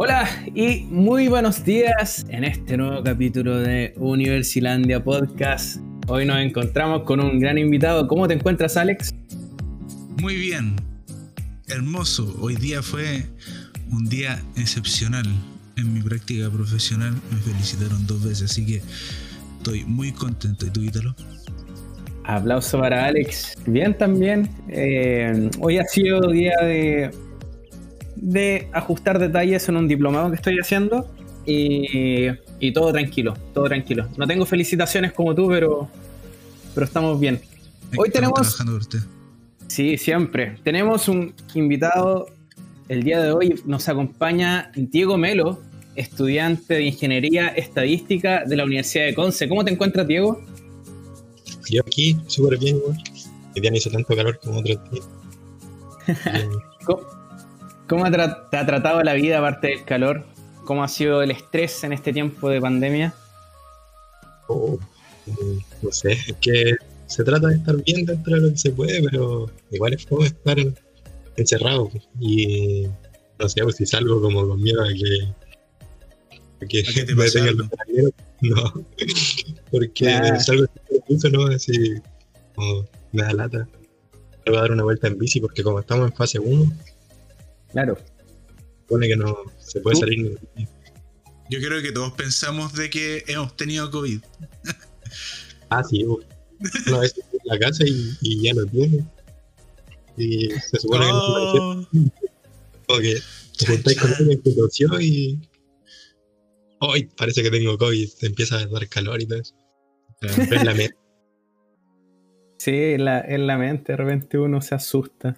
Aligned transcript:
Hola 0.00 0.28
y 0.54 0.82
muy 0.84 1.26
buenos 1.26 1.64
días 1.64 2.24
en 2.28 2.44
este 2.44 2.76
nuevo 2.76 3.02
capítulo 3.02 3.58
de 3.58 3.94
Universilandia 3.96 5.02
Podcast. 5.02 5.80
Hoy 6.06 6.24
nos 6.24 6.38
encontramos 6.38 7.02
con 7.02 7.18
un 7.18 7.40
gran 7.40 7.58
invitado. 7.58 8.06
¿Cómo 8.06 8.28
te 8.28 8.34
encuentras, 8.34 8.76
Alex? 8.76 9.12
Muy 10.22 10.36
bien, 10.36 10.76
hermoso. 11.66 12.32
Hoy 12.40 12.54
día 12.54 12.80
fue 12.80 13.24
un 13.90 14.04
día 14.08 14.40
excepcional 14.54 15.26
en 15.76 15.92
mi 15.92 16.00
práctica 16.00 16.48
profesional. 16.48 17.14
Me 17.32 17.38
felicitaron 17.38 18.06
dos 18.06 18.22
veces, 18.22 18.52
así 18.52 18.64
que 18.64 18.80
estoy 19.56 19.84
muy 19.84 20.12
contento. 20.12 20.64
¿Y 20.64 20.70
tú, 20.70 20.80
Ítalo? 20.80 21.16
Aplauso 22.22 22.78
para 22.78 23.06
Alex. 23.06 23.56
Bien 23.66 23.98
también. 23.98 24.48
Eh, 24.68 25.50
hoy 25.58 25.78
ha 25.78 25.84
sido 25.86 26.20
día 26.30 26.54
de, 26.62 27.10
de 28.20 28.68
ajustar 28.72 29.18
detalles 29.18 29.68
en 29.68 29.76
un 29.76 29.88
diplomado 29.88 30.30
que 30.30 30.36
estoy 30.36 30.58
haciendo 30.58 31.08
y, 31.46 32.28
y 32.60 32.72
todo 32.72 32.92
tranquilo, 32.92 33.34
todo 33.54 33.64
tranquilo. 33.64 34.08
No 34.16 34.26
tengo 34.26 34.44
felicitaciones 34.44 35.12
como 35.12 35.34
tú, 35.34 35.48
pero, 35.48 35.88
pero 36.74 36.86
estamos 36.86 37.18
bien. 37.18 37.40
Hoy 37.96 38.10
tenemos... 38.10 38.58
Sí, 39.68 39.98
siempre. 39.98 40.56
Tenemos 40.64 41.08
un 41.08 41.34
invitado. 41.54 42.26
El 42.88 43.02
día 43.02 43.22
de 43.22 43.32
hoy 43.32 43.60
nos 43.66 43.88
acompaña 43.88 44.72
Diego 44.74 45.18
Melo, 45.18 45.60
estudiante 45.94 46.74
de 46.74 46.84
Ingeniería 46.84 47.48
Estadística 47.48 48.44
de 48.44 48.56
la 48.56 48.64
Universidad 48.64 49.04
de 49.04 49.14
Conce. 49.14 49.46
¿Cómo 49.48 49.64
te 49.64 49.70
encuentras, 49.70 50.06
Diego? 50.06 50.42
Yo 51.70 51.82
aquí, 51.86 52.16
súper 52.26 52.58
bien. 52.58 52.78
Hoy 53.54 53.60
día 53.60 53.70
no 53.70 53.76
hizo 53.76 53.90
tanto 53.90 54.16
calor 54.16 54.40
como 54.42 54.60
otros 54.60 54.78
días. 54.90 55.08
Bien. 56.32 56.48
¿Cómo, 56.86 57.02
cómo 57.88 58.10
te 58.10 58.20
ha 58.56 58.66
tratado 58.66 59.02
la 59.02 59.14
vida 59.14 59.38
aparte 59.38 59.68
del 59.68 59.84
calor? 59.84 60.24
¿Cómo 60.64 60.84
ha 60.84 60.88
sido 60.88 61.22
el 61.22 61.30
estrés 61.30 61.82
en 61.84 61.92
este 61.92 62.12
tiempo 62.12 62.48
de 62.50 62.60
pandemia? 62.60 63.14
Oh, 64.48 64.78
mm, 65.26 65.58
no 65.82 65.92
sé, 65.92 66.12
es 66.12 66.34
que 66.40 66.76
se 67.06 67.24
trata 67.24 67.48
de 67.48 67.56
estar 67.56 67.76
bien 67.84 68.04
dentro 68.04 68.34
de 68.34 68.40
lo 68.42 68.50
que 68.50 68.58
se 68.58 68.70
puede, 68.70 69.02
pero 69.02 69.50
igual 69.70 69.94
es 69.94 70.06
como 70.06 70.24
estar 70.24 70.56
encerrado. 71.36 71.90
Y 72.20 72.86
no 73.38 73.48
sé, 73.48 73.62
pues 73.62 73.76
si 73.76 73.86
salgo 73.86 74.20
como 74.20 74.46
con 74.46 74.62
miedo 74.62 74.82
a 74.82 74.88
que, 74.88 75.28
a 76.64 76.66
que, 76.68 76.80
¿A 76.80 76.92
que 76.94 77.04
te 77.04 77.14
me 77.14 77.24
algo? 77.24 77.62
los 77.62 77.68
carabineros. 77.70 78.12
No, 78.40 78.72
porque 79.72 79.90
Claro. 80.04 80.38
salgo 80.38 80.66
incluso, 80.94 81.28
¿no? 81.30 81.46
Así 81.48 81.72
como 82.54 82.84
me 83.10 83.22
da 83.24 83.32
lata. 83.32 83.68
Voy 84.46 84.56
a 84.56 84.60
dar 84.60 84.70
una 84.70 84.84
vuelta 84.84 85.08
en 85.08 85.18
bici 85.18 85.40
porque 85.40 85.64
como 85.64 85.80
estamos 85.80 86.08
en 86.08 86.16
fase 86.16 86.38
1, 86.38 86.70
Claro. 87.72 87.96
supone 88.82 89.08
que 89.08 89.16
no 89.16 89.36
se 89.58 89.80
puede 89.80 89.94
¿Tú? 89.94 90.00
salir 90.00 90.38
Yo 91.50 91.58
creo 91.60 91.82
que 91.82 91.92
todos 91.92 92.12
pensamos 92.12 92.72
de 92.74 92.90
que 92.90 93.24
hemos 93.26 93.56
tenido 93.56 93.90
COVID. 93.90 94.20
Ah, 95.70 95.84
sí, 95.84 96.02
una 96.02 96.98
vez 96.98 97.14
en 97.18 97.40
la 97.44 97.58
casa 97.58 97.84
y, 97.86 98.16
y 98.22 98.42
ya 98.42 98.54
lo 98.54 98.64
tiene. 98.64 99.04
Y 100.16 100.48
se 100.50 100.80
supone 100.80 101.04
que 101.04 101.12
no 101.12 101.20
se 101.20 101.30
puede 101.30 101.44
decir, 101.44 102.12
Oh, 102.88 102.94
como 102.94 103.00
que 103.00 103.20
te 103.58 103.66
juntáis 103.66 104.00
con 104.00 104.14
alguien 104.14 104.42
que 104.42 104.52
tosió 104.52 105.00
y. 105.00 105.38
Hoy 106.80 107.04
parece 107.16 107.42
que 107.42 107.50
tengo 107.50 107.76
COVID, 107.76 108.08
te 108.18 108.26
empieza 108.26 108.56
a 108.56 108.66
dar 108.66 108.88
calor 108.88 109.20
y 109.20 109.26
todo 109.26 109.40
eso. 109.40 109.54
Pero 110.20 110.34
es 110.42 110.64
la 110.64 110.74
mente. 110.74 110.96
Sí, 112.60 112.72
en 112.74 113.04
la, 113.04 113.20
en 113.20 113.46
la 113.46 113.56
mente 113.56 113.92
de 113.92 113.96
repente 113.96 114.36
uno 114.36 114.60
se 114.60 114.74
asusta. 114.74 115.36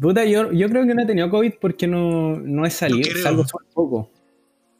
Puta, 0.00 0.24
yo, 0.24 0.52
yo 0.52 0.68
creo 0.68 0.86
que 0.86 0.94
no 0.94 1.02
he 1.02 1.06
tenido 1.06 1.30
COVID 1.30 1.54
porque 1.60 1.86
no, 1.86 2.36
no 2.40 2.66
he 2.66 2.70
salido. 2.70 3.08
Salgo 3.22 3.46
súper 3.46 3.66
poco. 3.72 4.10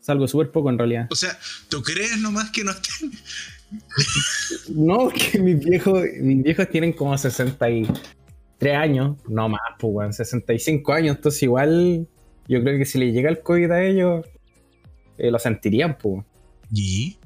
Salgo 0.01 0.29
súper 0.29 0.51
poco 0.51 0.70
en 0.70 0.79
realidad. 0.79 1.07
O 1.11 1.15
sea, 1.15 1.39
¿tú 1.69 1.83
crees 1.83 2.19
nomás 2.19 2.51
que 2.51 2.65
no 2.65 2.73
estén? 2.73 3.11
No, 4.69 5.09
que 5.09 5.39
mis 5.39 5.59
viejos, 5.59 6.05
mis 6.20 6.42
viejos 6.42 6.69
tienen 6.69 6.92
como 6.92 7.17
63 7.17 8.77
años, 8.77 9.17
no 9.29 9.48
más, 9.48 9.61
pues, 9.80 9.92
weón, 9.92 10.13
65 10.13 10.92
años, 10.92 11.17
entonces 11.17 11.42
igual 11.42 12.07
yo 12.47 12.63
creo 12.63 12.79
que 12.79 12.85
si 12.85 12.98
le 12.98 13.11
llega 13.11 13.30
el 13.30 13.41
COVID 13.41 13.70
a 13.70 13.83
ellos, 13.83 14.27
eh, 15.19 15.30
lo 15.30 15.39
sentirían, 15.39 15.98
pues. 15.98 16.24
¿Y? 16.73 17.19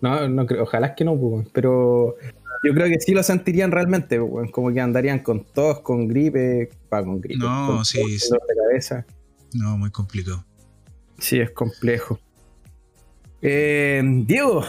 No, 0.00 0.28
no 0.28 0.46
creo, 0.46 0.62
ojalá 0.62 0.88
es 0.88 0.92
que 0.96 1.04
no, 1.04 1.18
pues, 1.18 1.48
pero 1.52 2.16
yo 2.64 2.72
creo 2.74 2.88
que 2.88 3.00
sí 3.00 3.12
lo 3.12 3.22
sentirían 3.22 3.70
realmente, 3.70 4.20
pues, 4.20 4.50
como 4.50 4.72
que 4.72 4.80
andarían 4.80 5.20
con 5.20 5.44
tos, 5.44 5.80
con 5.80 6.06
gripe, 6.08 6.70
pa, 6.88 7.02
con 7.04 7.20
gripe, 7.20 7.44
No, 7.44 7.66
con 7.68 7.84
sí, 7.84 8.00
tos, 8.00 8.10
sí. 8.10 8.28
dolor 8.30 8.46
de 8.48 8.54
cabeza. 8.54 9.06
No, 9.54 9.76
muy 9.78 9.90
complicado. 9.90 10.44
Sí, 11.18 11.40
es 11.40 11.50
complejo. 11.50 12.18
Eh, 13.42 14.02
Diego, 14.26 14.64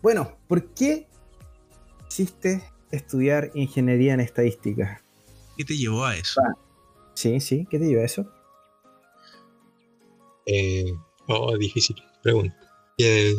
bueno, 0.00 0.36
¿por 0.48 0.72
qué 0.74 1.08
quisiste 2.08 2.62
estudiar 2.90 3.50
ingeniería 3.54 4.14
en 4.14 4.20
estadística? 4.20 5.02
¿Qué 5.56 5.64
te 5.64 5.76
llevó 5.76 6.04
a 6.04 6.16
eso? 6.16 6.40
Sí, 7.14 7.40
sí, 7.40 7.66
¿qué 7.70 7.78
te 7.78 7.86
lleva 7.86 8.02
a 8.02 8.06
eso? 8.06 8.26
Eh, 10.46 10.92
oh, 11.28 11.56
difícil 11.56 11.96
pregunta. 12.22 12.56
Eh, 12.98 13.34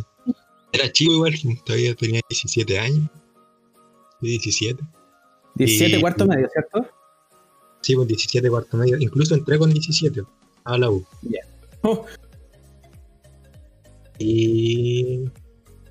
era 0.73 0.91
chico 0.91 1.13
igual, 1.13 1.34
todavía 1.66 1.95
tenía 1.95 2.22
17 2.29 2.79
años. 2.79 3.09
Sí, 4.22 4.28
17. 4.28 4.84
17 5.56 5.97
Y- 5.97 6.01
cuarto 6.01 6.25
medio, 6.25 6.50
¿cierto? 6.51 6.85
Sí, 7.81 7.95
pues 7.95 8.07
17 8.07 8.50
cuarto 8.50 8.78
medio. 8.78 8.97
Incluso 8.97 9.35
entré 9.35 9.57
con 9.57 9.72
17 9.72 10.23
a 10.66 10.78
la 10.78 10.89
U. 10.89 11.06
Oh, 11.81 12.06
Y 14.19 15.25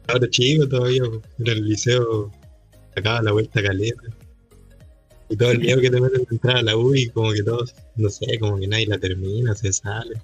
ahora 0.09 0.29
chico 0.31 0.69
todavía, 0.69 1.03
pues, 1.05 1.23
en 1.39 1.47
el 1.49 1.69
liceo 1.69 2.31
sacaba 2.95 3.23
la 3.23 3.33
vuelta 3.33 3.63
caleta. 3.63 4.03
Y 5.29 5.37
todo 5.37 5.51
el 5.51 5.59
miedo 5.61 5.81
que 5.81 5.91
te 5.91 6.01
meten 6.01 6.23
de 6.25 6.29
entrar 6.31 6.57
a 6.59 6.63
la 6.63 6.77
U 6.77 6.95
y 6.95 7.09
como 7.09 7.33
que 7.33 7.43
todos, 7.43 7.75
no 7.97 8.09
sé, 8.11 8.39
como 8.39 8.59
que 8.59 8.67
nadie 8.69 8.87
la 8.87 8.99
termina, 8.99 9.55
se 9.55 9.73
sale. 9.73 10.21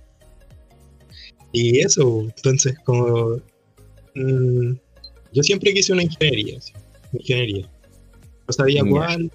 Y 1.53 1.79
eso, 1.81 2.21
entonces 2.23 2.77
como 2.85 3.41
mm, 4.19 4.79
yo 5.33 5.43
siempre 5.43 5.75
quise 5.75 5.93
una 5.93 6.03
ingeniería, 6.03 6.59
ingeniería. 7.13 7.71
No 8.47 8.53
sabía 8.53 8.83
cuál. 8.85 9.31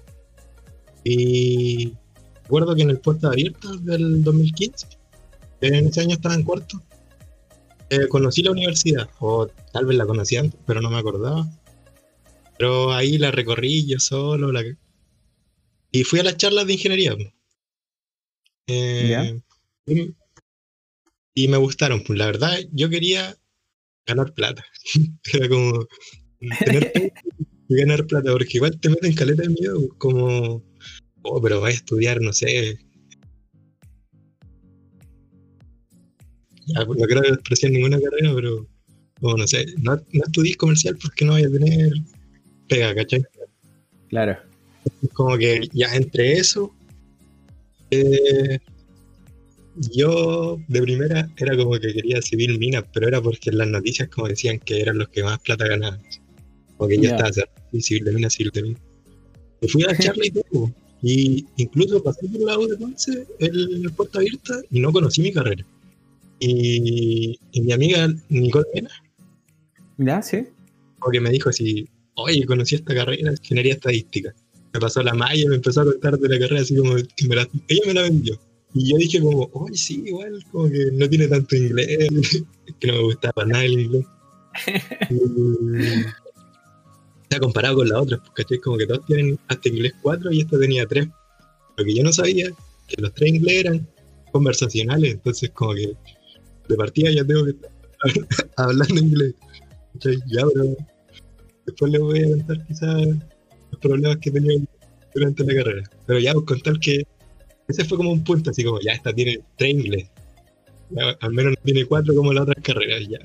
Y 1.04 1.92
recuerdo 2.42 2.74
que 2.74 2.82
en 2.82 2.90
el 2.90 2.98
puesto 2.98 3.28
abierto 3.28 3.76
del 3.78 4.22
2015, 4.22 4.86
en 5.60 5.86
ese 5.86 6.00
año 6.00 6.14
estaba 6.14 6.34
en 6.34 6.42
cuarto, 6.42 6.82
eh, 7.90 8.08
conocí 8.08 8.42
la 8.42 8.50
universidad, 8.50 9.08
o 9.20 9.46
tal 9.72 9.86
vez 9.86 9.96
la 9.96 10.06
conocí 10.06 10.36
antes, 10.36 10.58
pero 10.66 10.80
no 10.80 10.90
me 10.90 10.98
acordaba. 10.98 11.46
Pero 12.58 12.92
ahí 12.92 13.18
la 13.18 13.30
recorrí 13.30 13.86
yo 13.86 13.98
solo, 13.98 14.52
la... 14.52 14.62
y 15.90 16.04
fui 16.04 16.20
a 16.20 16.24
las 16.24 16.36
charlas 16.36 16.66
de 16.66 16.72
ingeniería. 16.72 17.16
Eh, 18.66 19.40
y 21.34 21.48
me 21.48 21.56
gustaron, 21.56 22.02
pues 22.04 22.18
la 22.18 22.26
verdad 22.26 22.58
yo 22.72 22.88
quería 22.88 23.36
ganar 24.06 24.32
plata. 24.34 24.64
Era 25.32 25.48
como 25.48 25.86
tener 26.64 26.92
y 27.68 27.76
ganar 27.76 28.06
plata, 28.06 28.32
porque 28.32 28.58
igual 28.58 28.78
te 28.78 28.90
meten 28.90 29.14
caleta 29.14 29.42
de 29.42 29.48
miedo, 29.48 29.88
como, 29.98 30.62
oh, 31.22 31.42
pero 31.42 31.60
vas 31.60 31.72
a 31.72 31.76
estudiar, 31.76 32.20
no 32.20 32.32
sé. 32.32 32.78
Ya, 36.66 36.84
pues, 36.86 36.98
no 36.98 37.06
quiero 37.06 37.22
despreciar 37.22 37.72
ninguna 37.72 38.00
carrera, 38.00 38.34
pero, 38.34 38.66
como, 39.20 39.36
no 39.36 39.46
sé, 39.46 39.66
no, 39.82 39.96
no 39.96 40.24
estudies 40.24 40.56
comercial 40.56 40.96
porque 41.00 41.24
no 41.24 41.32
vaya 41.32 41.48
a 41.48 41.52
tener 41.52 41.92
pega, 42.68 42.94
¿cachai? 42.94 43.22
claro. 44.08 44.38
como 45.12 45.36
que 45.36 45.68
ya 45.72 45.94
entre 45.94 46.34
eso, 46.34 46.74
eh, 47.90 48.58
yo 49.92 50.58
de 50.68 50.82
primera 50.82 51.28
era 51.36 51.56
como 51.56 51.72
que 51.72 51.92
quería 51.92 52.20
civil 52.22 52.58
minas, 52.58 52.84
pero 52.92 53.08
era 53.08 53.20
porque 53.20 53.50
en 53.50 53.58
las 53.58 53.68
noticias 53.68 54.08
como 54.08 54.28
decían 54.28 54.58
que 54.60 54.80
eran 54.80 54.98
los 54.98 55.08
que 55.08 55.22
más 55.22 55.38
plata 55.40 55.66
ganaban. 55.66 56.00
Como 56.76 56.88
que 56.88 56.96
yo 56.96 57.02
Ya. 57.04 57.16
estaba 57.16 57.48
civil 57.80 58.04
de 58.04 58.12
minas, 58.12 58.34
civil 58.34 58.52
de 58.54 58.62
minas. 58.62 58.82
Y 59.60 59.68
fui 59.68 59.82
a 59.84 59.86
la 59.88 59.98
charla 59.98 60.26
y 60.26 60.30
todo. 60.30 60.72
Y 61.02 61.46
incluso 61.56 62.02
pasé 62.02 62.26
por 62.28 62.40
la 62.42 62.58
U 62.58 62.66
de 62.66 62.76
Ponce, 62.76 63.26
el, 63.38 63.90
puerta 63.96 64.18
abierta, 64.20 64.60
y 64.70 64.80
no 64.80 64.90
conocí 64.92 65.20
mi 65.22 65.32
carrera. 65.32 65.64
Y, 66.40 67.38
y 67.52 67.60
mi 67.60 67.72
amiga 67.72 68.08
Nicole 68.28 68.66
Mena, 68.74 68.90
¿Ya? 69.98 70.22
¿Sí? 70.22 70.46
como 70.98 71.12
que 71.12 71.20
me 71.20 71.30
dijo 71.30 71.50
así, 71.50 71.86
oye, 72.14 72.44
conocí 72.46 72.74
esta 72.76 72.94
carrera, 72.94 73.30
ingeniería 73.32 73.74
estadística. 73.74 74.34
Me 74.72 74.80
pasó 74.80 75.02
la 75.02 75.14
malla 75.14 75.44
me 75.48 75.56
empezó 75.56 75.82
a 75.82 75.84
contar 75.84 76.18
de 76.18 76.28
la 76.28 76.38
carrera 76.38 76.62
así 76.62 76.74
como 76.76 76.94
que 76.96 77.28
me 77.28 77.36
la- 77.36 77.48
ella 77.68 77.82
me 77.86 77.94
la 77.94 78.02
vendió. 78.02 78.38
Y 78.74 78.90
yo 78.90 78.96
dije 78.96 79.20
como, 79.20 79.48
oye, 79.52 79.76
sí, 79.76 80.02
igual, 80.04 80.44
como 80.50 80.68
que 80.68 80.90
no 80.92 81.08
tiene 81.08 81.28
tanto 81.28 81.54
inglés, 81.54 82.08
que 82.80 82.86
no 82.88 82.94
me 82.94 83.02
gustaba 83.04 83.44
nada 83.46 83.64
el 83.64 83.80
inglés. 83.80 84.04
Sea, 87.30 87.40
comparado 87.40 87.76
con 87.76 87.88
las 87.88 88.00
otras, 88.00 88.20
porque 88.20 88.60
como 88.60 88.76
que 88.76 88.86
todos 88.86 89.06
tienen 89.06 89.38
hasta 89.48 89.68
inglés 89.68 89.94
4 90.02 90.32
y 90.32 90.40
esta 90.40 90.58
tenía 90.58 90.86
3. 90.86 91.08
Lo 91.76 91.84
que 91.84 91.94
yo 91.94 92.02
no 92.02 92.12
sabía, 92.12 92.50
que 92.86 93.00
los 93.00 93.14
tres 93.14 93.34
inglés 93.34 93.64
eran 93.64 93.88
conversacionales, 94.32 95.14
entonces 95.14 95.50
como 95.50 95.74
que 95.74 95.96
de 96.68 96.76
partida 96.76 97.10
ya 97.10 97.24
tengo 97.24 97.44
que 97.44 97.50
estar 97.50 97.70
hablando 98.56 99.00
inglés. 99.00 99.34
¿cachai? 99.94 100.16
Ya, 100.26 100.42
pero 100.52 100.76
después 101.66 101.92
les 101.92 102.00
voy 102.00 102.22
a 102.22 102.28
contar 102.30 102.66
quizás 102.66 103.06
los 103.70 103.80
problemas 103.80 104.16
que 104.18 104.30
he 104.30 104.32
tenido 104.32 104.64
durante 105.14 105.44
la 105.44 105.54
carrera. 105.54 105.90
Pero 106.06 106.18
ya, 106.18 106.32
pues 106.34 106.44
contar 106.44 106.78
que 106.80 107.06
ese 107.68 107.84
fue 107.84 107.98
como 107.98 108.12
un 108.12 108.24
punto, 108.24 108.50
así 108.50 108.64
como, 108.64 108.80
ya, 108.80 108.92
esta 108.92 109.12
tiene 109.12 109.40
tres 109.56 109.70
inglés. 109.70 110.08
Ya, 110.90 111.16
al 111.20 111.32
menos 111.32 111.52
no 111.52 111.62
tiene 111.64 111.84
cuatro 111.86 112.14
como 112.14 112.32
las 112.32 112.42
otras 112.42 112.62
carreras, 112.62 113.08
ya. 113.08 113.18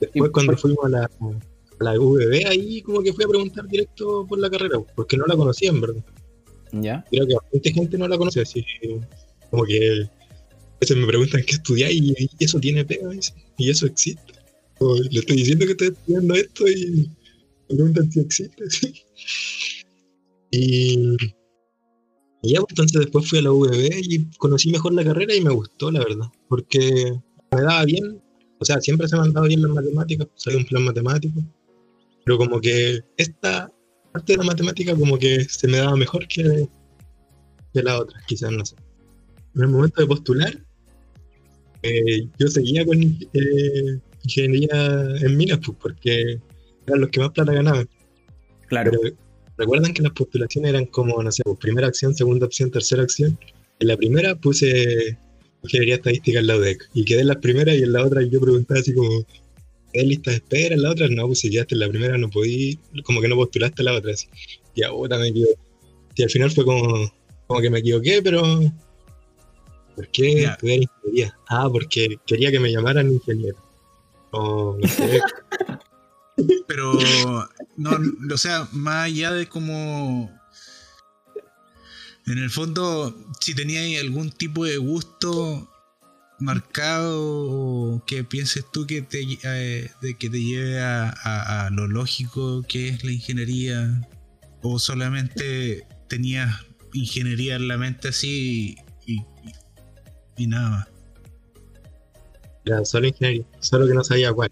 Después 0.00 0.30
cuando 0.30 0.56
fuimos 0.56 0.84
a 0.84 0.88
la, 0.88 1.04
a 1.04 1.84
la 1.84 1.98
VB, 1.98 2.46
ahí 2.46 2.82
como 2.82 3.02
que 3.02 3.12
fui 3.12 3.24
a 3.24 3.28
preguntar 3.28 3.66
directo 3.66 4.26
por 4.28 4.38
la 4.38 4.50
carrera, 4.50 4.78
porque 4.94 5.16
no 5.16 5.26
la 5.26 5.36
conocía, 5.36 5.70
en 5.70 5.80
verdad. 5.80 6.04
¿Ya? 6.72 7.04
Creo 7.10 7.26
que 7.26 7.34
bastante 7.34 7.72
gente 7.72 7.98
no 7.98 8.08
la 8.08 8.18
conoce, 8.18 8.40
así 8.40 8.64
como 9.50 9.64
que 9.64 10.02
a 10.02 10.78
veces 10.80 10.96
me 10.96 11.06
preguntan 11.06 11.42
qué 11.46 11.52
estudiar 11.52 11.92
y, 11.92 12.14
y 12.18 12.44
eso 12.44 12.58
tiene 12.58 12.84
pega, 12.84 13.08
y 13.56 13.70
eso 13.70 13.86
existe. 13.86 14.34
O 14.80 14.96
le 14.96 15.20
estoy 15.20 15.36
diciendo 15.36 15.64
que 15.66 15.72
estoy 15.72 15.88
estudiando 15.88 16.34
esto 16.34 16.68
y 16.68 17.08
me 17.68 17.76
preguntan 17.76 18.10
si 18.10 18.20
existe, 18.20 18.70
sí. 18.70 19.02
Y, 20.50 21.16
pues, 22.44 22.66
entonces 22.70 23.00
después 23.00 23.28
fui 23.28 23.38
a 23.38 23.42
la 23.42 23.50
VB 23.50 23.90
y 24.02 24.24
conocí 24.38 24.70
mejor 24.70 24.92
la 24.94 25.04
carrera 25.04 25.34
y 25.34 25.40
me 25.40 25.50
gustó, 25.50 25.90
la 25.90 26.00
verdad, 26.00 26.26
porque 26.48 27.12
me 27.52 27.62
daba 27.62 27.84
bien, 27.84 28.20
o 28.58 28.64
sea, 28.64 28.80
siempre 28.80 29.08
se 29.08 29.16
me 29.16 29.22
han 29.22 29.32
dado 29.32 29.46
bien 29.46 29.62
las 29.62 29.70
matemáticas, 29.70 30.28
soy 30.34 30.56
un 30.56 30.64
plan 30.64 30.84
matemático, 30.84 31.40
pero 32.24 32.38
como 32.38 32.60
que 32.60 33.00
esta 33.16 33.70
parte 34.12 34.32
de 34.32 34.38
la 34.38 34.44
matemática 34.44 34.94
como 34.94 35.18
que 35.18 35.44
se 35.44 35.68
me 35.68 35.78
daba 35.78 35.96
mejor 35.96 36.26
que, 36.28 36.68
que 37.72 37.82
la 37.82 37.98
otra, 37.98 38.20
quizás, 38.26 38.52
no 38.52 38.64
sé. 38.64 38.76
En 39.54 39.62
el 39.62 39.68
momento 39.68 40.00
de 40.00 40.06
postular, 40.08 40.64
eh, 41.82 42.28
yo 42.38 42.48
seguía 42.48 42.84
con 42.84 43.00
eh, 43.02 44.00
ingeniería 44.22 45.16
en 45.20 45.36
minas, 45.36 45.60
pues, 45.64 45.78
porque 45.80 46.40
eran 46.86 47.00
los 47.00 47.10
que 47.10 47.20
más 47.20 47.30
plata 47.30 47.52
ganaban. 47.52 47.88
Claro. 48.68 48.90
Pero 48.90 49.16
recuerdan 49.56 49.92
que 49.92 50.02
las 50.02 50.12
postulaciones 50.12 50.70
eran 50.70 50.86
como, 50.86 51.22
no 51.22 51.30
sé, 51.30 51.42
pues, 51.44 51.58
primera 51.58 51.86
acción, 51.86 52.14
segunda 52.14 52.46
opción, 52.46 52.70
tercera 52.70 53.02
acción. 53.02 53.38
En 53.80 53.88
la 53.88 53.96
primera 53.96 54.34
puse 54.34 55.18
ingeniería 55.62 55.96
estadística 55.96 56.40
en 56.40 56.46
la 56.46 56.56
UDEC 56.56 56.90
y 56.94 57.04
quedé 57.04 57.22
en 57.22 57.28
la 57.28 57.40
primera 57.40 57.74
y 57.74 57.82
en 57.82 57.92
la 57.92 58.04
otra 58.04 58.22
yo 58.22 58.40
preguntaba 58.40 58.80
así 58.80 58.94
como, 58.94 59.24
¿qué 59.92 60.02
lista 60.02 60.30
de 60.30 60.36
espera? 60.36 60.74
En 60.74 60.82
la 60.82 60.90
otra, 60.90 61.08
no, 61.08 61.26
pues 61.26 61.40
si 61.40 61.50
quedaste 61.50 61.74
en 61.74 61.80
la 61.80 61.88
primera 61.88 62.18
no 62.18 62.28
podí, 62.28 62.78
como 63.04 63.20
que 63.20 63.28
no 63.28 63.36
postulaste 63.36 63.82
a 63.82 63.84
la 63.86 63.94
otra. 63.94 64.12
Así. 64.12 64.28
Y 64.74 64.82
a 64.82 64.90
puta 64.90 65.18
me 65.18 65.28
equivoqué. 65.28 65.54
Y 66.16 66.22
al 66.22 66.30
final 66.30 66.50
fue 66.50 66.64
como, 66.64 67.12
como 67.46 67.60
que 67.60 67.70
me 67.70 67.78
equivoqué, 67.78 68.20
pero... 68.22 68.42
¿Por 69.96 70.08
qué 70.08 70.44
estudiar 70.44 70.80
ingeniería? 70.82 71.38
Ah, 71.48 71.68
porque 71.70 72.16
quería 72.26 72.50
que 72.50 72.58
me 72.58 72.72
llamaran 72.72 73.12
ingeniero. 73.12 73.56
O 74.32 74.76
no 74.76 74.88
sé, 74.88 75.20
Pero, 76.66 77.48
no, 77.76 77.98
o 78.32 78.38
sea, 78.38 78.68
más 78.72 79.06
allá 79.06 79.32
de 79.32 79.48
como. 79.48 80.30
En 82.26 82.38
el 82.38 82.50
fondo, 82.50 83.14
si 83.40 83.54
tenías 83.54 84.02
algún 84.02 84.30
tipo 84.30 84.64
de 84.64 84.78
gusto 84.78 85.70
marcado 86.40 88.02
que 88.06 88.24
pienses 88.24 88.64
tú 88.72 88.86
que 88.86 89.02
te, 89.02 89.20
eh, 89.44 89.90
que 90.18 90.30
te 90.30 90.42
lleve 90.42 90.80
a, 90.80 91.68
lo 91.72 91.86
lógico 91.86 92.62
que 92.66 92.88
es 92.88 93.04
la 93.04 93.12
ingeniería, 93.12 94.00
o 94.62 94.78
solamente 94.78 95.86
tenías 96.08 96.64
ingeniería 96.92 97.56
en 97.56 97.68
la 97.68 97.76
mente 97.76 98.08
así 98.08 98.76
y, 99.06 99.22
y- 100.36 100.46
nada 100.46 100.88
más. 102.64 102.88
solo 102.88 103.06
ingeniería, 103.06 103.44
solo 103.60 103.86
que 103.86 103.94
no 103.94 104.02
sabía 104.02 104.32
cuál. 104.32 104.50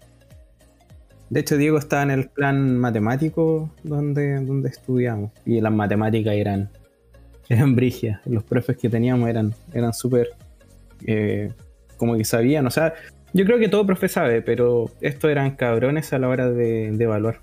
De 1.29 1.39
hecho, 1.39 1.57
Diego 1.57 1.77
estaba 1.77 2.03
en 2.03 2.11
el 2.11 2.29
plan 2.29 2.77
matemático 2.77 3.73
donde, 3.83 4.35
donde 4.45 4.69
estudiamos. 4.69 5.31
Y 5.45 5.61
las 5.61 5.73
matemáticas 5.73 6.33
eran, 6.35 6.69
eran 7.49 7.75
brigias. 7.75 8.21
Los 8.25 8.43
profes 8.43 8.77
que 8.77 8.89
teníamos 8.89 9.29
eran, 9.29 9.55
eran 9.73 9.93
súper 9.93 10.29
eh, 11.05 11.51
como 11.97 12.17
que 12.17 12.25
sabían. 12.25 12.67
O 12.67 12.71
sea, 12.71 12.93
yo 13.33 13.45
creo 13.45 13.57
que 13.57 13.67
todo 13.67 13.85
profe 13.85 14.09
sabe, 14.09 14.41
pero 14.41 14.91
estos 15.01 15.31
eran 15.31 15.55
cabrones 15.55 16.13
a 16.13 16.19
la 16.19 16.27
hora 16.27 16.51
de, 16.51 16.91
de 16.91 17.03
evaluar. 17.03 17.41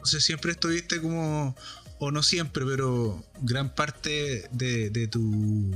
O 0.00 0.06
sea, 0.06 0.20
siempre 0.20 0.52
estuviste 0.52 1.00
como, 1.02 1.54
o 1.98 2.10
no 2.10 2.22
siempre, 2.22 2.64
pero 2.64 3.22
gran 3.42 3.74
parte 3.74 4.44
de, 4.52 4.90
de 4.90 5.08
tu 5.08 5.72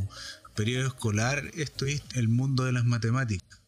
periodo 0.55 0.87
escolar 0.87 1.43
estuviste 1.57 2.15
en 2.15 2.21
el 2.21 2.29
mundo 2.29 2.65
de 2.65 2.73
las 2.73 2.85
matemáticas. 2.85 3.61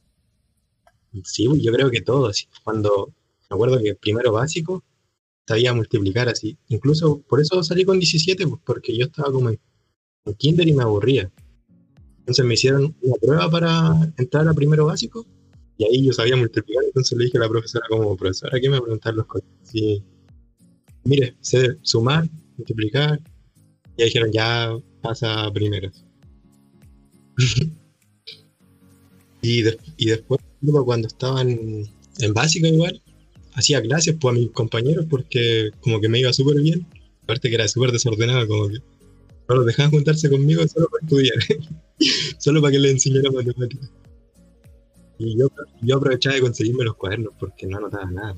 Sí, 1.24 1.46
yo 1.60 1.72
creo 1.72 1.90
que 1.90 2.00
todo, 2.00 2.28
así. 2.28 2.48
Cuando 2.64 3.12
me 3.50 3.54
acuerdo 3.54 3.78
que 3.82 3.94
primero 3.94 4.32
básico 4.32 4.84
sabía 5.46 5.74
multiplicar 5.74 6.28
así. 6.28 6.56
Incluso 6.68 7.20
por 7.22 7.40
eso 7.40 7.62
salí 7.62 7.84
con 7.84 7.98
17, 7.98 8.46
pues 8.46 8.60
porque 8.64 8.96
yo 8.96 9.06
estaba 9.06 9.32
como 9.32 9.50
en, 9.50 9.60
en 10.24 10.34
kinder 10.34 10.68
y 10.68 10.72
me 10.72 10.82
aburría. 10.82 11.30
Entonces 12.20 12.44
me 12.44 12.54
hicieron 12.54 12.96
una 13.02 13.16
prueba 13.16 13.50
para 13.50 14.12
entrar 14.16 14.48
a 14.48 14.54
primero 14.54 14.86
básico 14.86 15.26
y 15.76 15.84
ahí 15.84 16.06
yo 16.06 16.12
sabía 16.12 16.36
multiplicar. 16.36 16.84
Entonces 16.84 17.18
le 17.18 17.26
dije 17.26 17.38
a 17.38 17.42
la 17.42 17.48
profesora 17.48 17.86
como, 17.88 18.16
profesora, 18.16 18.58
¿qué 18.60 18.68
me 18.68 18.80
preguntar 18.80 19.14
los 19.14 19.26
cosas? 19.26 19.48
Mire, 21.04 21.36
sé 21.40 21.76
sumar, 21.82 22.28
multiplicar. 22.56 23.20
Y 23.96 24.02
ahí 24.02 24.08
dijeron, 24.08 24.32
ya 24.32 24.74
pasa 25.02 25.44
a 25.44 25.52
primeros. 25.52 26.04
y, 29.42 29.64
y 29.96 30.06
después, 30.06 30.40
cuando 30.84 31.08
estaban 31.08 31.50
en, 31.50 32.34
básica 32.34 32.68
igual, 32.68 33.02
hacía 33.54 33.80
clases 33.82 34.16
pues, 34.20 34.34
a 34.34 34.38
mis 34.38 34.50
compañeros 34.50 35.06
porque 35.08 35.70
como 35.80 36.00
que 36.00 36.08
me 36.08 36.20
iba 36.20 36.32
súper 36.32 36.60
bien. 36.60 36.86
Aparte 37.22 37.48
que 37.48 37.54
era 37.54 37.68
súper 37.68 37.90
desordenado, 37.90 38.46
como 38.46 38.68
que 38.68 38.78
no 39.48 39.54
los 39.56 39.66
dejaban 39.66 39.90
juntarse 39.90 40.28
conmigo 40.28 40.66
solo 40.68 40.88
para 40.90 41.04
estudiar, 41.04 41.36
solo 42.38 42.60
para 42.60 42.72
que 42.72 42.78
les 42.78 42.92
enseñara 42.92 43.30
matemáticas. 43.30 43.90
Y 45.18 45.38
yo, 45.38 45.48
yo 45.80 45.96
aprovechaba 45.96 46.34
de 46.34 46.42
conseguirme 46.42 46.84
los 46.84 46.96
cuadernos 46.96 47.32
porque 47.38 47.66
no 47.66 47.78
anotaba 47.78 48.10
nada. 48.10 48.36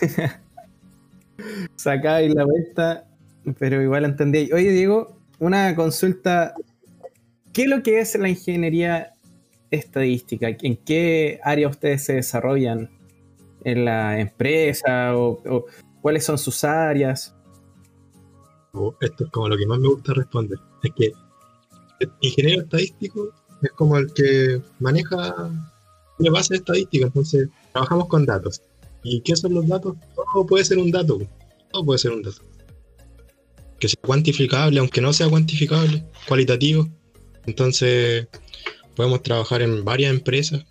Sacáis 1.76 2.34
la 2.34 2.44
vuelta, 2.44 3.06
pero 3.58 3.80
igual 3.80 4.04
entendí. 4.04 4.50
Oye, 4.52 4.72
Diego, 4.72 5.18
una 5.38 5.74
consulta. 5.76 6.54
¿Qué 7.52 7.62
es 7.62 7.68
lo 7.68 7.82
que 7.82 8.00
es 8.00 8.18
la 8.18 8.28
ingeniería 8.28 9.12
estadística? 9.70 10.48
¿En 10.48 10.76
qué 10.76 11.40
área 11.42 11.68
ustedes 11.68 12.04
se 12.04 12.14
desarrollan? 12.14 12.90
¿En 13.64 13.84
la 13.84 14.20
empresa? 14.20 15.16
¿O, 15.16 15.66
cuáles 16.00 16.24
son 16.24 16.38
sus 16.38 16.64
áreas? 16.64 17.34
Esto 19.00 19.24
es 19.24 19.30
como 19.30 19.48
lo 19.48 19.56
que 19.56 19.66
más 19.66 19.78
me 19.78 19.88
gusta 19.88 20.14
responder. 20.14 20.58
Es 20.82 20.92
que 20.94 21.12
el 22.00 22.12
ingeniero 22.20 22.62
estadístico 22.62 23.32
es 23.62 23.72
como 23.72 23.96
el 23.96 24.12
que 24.12 24.62
maneja 24.78 25.34
una 26.18 26.30
base 26.30 26.56
estadística. 26.56 27.06
Entonces, 27.06 27.48
trabajamos 27.72 28.08
con 28.08 28.24
datos. 28.26 28.62
¿Y 29.02 29.20
qué 29.20 29.36
son 29.36 29.54
los 29.54 29.66
datos? 29.66 29.96
Todo 30.14 30.46
puede 30.46 30.64
ser 30.64 30.78
un 30.78 30.90
dato. 30.90 31.18
Todo 31.72 31.84
puede 31.84 31.98
ser 31.98 32.12
un 32.12 32.22
dato. 32.22 32.42
Que 33.78 33.88
sea 33.88 34.00
cuantificable, 34.02 34.80
aunque 34.80 35.00
no 35.00 35.12
sea 35.12 35.28
cuantificable, 35.28 36.04
cualitativo. 36.26 36.88
Entonces, 37.46 38.28
podemos 38.94 39.22
trabajar 39.22 39.62
en 39.62 39.84
varias 39.84 40.12
empresas, 40.12 40.64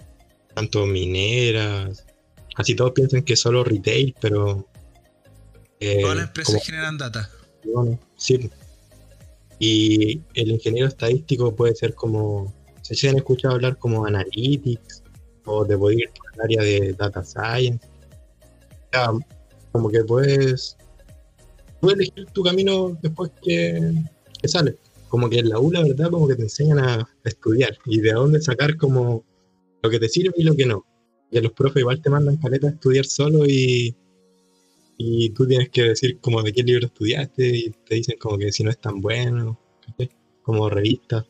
tanto 0.54 0.86
mineras. 0.86 2.06
Así 2.58 2.76
todos 2.76 2.92
piensan 2.92 3.24
que 3.24 3.34
es 3.34 3.40
solo 3.40 3.64
retail, 3.64 4.14
pero. 4.20 4.68
eh, 5.80 6.02
Todas 6.02 6.18
las 6.18 6.28
empresas 6.28 6.54
como- 6.56 6.66
generan 6.66 6.98
data. 6.98 7.30
bueno, 7.64 8.00
sí. 8.18 8.50
Y 9.60 10.22
el 10.36 10.52
ingeniero 10.52 10.88
estadístico 10.88 11.56
puede 11.56 11.76
ser 11.76 11.94
como, 11.96 12.54
si 12.82 13.08
han 13.08 13.16
escuchado 13.18 13.56
hablar 13.56 13.78
como 13.78 14.06
analytics, 14.06 15.04
o 15.46 15.66
te 15.66 15.78
puede 15.78 15.98
ir 15.98 16.10
por 16.10 16.34
el 16.36 16.42
área 16.42 16.62
de 16.64 16.94
data 16.94 17.24
science. 17.24 17.86
O 17.88 18.90
sea, 18.92 19.12
como 19.72 19.90
que 19.90 20.04
puedes, 20.04 20.78
puedes 21.80 21.98
elegir 22.00 22.26
tu 22.34 22.44
camino 22.44 22.98
después 23.02 23.32
que, 23.44 23.94
que 24.42 24.48
sales. 24.48 24.76
Como 25.10 25.30
que 25.30 25.40
en 25.40 25.50
la 25.50 25.60
U, 25.60 25.72
la 25.72 25.84
verdad, 25.84 26.10
como 26.10 26.28
que 26.28 26.36
te 26.36 26.44
enseñan 26.44 26.80
a 26.80 27.08
estudiar 27.24 27.78
y 27.86 28.00
de 28.02 28.12
dónde 28.14 28.42
sacar 28.42 28.76
como 28.78 29.24
lo 29.82 29.90
que 29.90 30.00
te 30.00 30.10
sirve 30.10 30.34
y 30.38 30.44
lo 30.44 30.56
que 30.56 30.66
no. 30.66 30.86
Y 31.32 31.42
los 31.42 31.52
profes 31.52 31.82
igual 31.82 32.02
te 32.02 32.10
mandan 32.10 32.38
caleta 32.38 32.68
a 32.68 32.72
estudiar 32.72 33.06
solo 33.06 33.46
y, 33.46 33.96
y 34.98 35.30
tú 35.32 35.46
tienes 35.48 35.70
que 35.70 35.84
decir 35.84 36.20
como 36.20 36.42
de 36.42 36.54
qué 36.54 36.64
libro 36.64 36.88
estudiaste 36.88 37.48
y 37.48 37.70
te 37.86 37.96
dicen 37.96 38.18
como 38.18 38.38
que 38.38 38.52
si 38.52 38.64
no 38.64 38.70
es 38.70 38.80
tan 38.80 39.02
bueno, 39.02 39.60
¿cachai? 39.86 40.10
como 40.42 40.70
revistas, 40.70 41.26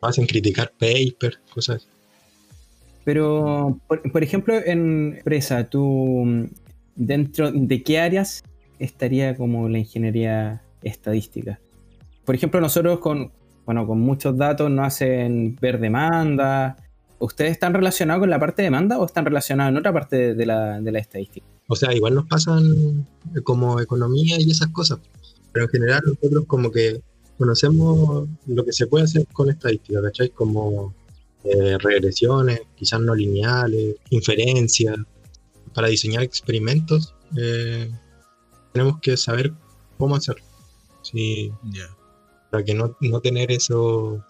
hacen 0.00 0.26
criticar 0.26 0.72
papers, 0.72 1.38
cosas 1.52 1.76
así. 1.76 1.88
Pero, 3.04 3.80
por, 3.86 4.22
ejemplo, 4.22 4.54
en 4.64 5.16
empresa, 5.16 5.68
¿tú 5.68 6.48
dentro 6.94 7.50
de 7.50 7.82
qué 7.82 7.98
áreas 7.98 8.44
estaría 8.78 9.36
como 9.36 9.68
la 9.68 9.78
ingeniería 9.78 10.62
estadística? 10.82 11.58
Por 12.24 12.36
ejemplo, 12.36 12.60
nosotros 12.60 13.00
con, 13.00 13.32
bueno, 13.66 13.86
con 13.86 14.00
muchos 14.00 14.36
datos 14.36 14.70
nos 14.70 14.86
hacen 14.86 15.56
ver 15.60 15.80
demanda. 15.80 16.76
¿Ustedes 17.22 17.52
están 17.52 17.72
relacionados 17.72 18.18
con 18.18 18.30
la 18.30 18.40
parte 18.40 18.62
de 18.62 18.66
demanda 18.66 18.98
o 18.98 19.06
están 19.06 19.24
relacionados 19.24 19.70
en 19.70 19.76
otra 19.76 19.92
parte 19.92 20.34
de 20.34 20.44
la, 20.44 20.80
de 20.80 20.90
la 20.90 20.98
estadística? 20.98 21.46
O 21.68 21.76
sea, 21.76 21.94
igual 21.94 22.16
nos 22.16 22.26
pasan 22.26 23.06
como 23.44 23.78
economía 23.78 24.40
y 24.40 24.50
esas 24.50 24.68
cosas. 24.70 24.98
Pero 25.52 25.66
en 25.66 25.70
general 25.70 26.02
nosotros 26.04 26.44
como 26.48 26.72
que 26.72 27.00
conocemos 27.38 28.28
lo 28.46 28.64
que 28.64 28.72
se 28.72 28.88
puede 28.88 29.04
hacer 29.04 29.24
con 29.32 29.48
estadística, 29.50 30.02
¿cachai? 30.02 30.30
Como 30.30 30.94
eh, 31.44 31.78
regresiones, 31.78 32.62
quizás 32.74 33.00
no 33.00 33.14
lineales, 33.14 33.94
inferencias. 34.10 34.96
Para 35.74 35.86
diseñar 35.86 36.24
experimentos 36.24 37.14
eh, 37.36 37.88
tenemos 38.72 38.98
que 39.00 39.16
saber 39.16 39.52
cómo 39.96 40.16
hacerlo. 40.16 40.42
Sí, 41.02 41.52
Para 42.50 42.64
que 42.64 42.74
no, 42.74 42.96
no 43.00 43.20
tener 43.20 43.52
esos 43.52 44.20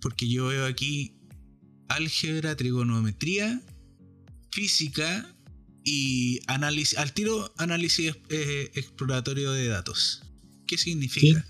Porque 0.01 0.29
yo 0.29 0.47
veo 0.47 0.65
aquí 0.65 1.19
álgebra, 1.87 2.55
trigonometría, 2.55 3.61
física 4.51 5.35
y 5.83 6.39
análisis, 6.47 6.97
al 6.97 7.13
tiro 7.13 7.51
análisis 7.57 8.15
eh, 8.29 8.71
exploratorio 8.75 9.51
de 9.51 9.67
datos. 9.67 10.21
¿Qué 10.67 10.77
significa? 10.77 11.45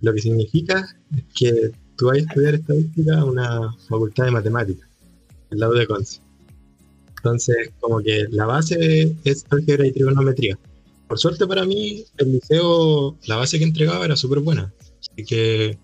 Lo 0.00 0.14
que 0.14 0.20
significa 0.20 0.86
es 1.16 1.24
que 1.34 1.72
tú 1.96 2.06
vas 2.06 2.18
a 2.18 2.20
estudiar 2.20 2.54
estadística 2.54 3.14
en 3.14 3.22
una 3.22 3.72
facultad 3.88 4.26
de 4.26 4.30
matemáticas, 4.30 4.88
el 5.50 5.58
lado 5.58 5.74
de 5.74 5.86
Conce. 5.86 6.25
Entonces, 7.16 7.70
como 7.80 8.00
que 8.00 8.26
la 8.30 8.46
base 8.46 9.14
es 9.24 9.44
álgebra 9.50 9.86
y 9.86 9.92
trigonometría. 9.92 10.58
Por 11.08 11.18
suerte 11.18 11.46
para 11.46 11.64
mí, 11.64 12.04
el 12.18 12.32
liceo, 12.32 13.16
la 13.26 13.36
base 13.36 13.58
que 13.58 13.64
entregaba 13.64 14.04
era 14.04 14.16
súper 14.16 14.40
buena. 14.40 14.72
Así 15.00 15.24
que 15.24 15.78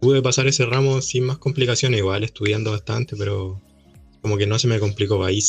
pude 0.00 0.22
pasar 0.22 0.46
ese 0.46 0.66
ramo 0.66 1.00
sin 1.00 1.24
más 1.24 1.38
complicaciones, 1.38 1.98
igual 1.98 2.24
estudiando 2.24 2.72
bastante, 2.72 3.16
pero 3.16 3.60
como 4.20 4.36
que 4.36 4.46
no 4.46 4.58
se 4.58 4.68
me 4.68 4.78
complicó. 4.78 5.24
Ahí 5.24 5.40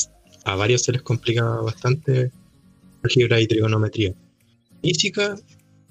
a 0.45 0.55
varios 0.55 0.83
se 0.83 0.91
les 0.91 1.01
complica 1.01 1.43
bastante 1.43 2.31
álgebra 3.03 3.41
y 3.41 3.47
trigonometría. 3.47 4.13
Física 4.81 5.35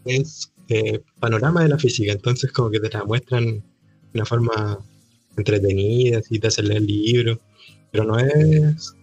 es 0.04 0.52
eh, 0.68 1.00
panorama 1.20 1.62
de 1.62 1.68
la 1.68 1.78
física, 1.78 2.12
entonces 2.12 2.52
como 2.52 2.70
que 2.70 2.80
te 2.80 2.90
la 2.90 3.04
muestran 3.04 3.44
de 3.46 3.62
una 4.14 4.24
forma 4.24 4.78
entretenida, 5.36 6.18
así 6.18 6.38
te 6.38 6.46
hacen 6.46 6.68
leer 6.68 6.82
libros, 6.82 7.38
pero 7.90 8.04
no 8.04 8.18
es 8.18 8.94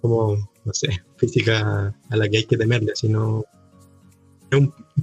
como, 0.00 0.36
no 0.64 0.72
sé, 0.72 0.88
física 1.16 1.94
a 2.10 2.16
la 2.16 2.28
que 2.28 2.38
hay 2.38 2.44
que 2.44 2.56
temerle, 2.56 2.92
sino 2.94 3.44
es 4.50 4.58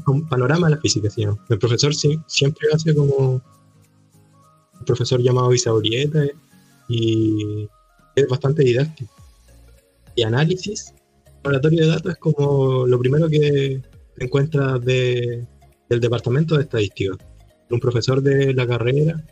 un, 0.06 0.28
panorama 0.30 0.68
de 0.68 0.76
la 0.76 0.82
física, 0.82 1.10
sino 1.10 1.38
el 1.50 1.60
profesor 1.60 1.94
siempre 1.94 2.68
hace 2.74 2.96
como 2.96 3.42
profesor 4.86 5.22
llamado 5.22 5.54
Isaurieta 5.54 6.24
y 6.90 7.68
es 8.16 8.28
bastante 8.28 8.64
didáctico. 8.64 9.14
Y 10.16 10.24
análisis, 10.24 10.94
laboratorio 11.44 11.82
de 11.82 11.88
datos 11.88 12.12
es 12.14 12.18
como 12.20 12.86
lo 12.86 13.00
primero 13.00 13.28
que 13.28 13.82
encuentras 14.18 14.84
de, 14.86 15.46
del 15.90 16.00
departamento 16.00 16.56
de 16.56 16.64
estadística. 16.64 17.16
Un 17.70 17.80
profesor 17.80 18.22
de 18.22 18.54
la 18.54 18.68
carrera 18.68 19.24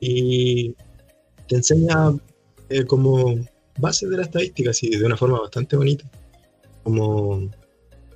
y 0.00 0.74
te 1.48 1.56
enseña 1.56 2.12
eh, 2.68 2.84
como 2.84 3.36
base 3.78 4.06
de 4.08 4.16
la 4.16 4.22
estadística, 4.22 4.70
así 4.70 4.90
de 4.90 5.04
una 5.04 5.16
forma 5.16 5.40
bastante 5.40 5.76
bonita, 5.76 6.10
como 6.82 7.50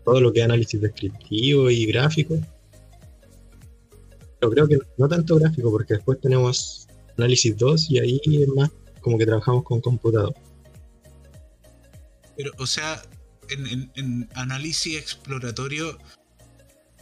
todo 0.04 0.20
lo 0.20 0.32
que 0.32 0.40
es 0.40 0.44
análisis 0.44 0.80
descriptivo 0.80 1.70
y 1.70 1.86
gráfico 1.86 2.38
pero 4.40 4.52
creo 4.52 4.68
que 4.68 4.78
no 4.96 5.08
tanto 5.08 5.36
gráfico, 5.36 5.70
porque 5.70 5.94
después 5.94 6.18
tenemos 6.20 6.88
análisis 7.18 7.56
2 7.56 7.90
y 7.90 7.98
ahí 7.98 8.20
es 8.24 8.48
más 8.48 8.70
como 9.02 9.18
que 9.18 9.26
trabajamos 9.26 9.64
con 9.64 9.80
computador. 9.80 10.34
Pero, 12.36 12.50
o 12.58 12.66
sea, 12.66 13.02
en, 13.50 14.28
análisis 14.34 14.96
exploratorio 14.96 15.98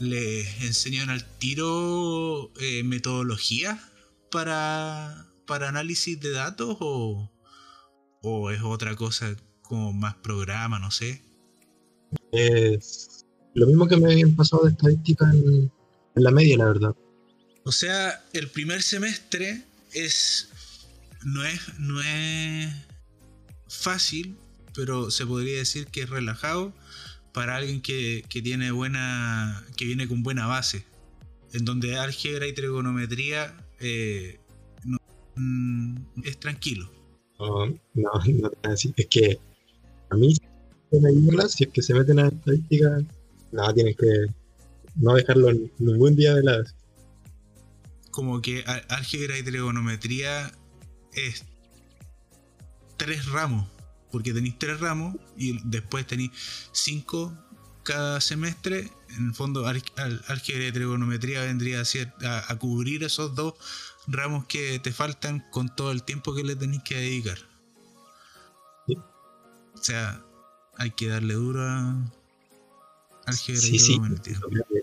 le 0.01 0.41
enseñan 0.65 1.11
al 1.11 1.25
tiro 1.39 2.51
eh, 2.61 2.83
metodología 2.83 3.81
para, 4.33 5.29
para 5.47 5.69
análisis 5.69 6.21
de 6.21 6.33
datos 6.33 6.77
o, 6.81 7.31
o 8.23 8.51
es 8.51 8.63
otra 8.63 8.97
cosa 8.97 9.37
como 9.63 9.93
más 9.93 10.15
programa, 10.17 10.79
no 10.79 10.91
sé. 10.91 11.23
Es 12.33 13.27
lo 13.55 13.67
mismo 13.67 13.87
que 13.87 13.97
me 13.97 14.13
habían 14.13 14.35
pasado 14.35 14.65
de 14.65 14.71
estadística 14.71 15.31
en 15.31 15.71
la 16.15 16.31
media, 16.31 16.59
la 16.59 16.65
verdad. 16.67 16.95
O 17.69 17.73
sea, 17.73 18.25
el 18.33 18.49
primer 18.49 18.83
semestre 18.83 19.63
es. 19.93 20.49
No 21.25 21.45
es, 21.45 21.79
no 21.79 22.01
es 22.01 22.73
fácil, 23.69 24.37
pero 24.75 25.11
se 25.11 25.27
podría 25.27 25.59
decir 25.59 25.89
que 25.89 26.03
es 26.03 26.09
relajado 26.09 26.73
para 27.35 27.57
alguien 27.57 27.83
que, 27.83 28.25
tiene 28.31 28.71
buena. 28.71 29.63
que 29.77 29.85
viene 29.85 30.09
con 30.09 30.23
buena 30.23 30.47
base. 30.47 30.87
En 31.53 31.67
donde 31.67 31.99
álgebra 31.99 32.47
y 32.47 32.55
trigonometría 32.55 33.55
eh, 33.81 34.41
mm, 35.35 35.97
es 36.25 36.41
tranquilo. 36.41 36.91
No, 37.39 37.67
no, 37.67 37.77
no 37.95 38.51
así. 38.65 38.93
Es 38.97 39.07
que 39.07 39.39
a 40.11 40.17
mí 40.17 40.35
si 41.49 41.65
es 41.65 41.71
que 41.71 41.83
se 41.83 41.95
meten 41.95 42.19
a 42.19 42.29
estadística, 42.29 42.99
nada, 43.53 43.75
tienes 43.75 43.97
que 43.97 44.27
no 44.97 45.15
dejarlo 45.15 45.53
ningún 45.79 46.17
día 46.17 46.35
de 46.35 46.43
lado 46.43 46.65
como 48.19 48.43
que 48.43 48.65
álgebra 48.89 49.39
y 49.39 49.45
trigonometría 49.45 50.51
es 51.13 51.45
tres 52.97 53.27
ramos, 53.27 53.69
porque 54.11 54.33
tenéis 54.33 54.59
tres 54.59 54.81
ramos 54.81 55.15
y 55.37 55.61
después 55.69 56.05
tenéis 56.05 56.33
cinco 56.73 57.33
cada 57.85 58.21
semestre. 58.21 58.91
En 59.17 59.29
el 59.29 59.35
fondo, 59.35 59.69
álgebra 59.69 60.67
y 60.67 60.73
trigonometría 60.73 61.43
vendría 61.43 61.81
a, 61.81 62.53
a, 62.53 62.59
cubrir 62.59 63.05
esos 63.05 63.37
dos 63.37 63.55
ramos 64.09 64.47
que 64.47 64.79
te 64.79 64.93
faltan 64.93 65.45
con 65.51 65.75
todo 65.75 65.93
el 65.93 66.03
tiempo 66.03 66.35
que 66.35 66.43
le 66.43 66.57
tenéis 66.57 66.83
que 66.83 66.97
dedicar. 66.97 67.39
O 68.89 69.81
sea, 69.81 70.25
hay 70.77 70.91
que 70.91 71.09
darle 71.09 71.35
duro 71.35 71.63
a, 71.63 72.05
álgebra 73.27 73.67
y 73.67 73.79
trigonometría. 73.79 74.41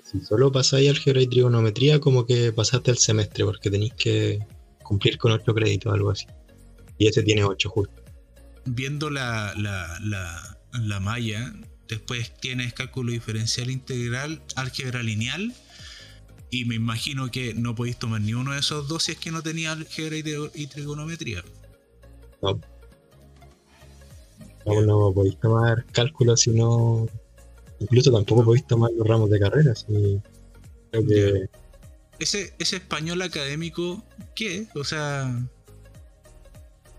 Si 0.10 0.22
solo 0.22 0.52
pasáis 0.52 0.90
álgebra 0.90 1.22
y 1.22 1.28
trigonometría, 1.28 2.00
como 2.00 2.26
que 2.26 2.54
pasaste 2.54 2.92
el 2.92 2.98
semestre, 2.98 3.44
porque 3.44 3.70
tenéis 3.70 3.94
que 3.96 4.40
cumplir 4.84 5.18
con 5.18 5.32
otro 5.32 5.54
crédito 5.54 5.90
o 5.90 5.94
algo 5.94 6.12
así. 6.12 6.28
Y 6.98 7.08
ese 7.08 7.24
tiene 7.24 7.44
8 7.44 7.70
justo. 7.70 8.04
Viendo 8.66 9.10
la, 9.10 9.54
la, 9.58 10.00
la, 10.02 10.58
la 10.72 11.00
malla, 11.00 11.54
después 11.88 12.34
tienes 12.40 12.74
cálculo 12.74 13.12
diferencial 13.12 13.70
integral, 13.70 14.42
álgebra 14.56 15.04
lineal. 15.04 15.54
Y 16.50 16.66
me 16.66 16.76
imagino 16.76 17.30
que 17.32 17.54
no 17.54 17.76
podéis 17.76 17.98
tomar 17.98 18.22
ni 18.22 18.34
uno 18.34 18.54
de 18.54 18.60
esos 18.60 18.88
dos 18.88 19.04
si 19.04 19.14
es 19.14 19.18
que 19.18 19.32
no 19.32 19.42
tenía 19.42 19.72
álgebra 19.72 20.16
y, 20.54 20.68
trigonometría. 20.68 21.44
No. 22.42 22.60
No 24.66 25.12
podéis 25.14 25.40
tomar 25.40 25.86
cálculo 25.92 26.36
si 26.38 26.52
no. 26.52 27.08
Incluso 27.80 28.12
tampoco 28.12 28.44
podéis 28.46 28.66
tomar 28.68 28.92
los 28.98 29.06
ramos 29.08 29.30
de 29.30 29.40
carrera. 29.40 29.76
Si 29.76 30.22
creo 30.92 31.08
que. 31.08 31.50
Ese, 32.20 32.54
ese 32.60 32.78
español 32.78 33.22
académico, 33.22 34.02
¿qué? 34.36 34.68
O 34.76 34.84
sea, 34.84 35.38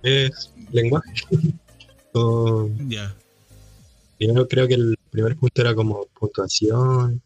Es 0.03 0.53
lenguaje. 0.73 1.13
O- 2.19 2.71
ya. 2.89 3.15
Primero 4.17 4.49
creo 4.49 4.67
que 4.67 4.75
el 4.75 4.97
primer 5.11 5.37
punto 5.37 5.61
era 5.61 5.75
como 5.75 6.07
puntuación, 6.19 7.21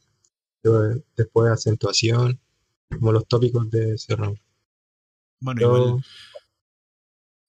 después 1.16 1.50
acentuación, 1.52 2.40
como 2.90 3.12
los 3.12 3.26
tópicos 3.26 3.70
de 3.70 3.94
ese 3.94 4.16
ramo. 4.16 4.36
Bueno, 5.40 5.60
Yo- 5.60 5.76
igual 5.88 6.04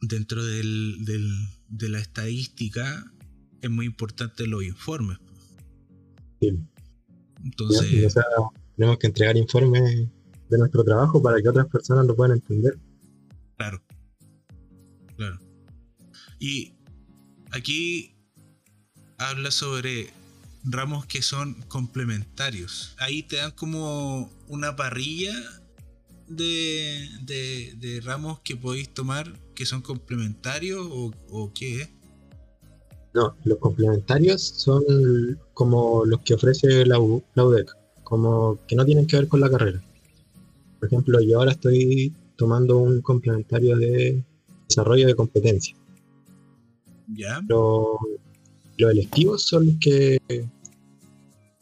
dentro 0.01 0.43
del, 0.43 1.05
del, 1.05 1.29
de 1.67 1.89
la 1.89 1.99
estadística 1.99 3.11
es 3.61 3.69
muy 3.69 3.85
importante 3.85 4.47
los 4.47 4.63
informes. 4.63 5.17
Sí. 6.39 6.57
Entonces, 7.43 8.05
O 8.05 8.09
sea, 8.09 8.23
tenemos 8.75 8.97
que 8.97 9.07
entregar 9.07 9.37
informes 9.37 10.07
de 10.49 10.57
nuestro 10.57 10.83
trabajo 10.83 11.21
para 11.21 11.41
que 11.41 11.49
otras 11.49 11.67
personas 11.67 12.05
lo 12.05 12.15
puedan 12.15 12.37
entender. 12.37 12.77
claro. 13.57 13.81
Claro. 15.17 15.39
Y 16.39 16.73
aquí 17.51 18.15
habla 19.19 19.51
sobre 19.51 20.09
ramos 20.63 21.05
que 21.05 21.21
son 21.21 21.55
complementarios. 21.67 22.95
Ahí 22.99 23.23
te 23.23 23.37
dan 23.37 23.51
como 23.51 24.31
una 24.47 24.75
parrilla 24.75 25.33
de, 26.27 27.09
de, 27.23 27.73
de 27.77 28.01
ramos 28.01 28.39
que 28.41 28.55
podéis 28.55 28.93
tomar 28.93 29.31
que 29.55 29.65
son 29.65 29.81
complementarios 29.81 30.85
o, 30.89 31.11
o 31.29 31.51
qué 31.53 31.81
es. 31.81 31.89
No, 33.13 33.35
los 33.43 33.57
complementarios 33.57 34.41
son 34.41 34.83
como 35.53 36.05
los 36.05 36.21
que 36.21 36.33
ofrece 36.35 36.85
la, 36.85 36.97
U- 36.99 37.23
la 37.35 37.43
UDEC, 37.45 37.69
como 38.03 38.57
que 38.67 38.75
no 38.75 38.85
tienen 38.85 39.05
que 39.05 39.17
ver 39.17 39.27
con 39.27 39.41
la 39.41 39.49
carrera. 39.49 39.83
Por 40.79 40.87
ejemplo, 40.87 41.19
yo 41.21 41.39
ahora 41.39 41.51
estoy 41.51 42.13
tomando 42.37 42.77
un 42.77 43.01
complementario 43.01 43.75
de 43.77 44.23
desarrollo 44.69 45.07
de 45.07 45.15
competencia. 45.15 45.75
¿Ya? 47.09 47.41
Lo- 47.49 47.99
los 48.81 48.91
electivos 48.91 49.43
son 49.43 49.67
los 49.67 49.75
que 49.79 50.19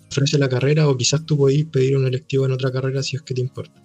ofrece 0.10 0.38
la 0.38 0.50
carrera 0.50 0.88
o 0.88 0.98
quizás 0.98 1.26
tú 1.26 1.38
podés 1.38 1.66
pedir 1.66 1.98
un 1.98 2.06
electivo 2.06 2.46
en 2.46 2.52
otra 2.54 2.72
carrera 2.72 3.04
si 3.04 3.16
es 3.18 3.22
que 3.22 3.34
te 3.34 3.42
importa. 3.42 3.84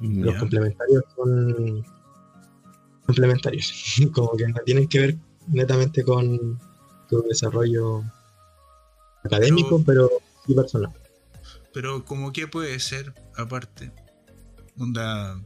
Los 0.00 0.36
complementarios 0.36 1.04
son 1.16 1.84
complementarios, 3.06 3.72
como 4.12 4.36
que 4.36 4.48
no 4.48 4.60
tienen 4.64 4.88
que 4.88 4.98
ver 4.98 5.16
netamente 5.48 6.02
con 6.02 6.58
tu 7.08 7.22
desarrollo 7.22 8.02
académico, 9.24 9.82
pero 9.84 10.10
sí 10.46 10.54
personal. 10.54 10.92
Pero 11.72 12.04
como 12.04 12.32
que 12.32 12.46
puede 12.46 12.78
ser 12.78 13.12
aparte. 13.36 13.92
Onda, 14.78 15.40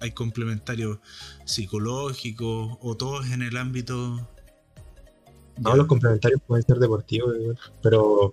hay 0.00 0.12
complementarios 0.12 0.98
psicológicos 1.44 2.78
o 2.80 2.96
todos 2.96 3.30
en 3.30 3.42
el 3.42 3.56
ámbito... 3.56 4.28
No, 5.60 5.74
los 5.76 5.86
complementarios 5.86 6.40
pueden 6.46 6.64
ser 6.64 6.78
deportivos, 6.78 7.34
pero 7.82 8.32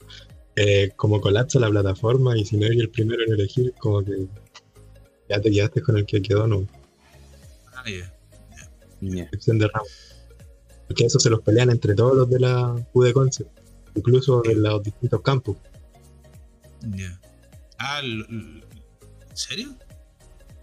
eh, 0.56 0.92
como 0.96 1.20
colapsa 1.22 1.60
la 1.60 1.70
plataforma 1.70 2.38
y 2.38 2.46
si 2.46 2.58
no 2.58 2.66
eres 2.66 2.80
el 2.80 2.90
primero 2.90 3.24
en 3.26 3.34
elegir, 3.34 3.74
como 3.80 4.04
que 4.04 4.28
ya 5.30 5.42
te 5.42 5.52
quedaste 5.52 5.82
con 5.82 5.98
el 5.98 6.06
que 6.06 6.22
quedó, 6.22 6.48
no, 6.48 6.68
Ah, 7.76 7.84
ya. 7.90 8.12
Ya. 9.02 9.24
excepción 9.24 9.60
de 9.60 9.68
ramo. 9.68 9.86
Porque 10.88 11.06
eso 11.06 11.20
se 11.20 11.30
los 11.30 11.42
pelean 11.42 11.70
entre 11.72 11.94
todos 11.96 12.16
los 12.16 12.30
de 12.30 12.40
la 12.40 12.76
UD 12.94 13.12
Concept, 13.14 13.50
incluso 13.96 14.42
de 14.44 14.56
los 14.56 14.82
distintos 14.84 15.22
campus. 15.22 15.58
Ya. 16.82 17.20
Ah, 17.80 18.00
l- 18.04 18.26
l- 18.30 18.64
¿en 19.30 19.38
serio? 19.38 19.76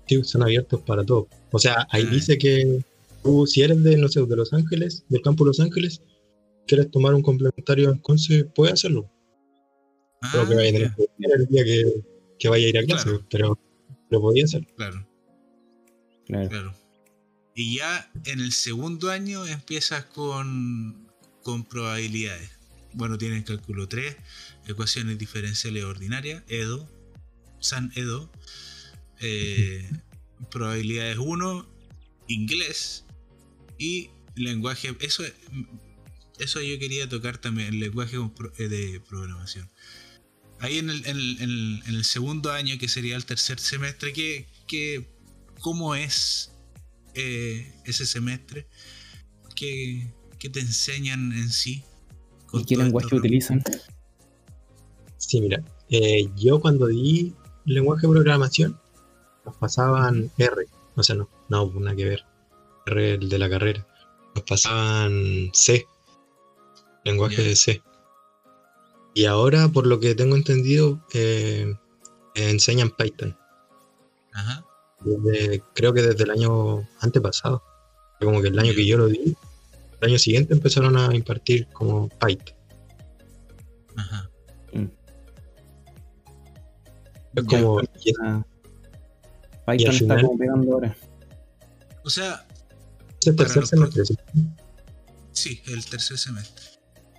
Sí, 0.07 0.23
son 0.25 0.43
abiertos 0.43 0.81
para 0.83 1.05
todos. 1.05 1.27
O 1.51 1.59
sea, 1.59 1.87
ahí 1.91 2.05
Ah. 2.07 2.11
dice 2.11 2.39
que 2.39 2.83
tú, 3.23 3.47
si 3.47 3.63
eres 3.63 3.83
de, 3.83 3.97
no 3.97 4.09
sé, 4.09 4.25
de 4.25 4.37
Los 4.37 4.53
Ángeles, 4.53 5.05
del 5.09 5.23
campus 5.23 5.47
Los 5.49 5.61
Ángeles, 5.61 6.01
quieres 6.75 6.91
tomar 6.91 7.15
un 7.15 7.23
complementario 7.23 7.91
en 7.91 7.99
Conce, 7.99 8.45
puedes 8.45 8.75
hacerlo. 8.75 9.11
Creo 10.31 10.49
que 10.49 10.55
Ah, 10.55 10.57
vaya 10.57 10.69
a 10.69 10.73
tener 10.73 10.95
que 10.97 11.25
el 11.35 11.47
día 11.47 11.65
que, 11.65 12.03
que 12.39 12.49
vaya 12.49 12.67
a 12.67 12.69
ir 12.69 12.79
a 12.79 12.85
clase, 12.85 13.05
Claro. 13.05 13.27
pero 13.31 13.59
lo 14.11 14.21
podía 14.21 14.45
hacer. 14.45 14.67
Claro, 14.77 15.07
Claro. 16.27 16.49
claro. 16.49 16.75
Y 17.55 17.77
ya 17.77 18.11
en 18.25 18.41
el 18.41 18.53
segundo 18.53 19.11
año 19.11 19.45
empiezas 19.47 20.05
con, 20.07 21.13
con 21.43 21.65
probabilidades. 21.65 22.51
Bueno, 22.95 23.19
tienes 23.19 23.45
cálculo 23.45 23.89
3, 23.89 24.17
ecuaciones 24.69 25.19
diferenciales 25.19 25.85
ordinarias, 25.85 26.43
EDO, 26.49 26.89
San 27.61 27.93
EDO, 27.97 28.31
eh, 29.21 29.89
probabilidades 30.51 31.19
1, 31.19 31.67
inglés 32.29 33.05
y 33.79 34.11
lenguaje. 34.37 34.97
Eso, 35.01 35.25
eso 36.39 36.61
yo 36.61 36.79
quería 36.79 37.09
tocar 37.09 37.39
también, 37.39 37.69
el 37.75 37.81
lenguaje 37.81 38.17
eh, 38.59 38.69
de 38.69 39.01
programación. 39.09 39.69
Ahí 40.61 40.79
en 40.79 40.91
el, 40.91 41.05
en 41.07 41.17
el- 41.17 41.37
en 41.43 41.51
el- 41.51 41.83
en 41.87 41.95
el 41.97 42.05
segundo 42.05 42.53
año, 42.53 42.79
que 42.79 42.89
sería 42.89 43.17
el 43.17 43.25
tercer 43.25 43.59
semestre, 43.59 44.13
¿qué, 44.13 44.47
qué, 44.67 45.09
¿cómo 45.61 45.95
es 45.95 46.53
eh, 47.15 47.73
ese 47.85 48.07
semestre? 48.07 48.67
¿Qué, 49.57 50.07
qué 50.39 50.49
te 50.49 50.61
enseñan 50.61 51.33
en 51.33 51.51
sí? 51.51 51.85
¿Y 52.53 52.65
qué 52.65 52.77
lenguaje 52.77 53.15
utilizan? 53.17 53.63
Sí, 55.19 55.41
mira, 55.41 55.63
eh, 55.89 56.29
yo 56.37 56.61
cuando 56.61 56.87
di 56.87 57.35
lenguaje 57.65 58.07
de 58.07 58.13
programación, 58.13 58.79
nos 59.45 59.57
pasaban 59.57 60.31
R, 60.39 60.67
o 60.95 61.03
sea, 61.03 61.17
no, 61.17 61.29
no, 61.49 61.73
nada 61.81 61.97
que 61.97 62.05
ver, 62.05 62.25
R 62.87 63.15
el 63.15 63.29
de 63.29 63.39
la 63.39 63.49
carrera, 63.49 63.87
nos 64.35 64.45
pasaban 64.45 65.51
C, 65.53 65.87
lenguaje 67.05 67.43
de 67.43 67.57
C. 67.57 67.83
Y 69.15 69.27
ahora, 69.27 69.69
por 69.69 69.87
lo 69.87 70.01
que 70.01 70.15
tengo 70.15 70.37
entendido, 70.37 71.05
eh, 71.13 71.75
enseñan 72.35 72.91
Python, 72.97 73.37
Ajá. 74.33 74.65
desde- 75.01 75.63
creo 75.75 75.93
que 75.93 76.03
desde 76.03 76.25
el 76.25 76.31
año 76.31 76.89
antepasado, 77.01 77.63
como 78.21 78.41
que 78.41 78.49
el 78.49 78.59
año 78.59 78.73
que 78.75 78.87
yo 78.87 78.97
lo 78.99 79.09
di, 79.09 79.37
el 80.01 80.09
año 80.09 80.19
siguiente 80.19 80.55
empezaron 80.55 80.97
a 80.97 81.15
impartir 81.15 81.67
como 81.73 82.09
Python. 82.09 82.57
Ajá. 83.97 84.29
Es 87.35 87.45
Ya. 87.45 87.59
como, 87.61 87.81
y 87.81 88.11
es- 88.11 88.17
Ah, 88.23 88.45
Y 89.75 89.79
Python 89.79 89.93
está 89.95 90.05
final- 90.15 90.23
como 90.27 90.39
pegando 90.39 90.73
ahora. 90.75 90.97
O 92.05 92.11
sea, 92.11 92.47
es 93.21 93.27
el 93.27 93.37
tercer 93.37 93.61
los 93.63 93.69
semestre, 93.69 94.05
¿sí? 94.05 94.17
Sí, 95.33 95.63
el 95.69 95.85
tercer 95.87 96.19
semestre. 96.19 96.65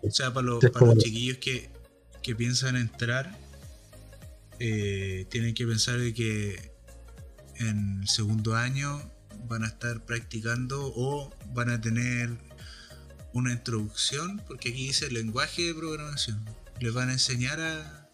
O 0.04 0.12
sea, 0.12 0.34
para, 0.34 0.46
los- 0.48 0.64
para 0.72 0.88
los 0.88 0.98
chiquillos 1.04 1.38
que, 1.38 1.70
que 2.22 2.36
piensan 2.36 2.76
entrar, 2.76 3.38
eh, 4.60 5.26
tienen 5.30 5.54
que 5.54 5.66
pensar 5.66 5.98
de 6.00 6.14
que 6.14 6.72
en 7.58 8.02
el 8.02 8.08
segundo 8.08 8.56
año 8.56 9.02
van 9.48 9.64
a 9.64 9.68
estar 9.68 10.06
practicando 10.06 10.92
o 10.96 11.32
van 11.54 11.70
a 11.70 11.80
tener 11.82 12.30
una 13.34 13.52
introducción, 13.54 14.42
porque 14.48 14.70
aquí 14.70 14.88
dice 14.88 15.10
lenguaje 15.12 15.64
de 15.64 15.74
programación. 15.74 16.44
Les 16.80 16.94
van 16.94 17.10
a 17.10 17.14
enseñar 17.14 17.60
a, 17.60 18.10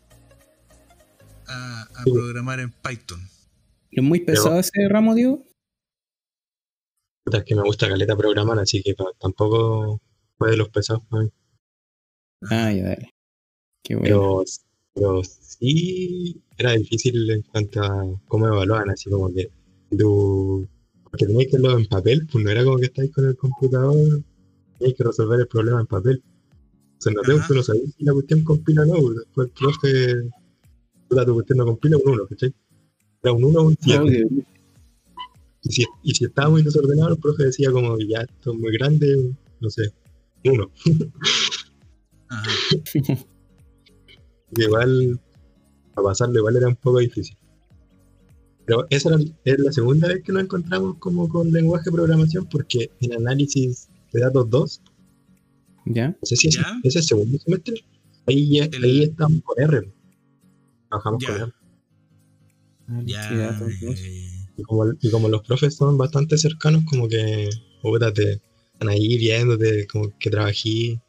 a, 1.48 1.82
a 1.84 2.04
Sí. 2.04 2.12
programar 2.12 2.60
en 2.60 2.72
Python. 2.72 3.20
¿Es 3.92 4.04
muy 4.04 4.20
pesado 4.22 4.60
ese 4.60 4.88
ramo, 4.88 5.16
Diego? 5.16 5.46
Es 7.32 7.44
que 7.44 7.56
me 7.56 7.62
gusta 7.64 7.88
caleta 7.88 8.16
programar, 8.16 8.60
así 8.60 8.82
que 8.82 8.96
tampoco 9.20 10.02
fue 10.38 10.52
de 10.52 10.58
los 10.58 10.70
pesados 10.70 11.04
para 11.10 11.24
mí. 11.24 11.32
Ah, 12.50 12.72
ya, 12.72 12.84
dale. 12.84 13.14
Qué 13.84 13.96
bueno. 13.96 14.06
Pero, 14.06 14.44
pero 14.94 15.22
sí 15.24 16.42
era 16.58 16.74
difícil 16.74 17.30
en 17.30 17.42
cuanto 17.44 17.82
a 17.84 18.06
cómo 18.28 18.48
evaluaban, 18.48 18.90
así 18.90 19.10
como 19.10 19.32
que 19.34 19.50
tú. 19.98 20.68
Porque 21.04 21.26
tenías 21.26 21.46
que 21.50 21.58
hacerlo 21.58 21.78
en 21.80 21.86
papel, 21.88 22.28
pues 22.32 22.44
no 22.44 22.52
era 22.52 22.64
como 22.64 22.78
que 22.78 22.86
estáis 22.86 23.12
con 23.12 23.26
el 23.26 23.36
computador, 23.36 23.96
tenías 24.78 24.96
que 24.98 25.04
resolver 25.04 25.40
el 25.40 25.48
problema 25.48 25.80
en 25.82 25.88
papel. 25.88 26.22
O 26.98 27.02
sea, 27.02 27.14
no 27.14 27.22
Ajá. 27.22 27.48
tú 27.48 27.54
no 27.56 27.64
sabías 27.64 27.94
si 27.98 28.04
la 28.04 28.14
cuestión 28.14 28.44
compila 28.44 28.84
o 28.84 28.86
no, 28.86 28.94
pues 29.00 29.16
después 29.18 29.48
el 29.48 29.54
profe. 29.54 30.30
Puta, 31.08 31.26
tu 31.26 31.34
cuestión 31.34 31.58
no 31.58 31.66
compila 31.66 31.98
un 31.98 32.10
1, 32.14 32.28
¿cachai? 32.28 32.54
Era 33.24 33.34
un 33.34 33.44
1 33.44 33.60
o 33.60 33.64
un 33.64 33.78
7. 33.82 34.00
Oh, 34.00 34.06
qué- 34.06 34.28
Y 35.64 35.72
si, 35.72 35.86
y 36.04 36.14
si 36.14 36.26
estaba 36.26 36.50
muy 36.52 36.62
desordenado, 36.62 37.14
el 37.14 37.18
profe 37.20 37.46
decía 37.46 37.72
como, 37.72 37.98
ya, 38.00 38.22
esto 38.22 38.54
es 38.54 38.60
muy 38.60 38.72
grande, 38.74 39.34
no 39.60 39.70
sé, 39.70 39.92
uno. 40.46 40.70
Ajá. 42.30 42.50
Igual, 44.58 45.20
para 45.94 46.06
pasarlo 46.08 46.40
igual 46.40 46.56
era 46.58 46.68
un 46.68 46.76
poco 46.76 47.00
difícil. 47.00 47.38
Pero 48.66 48.86
esa 48.90 49.10
era, 49.10 49.20
es 49.46 49.60
la 49.60 49.72
segunda 49.72 50.08
vez 50.08 50.24
que 50.24 50.32
nos 50.32 50.44
encontramos 50.44 50.98
como 51.00 51.28
con 51.30 51.52
lenguaje 51.52 51.86
de 51.86 51.92
programación, 51.92 52.48
porque 52.50 52.90
en 53.02 53.14
análisis 53.14 53.90
de 54.12 54.22
datos 54.22 54.50
2 54.50 54.82
¿Ya? 55.86 56.10
No 56.10 56.18
sé 56.24 56.36
si 56.36 56.48
es, 56.50 56.56
¿Ya? 56.56 56.80
es 56.84 56.96
el 56.96 57.04
segundo 57.04 57.38
semestre. 57.40 57.84
Ahí, 58.28 58.58
ya, 58.58 58.66
El- 58.66 58.84
ahí 58.84 59.04
estamos 59.04 59.42
con 59.44 59.60
R. 59.64 59.92
Trabajamos 60.90 61.24
con 61.26 61.36
Ya. 61.36 61.44
R. 61.44 61.52
Ya. 63.06 63.38
Datos, 63.52 63.72
dos. 63.82 64.00
eh, 64.00 64.30
Y 64.58 64.64
como, 64.64 64.84
y 65.00 65.10
como 65.12 65.30
los 65.30 65.42
profes 65.48 65.76
son 65.76 65.98
bastante 65.98 66.38
cercanos, 66.38 66.84
como 66.86 67.08
que, 67.08 67.50
puta, 67.82 68.12
te 68.14 68.42
están 68.74 68.90
ahí 68.90 69.18
viéndote, 69.18 69.88
como 69.88 70.12
que 70.20 70.30
trabajé. 70.30 71.00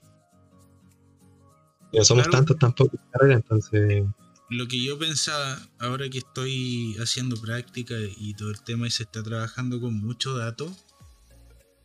No 1.93 2.05
somos 2.05 2.25
Claro. 2.29 2.39
tantos 2.47 2.59
tampoco 2.59 2.99
entonces, 3.23 4.05
Lo 4.49 4.67
que 4.67 4.83
yo 4.83 4.99
pensaba, 4.99 5.61
ahora 5.79 6.09
que 6.09 6.19
estoy 6.19 6.97
haciendo 6.99 7.41
práctica 7.41 7.95
y 8.19 8.35
todo 8.35 8.51
el 8.51 8.61
tema 8.63 8.87
y 8.87 8.91
se 8.91 9.05
está 9.05 9.23
trabajando 9.23 9.81
con 9.81 9.95
mucho 9.95 10.37
dato, 10.37 10.75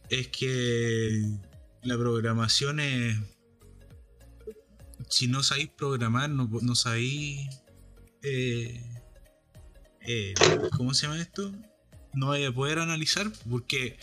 es 0.10 0.28
que 0.30 1.24
la 1.84 1.98
programación 1.98 2.80
es... 2.80 3.18
Si 5.10 5.28
no 5.28 5.44
sabéis 5.44 5.70
programar, 5.70 6.30
no, 6.30 6.50
no 6.62 6.76
sabéis... 6.76 7.48
eh, 8.24 8.82
eh, 10.08 10.34
¿Cómo 10.76 10.94
se 10.94 11.08
llama 11.08 11.22
esto? 11.22 11.52
No 12.14 12.28
vais 12.28 12.48
a 12.48 12.52
poder 12.52 12.80
analizar 12.80 13.32
porque 13.50 13.98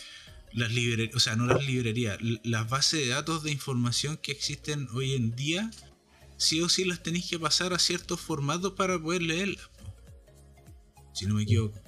las 0.52 0.70
librerías, 0.72 1.14
o 1.16 1.20
sea, 1.20 1.34
no 1.34 1.46
las 1.46 1.64
librerías, 1.66 2.18
las 2.44 2.68
bases 2.68 3.00
de 3.00 3.08
datos 3.08 3.42
de 3.42 3.50
información 3.50 4.16
que 4.18 4.32
existen 4.32 4.86
hoy 4.92 5.14
en 5.14 5.34
día 5.34 5.70
sí 6.42 6.60
o 6.62 6.68
sí 6.68 6.84
las 6.84 7.02
tenéis 7.02 7.30
que 7.30 7.38
pasar 7.38 7.72
a 7.72 7.78
ciertos 7.78 8.20
formatos 8.20 8.72
para 8.74 9.00
poder 9.00 9.22
leerlas. 9.22 9.70
Si 11.12 11.26
no 11.26 11.34
me 11.36 11.42
equivoco. 11.44 11.80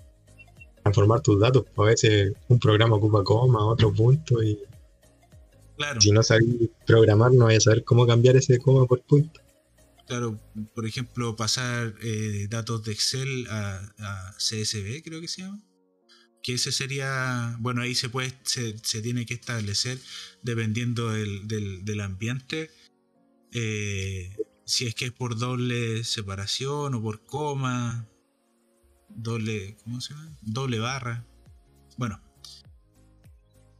transformar 0.82 1.20
tus 1.22 1.40
datos. 1.40 1.64
A 1.76 1.82
veces 1.82 2.32
un 2.48 2.58
programa 2.58 2.96
ocupa 2.96 3.22
coma, 3.24 3.66
otro 3.66 3.92
punto, 3.92 4.42
y 4.42 4.58
Claro, 5.76 6.00
si 6.00 6.10
no 6.12 6.22
sabes 6.22 6.44
programar, 6.86 7.32
no 7.32 7.46
vas 7.46 7.56
a 7.56 7.60
saber 7.60 7.84
cómo 7.84 8.06
cambiar 8.06 8.36
ese 8.36 8.58
coma 8.60 8.86
por 8.86 9.02
punto. 9.02 9.40
claro. 10.06 10.40
Por 10.74 10.86
ejemplo, 10.86 11.36
pasar 11.36 11.94
eh, 12.02 12.46
datos 12.50 12.84
de 12.84 12.92
Excel 12.92 13.46
a, 13.48 13.76
a 13.98 14.32
CSV, 14.38 15.02
creo 15.04 15.20
que 15.20 15.28
se 15.28 15.42
llama. 15.42 15.62
Que 16.42 16.54
ese 16.54 16.72
sería. 16.72 17.56
Bueno, 17.60 17.82
ahí 17.82 17.94
se 17.94 18.08
puede. 18.10 18.32
Se, 18.44 18.78
se 18.78 19.02
tiene 19.02 19.26
que 19.26 19.34
establecer 19.34 19.98
dependiendo 20.42 21.10
del, 21.10 21.48
del, 21.48 21.84
del 21.84 22.00
ambiente. 22.00 22.70
eh, 23.52 24.36
si 24.64 24.86
es 24.86 24.94
que 24.94 25.06
es 25.06 25.12
por 25.12 25.38
doble 25.38 26.04
separación 26.04 26.94
o 26.94 27.02
por 27.02 27.24
coma. 27.24 28.08
Doble. 29.08 29.76
¿Cómo 29.84 30.00
se 30.00 30.14
llama? 30.14 30.36
Doble 30.42 30.78
barra. 30.78 31.26
Bueno. 31.96 32.20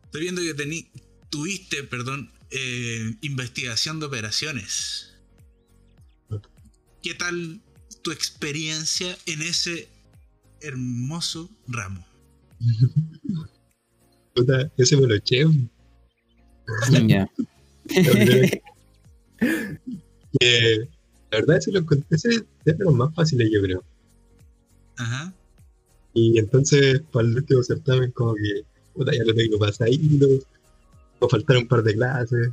Estoy 0.04 0.22
viendo 0.22 0.42
que 0.42 0.54
tení, 0.54 0.90
tuviste, 1.28 1.82
perdón, 1.82 2.30
eh, 2.50 3.16
investigación 3.22 3.98
de 3.98 4.06
operaciones. 4.06 5.16
¿Qué 7.02 7.14
tal 7.14 7.60
tu 8.02 8.12
experiencia 8.12 9.16
en 9.26 9.42
ese 9.42 9.88
hermoso 10.60 11.50
ramo? 11.66 12.06
Puta, 14.34 14.72
ese 14.76 14.96
me 14.96 15.06
lo 15.06 15.14
eché. 15.14 15.44
Ya. 17.06 17.28
Que, 20.40 20.88
la 21.30 21.38
verdad, 21.38 21.56
ese, 21.58 21.72
lo, 21.72 21.80
encont- 21.80 22.04
ese 22.10 22.28
es 22.64 22.78
de 22.78 22.84
los 22.84 22.94
más 22.94 23.14
fáciles, 23.14 23.48
yo 23.52 23.60
creo. 23.62 23.84
Ajá. 24.96 25.32
Y 26.12 26.38
entonces, 26.38 27.02
para 27.12 27.26
el 27.26 27.34
último 27.36 27.62
certamen, 27.62 28.10
como 28.12 28.34
que, 28.34 28.62
puta, 28.94 29.12
ya 29.12 29.24
lo 29.24 29.34
tengo 29.34 29.58
pasadito. 29.58 30.26
A 31.20 31.28
faltar 31.28 31.56
un 31.56 31.66
par 31.68 31.82
de 31.82 31.94
clases. 31.94 32.50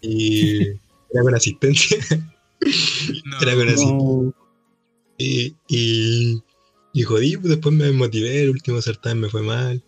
Y 0.00 0.58
era 1.12 1.22
con 1.22 1.34
asistencia. 1.34 1.98
No, 3.24 3.40
Era 3.42 3.54
con. 3.54 3.66
No. 3.66 4.34
Y, 5.18 5.54
y, 5.68 6.42
y 6.92 7.02
jodí, 7.02 7.36
pues 7.36 7.48
después 7.50 7.74
me 7.74 7.84
desmotivé, 7.84 8.42
el 8.42 8.50
último 8.50 8.80
certamen 8.82 9.20
me 9.20 9.28
fue 9.28 9.42
mal. 9.42 9.82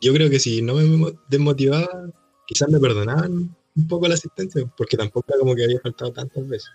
Yo 0.00 0.12
creo 0.14 0.30
que 0.30 0.40
si 0.40 0.62
no 0.62 0.74
me 0.74 0.84
mo- 0.84 1.12
desmotivaba, 1.28 2.10
quizás 2.46 2.68
me 2.70 2.80
perdonaban 2.80 3.54
un 3.76 3.86
poco 3.88 4.08
la 4.08 4.14
asistencia, 4.14 4.64
porque 4.76 4.96
tampoco 4.96 5.26
era 5.28 5.38
como 5.38 5.54
que 5.54 5.64
había 5.64 5.80
faltado 5.80 6.12
tantas 6.12 6.46
veces. 6.48 6.70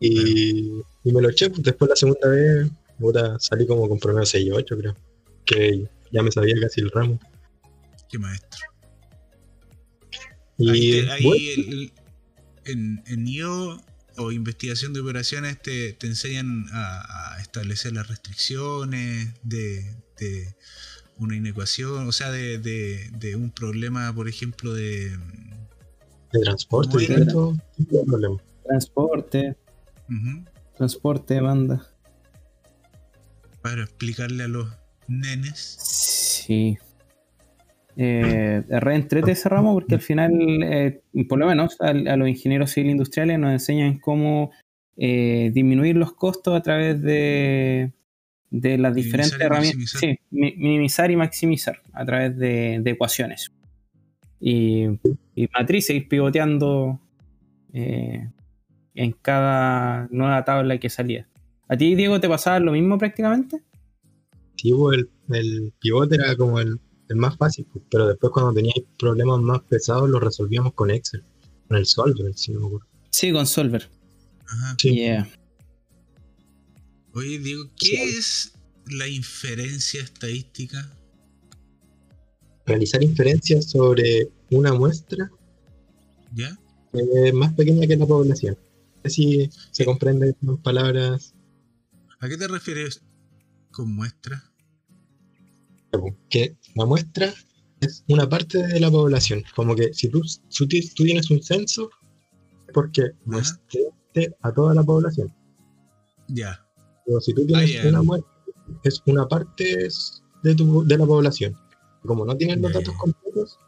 Y, 0.00 0.80
y 1.04 1.12
me 1.12 1.22
lo 1.22 1.30
eché, 1.30 1.48
pues 1.50 1.62
después 1.62 1.88
la 1.88 1.96
segunda 1.96 2.28
vez, 2.28 2.68
puta, 2.98 3.38
salí 3.38 3.66
como 3.66 3.88
con 3.88 3.98
promedio 3.98 4.26
6-8, 4.26 4.76
creo. 4.78 4.96
Que 5.44 5.88
ya 6.12 6.22
me 6.22 6.30
sabía 6.32 6.54
casi 6.60 6.80
el 6.80 6.90
ramo. 6.90 7.18
qué 8.10 8.18
maestro. 8.18 8.60
Y 10.58 10.70
Ahí, 10.70 10.90
te- 11.04 11.10
ahí 11.10 11.24
bueno, 11.24 11.44
el- 11.56 11.72
el- 11.72 11.92
en, 12.66 13.02
en 13.06 13.28
IO 13.28 13.80
o 14.16 14.32
investigación 14.32 14.92
de 14.92 15.00
operaciones 15.00 15.60
te, 15.60 15.92
te 15.94 16.06
enseñan 16.06 16.66
a, 16.72 17.34
a 17.34 17.40
establecer 17.40 17.92
las 17.92 18.08
restricciones 18.08 19.34
de, 19.42 19.96
de 20.18 20.54
una 21.18 21.36
inecuación, 21.36 22.06
o 22.08 22.12
sea, 22.12 22.30
de, 22.30 22.58
de- 22.58 23.10
de 23.18 23.36
un 23.36 23.50
problema, 23.50 24.12
por 24.14 24.28
ejemplo, 24.28 24.72
de... 24.72 25.10
de 26.32 26.40
transporte. 26.42 27.06
Transporte, 28.64 29.56
transporte, 30.76 31.40
banda. 31.40 31.86
para 33.62 33.82
explicarle 33.84 34.44
a 34.44 34.48
los 34.48 34.68
nenes. 35.08 35.58
Sí. 35.58 36.76
Eh, 37.96 38.62
re 38.68 38.94
entrete 38.96 39.30
ese 39.32 39.48
ramo 39.48 39.72
porque 39.72 39.94
al 39.94 40.00
final, 40.00 40.32
eh, 40.64 41.00
por 41.28 41.38
lo 41.38 41.46
menos 41.46 41.76
a, 41.80 41.90
a 41.90 42.16
los 42.16 42.28
ingenieros 42.28 42.72
civil 42.72 42.90
industriales 42.90 43.38
nos 43.38 43.52
enseñan 43.52 43.98
cómo 44.00 44.50
eh, 44.96 45.50
disminuir 45.54 45.96
los 45.96 46.12
costos 46.12 46.56
a 46.58 46.62
través 46.62 47.00
de, 47.02 47.92
de 48.56 48.78
las 48.78 48.94
Minimizar 48.94 49.20
diferentes 49.20 49.40
herramientas. 49.40 49.90
Sí, 50.00 50.18
mi- 50.30 50.54
minimizar 50.56 51.10
y 51.10 51.16
maximizar 51.16 51.82
a 51.92 52.04
través 52.04 52.36
de, 52.38 52.78
de 52.80 52.90
ecuaciones. 52.92 53.52
Y, 54.40 54.84
y 55.34 55.48
matrices, 55.52 55.96
ir 55.96 56.08
pivoteando 56.08 57.00
eh, 57.72 58.30
en 58.94 59.12
cada 59.12 60.06
nueva 60.10 60.44
tabla 60.44 60.78
que 60.78 60.88
salía. 60.88 61.26
¿A 61.68 61.76
ti, 61.76 61.94
Diego, 61.96 62.20
te 62.20 62.28
pasaba 62.28 62.60
lo 62.60 62.72
mismo 62.72 62.96
prácticamente? 62.96 63.62
Sí, 64.56 64.70
el, 64.92 65.10
el 65.30 65.72
pivote 65.80 66.14
era 66.14 66.36
como 66.36 66.60
el, 66.60 66.78
el 67.08 67.16
más 67.16 67.36
fácil, 67.36 67.66
pues, 67.72 67.84
pero 67.90 68.06
después 68.06 68.32
cuando 68.32 68.52
teníais 68.52 68.84
problemas 68.98 69.40
más 69.40 69.62
pesados 69.62 70.08
los 70.08 70.22
resolvíamos 70.22 70.74
con 70.74 70.90
Excel, 70.90 71.24
con 71.66 71.76
el 71.76 71.86
Solver, 71.86 72.32
si 72.34 72.52
no 72.52 72.60
me 72.60 72.66
acuerdo. 72.66 72.86
Sí, 73.10 73.32
con 73.32 73.46
Solver. 73.46 73.88
Ajá. 74.46 74.76
Sí. 74.78 74.94
Yeah. 74.94 75.26
Oye, 77.14 77.38
Diego, 77.38 77.70
¿qué 77.78 77.86
Sí. 77.86 77.96
es 78.18 78.52
la 78.86 79.08
inferencia 79.08 80.02
estadística? 80.02 80.90
Realizar 82.66 83.02
inferencias 83.02 83.70
sobre 83.70 84.28
una 84.50 84.72
muestra 84.74 85.30
¿Ya? 86.34 86.58
eh, 86.92 87.32
más 87.32 87.52
pequeña 87.54 87.86
que 87.86 87.96
la 87.96 88.06
población. 88.06 88.58
Así 89.04 89.50
se 89.70 89.84
comprende 89.84 90.34
en 90.42 90.56
palabras 90.58 91.34
¿A 92.20 92.28
qué 92.28 92.36
te 92.38 92.48
refieres 92.48 93.02
con 93.70 93.94
muestra? 93.94 94.50
que 96.28 96.56
la 96.74 96.86
muestra 96.86 97.32
es 97.80 98.02
una 98.08 98.28
parte 98.28 98.58
de 98.66 98.80
la 98.80 98.90
población. 98.90 99.44
Como 99.54 99.76
que 99.76 99.94
si 99.94 100.08
tú, 100.08 100.22
si 100.24 100.66
tú 100.66 100.76
tú 100.96 101.04
tienes 101.04 101.30
un 101.30 101.40
censo, 101.42 101.88
es 102.66 102.72
porque 102.72 103.12
muestraste 103.24 104.34
a 104.42 104.52
toda 104.52 104.74
la 104.74 104.82
población. 104.82 105.32
Ya. 106.28 106.63
Pero 107.06 107.20
si 107.20 107.34
tú 107.34 107.46
tienes 107.46 107.84
Ah, 107.84 107.88
una 107.88 108.02
muestra, 108.02 108.30
es 108.82 109.02
una 109.06 109.26
parte 109.28 109.88
de, 110.42 110.54
tu, 110.54 110.84
de 110.86 110.98
la 110.98 111.06
población. 111.06 111.56
Como 112.04 112.24
no 112.24 112.36
tienes 112.36 112.58
los 112.58 112.72
datos 112.72 112.92
ya. 112.94 112.98
completos, 112.98 113.58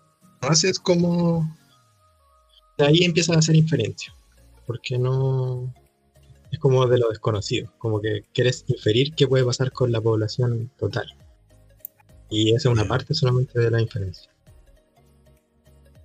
haces 0.40 0.79
como... 0.79 1.57
De 2.79 2.87
ahí 2.87 3.05
empiezas 3.05 3.37
a 3.37 3.38
hacer 3.38 3.57
inferencia. 3.57 4.14
Porque 4.66 4.99
no... 4.99 5.72
Es 6.53 6.59
como 6.59 6.87
de 6.87 6.99
lo 6.99 7.09
desconocido. 7.09 7.72
Como 7.79 8.01
que 8.01 8.25
quieres 8.33 8.64
inferir 8.68 9.14
qué 9.14 9.27
puede 9.27 9.44
pasar 9.44 9.72
con 9.72 9.90
la 9.92 10.01
población 10.01 10.70
total. 10.79 11.07
Y 12.31 12.51
esa 12.55 12.68
es 12.68 12.72
una 12.72 12.85
Ya. 12.85 12.88
parte 12.88 13.14
solamente 13.14 13.59
de 13.59 13.70
la 13.70 13.81
inferencia. 13.81 14.31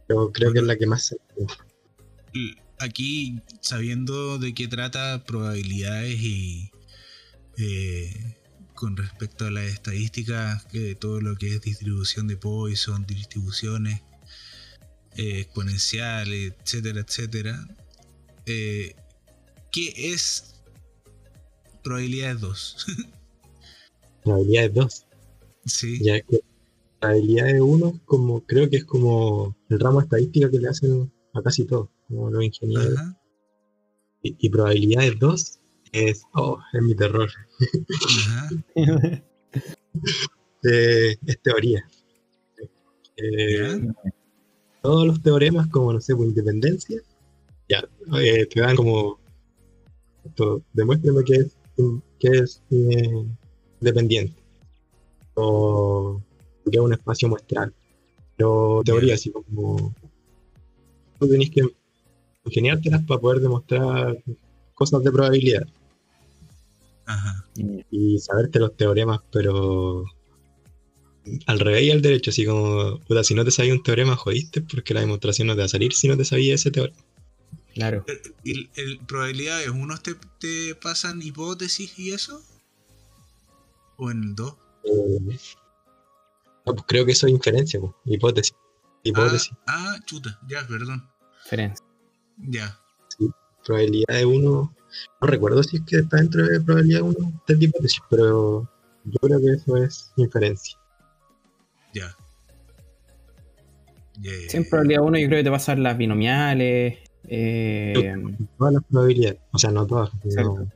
Pero 0.07 0.31
creo 0.31 0.51
que 0.53 0.59
es 0.59 0.65
la 0.65 0.75
que 0.77 0.87
más 0.87 1.05
se... 1.07 1.17
Aquí, 2.79 3.39
sabiendo 3.59 4.39
de 4.39 4.53
qué 4.53 4.67
trata 4.67 5.23
probabilidades 5.25 6.19
y 6.19 6.70
eh, 7.61 8.35
con 8.73 8.97
respecto 8.97 9.45
a 9.45 9.51
las 9.51 9.65
estadísticas, 9.65 10.65
que 10.65 10.95
todo 10.95 11.21
lo 11.21 11.35
que 11.35 11.53
es 11.53 11.61
distribución 11.61 12.27
de 12.27 12.35
Poisson, 12.35 13.05
distribuciones 13.05 14.01
eh, 15.17 15.41
exponenciales, 15.41 16.53
etcétera, 16.63 17.01
etcétera, 17.01 17.67
eh, 18.47 18.95
¿qué 19.71 19.93
es 19.95 20.55
probabilidades 21.83 22.41
2? 22.41 22.85
Probabilidad 24.23 24.65
es 24.65 24.73
2. 24.73 25.05
sí. 25.65 26.03
Ya 26.03 26.21
que 26.21 26.39
probabilidad 26.99 27.45
de 27.47 27.61
uno, 27.61 27.99
como, 28.05 28.45
creo 28.45 28.69
que 28.69 28.77
es 28.77 28.85
como 28.85 29.55
el 29.69 29.79
ramo 29.79 29.99
de 29.99 30.05
estadística 30.05 30.49
que 30.49 30.59
le 30.59 30.69
hacen 30.69 31.13
a 31.33 31.41
casi 31.43 31.65
todos, 31.65 31.89
como 32.07 32.31
los 32.31 32.43
ingenieros. 32.43 32.97
Ajá. 32.97 33.21
Y, 34.23 34.35
y 34.39 34.49
probabilidades 34.49 35.19
2 35.19 35.60
es, 35.91 36.23
oh, 36.33 36.59
es 36.73 36.81
mi 36.81 36.95
terror. 36.95 37.29
Eh, 40.63 41.17
es 41.25 41.41
teoría. 41.41 41.83
Eh, 43.17 43.81
todos 44.83 45.07
los 45.07 45.21
teoremas, 45.21 45.67
como 45.67 45.91
no 45.91 45.99
sé, 45.99 46.15
por 46.15 46.27
independencia, 46.27 47.01
ya, 47.67 47.83
eh, 48.19 48.45
te 48.45 48.61
dan 48.61 48.75
como, 48.75 49.19
esto, 50.23 50.61
demuéstrame 50.73 51.23
que 51.23 51.33
es, 51.33 51.57
que 52.19 52.27
es 52.27 52.61
eh, 52.69 53.25
dependiente, 53.79 54.39
o 55.33 56.21
que 56.63 56.77
es 56.77 56.79
un 56.79 56.93
espacio 56.93 57.27
muestral. 57.27 57.73
Pero 58.37 58.83
teoría, 58.85 59.15
así 59.15 59.31
como, 59.31 59.93
tú 61.19 61.27
tenés 61.27 61.49
que 61.49 61.63
ingeniártelas 62.45 63.03
para 63.03 63.19
poder 63.19 63.41
demostrar 63.41 64.23
cosas 64.75 65.03
de 65.03 65.11
probabilidad 65.11 65.67
Ajá. 67.13 67.45
y 67.91 68.19
saberte 68.19 68.59
los 68.59 68.75
teoremas, 68.77 69.19
pero 69.31 70.05
al 71.45 71.59
revés 71.59 71.83
y 71.83 71.91
al 71.91 72.01
derecho, 72.01 72.31
así 72.31 72.45
como, 72.45 72.99
puta, 72.99 73.23
si 73.23 73.35
no 73.35 73.45
te 73.45 73.51
sabías 73.51 73.77
un 73.77 73.83
teorema, 73.83 74.15
jodiste, 74.15 74.61
porque 74.61 74.93
la 74.93 75.01
demostración 75.01 75.47
no 75.47 75.53
te 75.53 75.59
va 75.59 75.65
a 75.65 75.69
salir 75.69 75.93
si 75.93 76.07
no 76.07 76.17
te 76.17 76.25
sabías 76.25 76.61
ese 76.61 76.71
teorema. 76.71 76.97
Claro. 77.73 78.05
¿Y 78.43 78.69
el, 78.75 78.99
probabilidades? 79.07 79.69
¿Unos 79.69 80.03
te, 80.03 80.15
te 80.39 80.75
pasan 80.75 81.21
hipótesis 81.21 81.97
y 81.97 82.11
eso? 82.11 82.41
¿O 83.97 84.11
en 84.11 84.23
el 84.23 84.35
2? 84.35 84.55
Eh, 84.83 85.19
no, 86.65 86.73
pues 86.73 86.85
creo 86.87 87.05
que 87.05 87.11
eso 87.13 87.27
es 87.27 87.33
inferencia, 87.33 87.79
pues, 87.79 87.93
hipótesis. 88.05 88.55
Hipótesis, 89.03 89.51
Ah, 89.67 89.95
ah, 89.95 89.99
chuta, 90.05 90.39
ya, 90.47 90.65
perdón. 90.67 91.09
Diferencia. 91.43 91.85
Ya. 92.37 92.79
probabilidad 93.65 94.15
de 94.15 94.25
uno. 94.25 94.75
No 95.21 95.27
recuerdo 95.27 95.63
si 95.63 95.77
es 95.77 95.83
que 95.83 95.97
está 95.97 96.17
dentro 96.17 96.45
de 96.45 96.59
probabilidad 96.61 96.99
de 96.99 97.03
uno 97.03 97.41
de 97.47 97.65
hipótesis, 97.65 98.01
pero 98.09 98.69
yo 99.05 99.19
creo 99.21 99.39
que 99.39 99.51
eso 99.53 99.77
es 99.77 100.11
inferencia. 100.17 100.77
Ya. 101.93 102.15
Ya, 104.19 104.31
ya, 104.31 104.49
Siempre 104.49 104.69
probabilidad 104.71 105.01
uno 105.03 105.17
yo 105.17 105.27
creo 105.27 105.39
que 105.39 105.43
te 105.45 105.51
pasan 105.51 105.83
las 105.83 105.97
binomiales. 105.97 106.99
eh, 107.27 107.93
Todas 108.57 108.73
las 108.73 108.83
probabilidades, 108.83 109.39
o 109.51 109.57
sea, 109.57 109.71
no 109.71 109.85
todas, 109.87 110.09
no- 110.35 110.67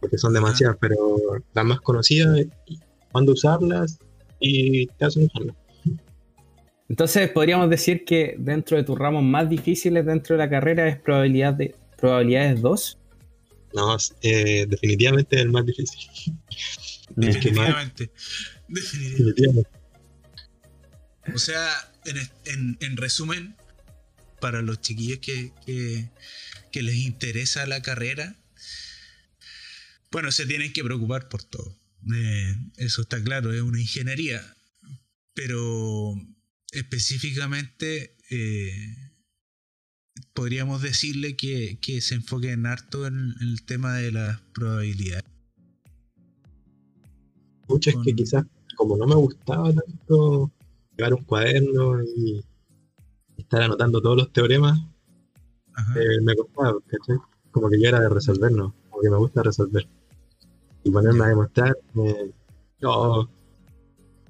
porque 0.00 0.18
son 0.18 0.34
demasiadas, 0.34 0.76
pero 0.80 0.96
las 1.54 1.64
más 1.64 1.80
conocidas, 1.80 2.38
y 2.66 2.78
cuándo 3.10 3.32
usarlas 3.32 3.98
y 4.38 4.86
te 4.88 5.04
hacen 5.06 5.24
usarlas. 5.24 5.56
Entonces 6.88 7.30
podríamos 7.30 7.68
decir 7.70 8.04
que 8.04 8.36
dentro 8.38 8.76
de 8.76 8.84
tus 8.84 8.96
ramos 8.96 9.22
más 9.24 9.48
difíciles 9.48 10.06
dentro 10.06 10.36
de 10.36 10.38
la 10.44 10.50
carrera 10.50 10.86
es 10.86 11.00
probabilidad 11.00 11.54
de, 11.54 11.74
probabilidades 11.96 12.60
2. 12.62 12.98
No, 13.74 13.96
eh, 14.22 14.66
definitivamente 14.68 15.36
es 15.36 15.42
el 15.42 15.50
más 15.50 15.66
difícil. 15.66 16.00
Definitivamente. 17.16 18.10
Definitivamente. 18.68 19.70
O 21.34 21.38
sea, 21.38 21.68
en, 22.04 22.16
en- 22.44 22.78
en 22.80 22.96
resumen, 22.96 23.56
para 24.40 24.62
los 24.62 24.80
chiquillos 24.80 25.18
que, 25.18 25.52
que- 25.64 26.08
que 26.72 26.82
les 26.82 26.96
interesa 26.96 27.66
la 27.66 27.82
carrera, 27.82 28.36
bueno, 30.10 30.30
se 30.30 30.46
tienen 30.46 30.72
que 30.72 30.84
preocupar 30.84 31.28
por 31.28 31.42
todo. 31.42 31.76
Eh, 32.14 32.54
eso 32.76 33.02
está 33.02 33.22
claro, 33.22 33.52
es 33.52 33.60
una 33.60 33.80
ingeniería. 33.80 34.42
Pero 35.34 36.14
específicamente 36.72 38.16
eh, 38.30 39.05
podríamos 40.36 40.82
decirle 40.82 41.36
que, 41.36 41.78
que 41.80 42.00
se 42.00 42.14
enfoquen 42.14 42.66
harto 42.66 43.06
en, 43.08 43.34
en 43.40 43.48
el 43.48 43.64
tema 43.64 43.94
de 43.94 44.12
las 44.12 44.40
probabilidades. 44.54 45.24
Mucho 47.68 47.90
es 47.90 47.96
que 47.96 48.02
Con- 48.10 48.16
quizás, 48.16 48.44
como 48.76 48.96
no 48.96 49.06
me 49.06 49.16
gustaba 49.16 49.72
tanto 49.72 50.52
llevar 50.96 51.14
un 51.14 51.24
cuaderno 51.24 52.02
y 52.04 52.40
estar 53.36 53.62
anotando 53.62 54.00
todos 54.00 54.16
los 54.18 54.32
teoremas, 54.32 54.78
eh, 55.96 56.20
me 56.22 56.34
costaba, 56.36 56.78
¿cachai? 56.86 57.16
Como 57.50 57.68
que 57.68 57.80
yo 57.80 57.88
era 57.88 58.00
de 58.00 58.08
resolver, 58.08 58.52
¿no? 58.52 58.74
Como 58.90 59.02
que 59.02 59.10
me 59.10 59.16
gusta 59.16 59.42
resolver. 59.42 59.86
Y 60.84 60.90
ponerme 60.90 61.24
a 61.24 61.28
demostrar, 61.28 61.76
eh, 61.96 62.30
yo 62.80 63.28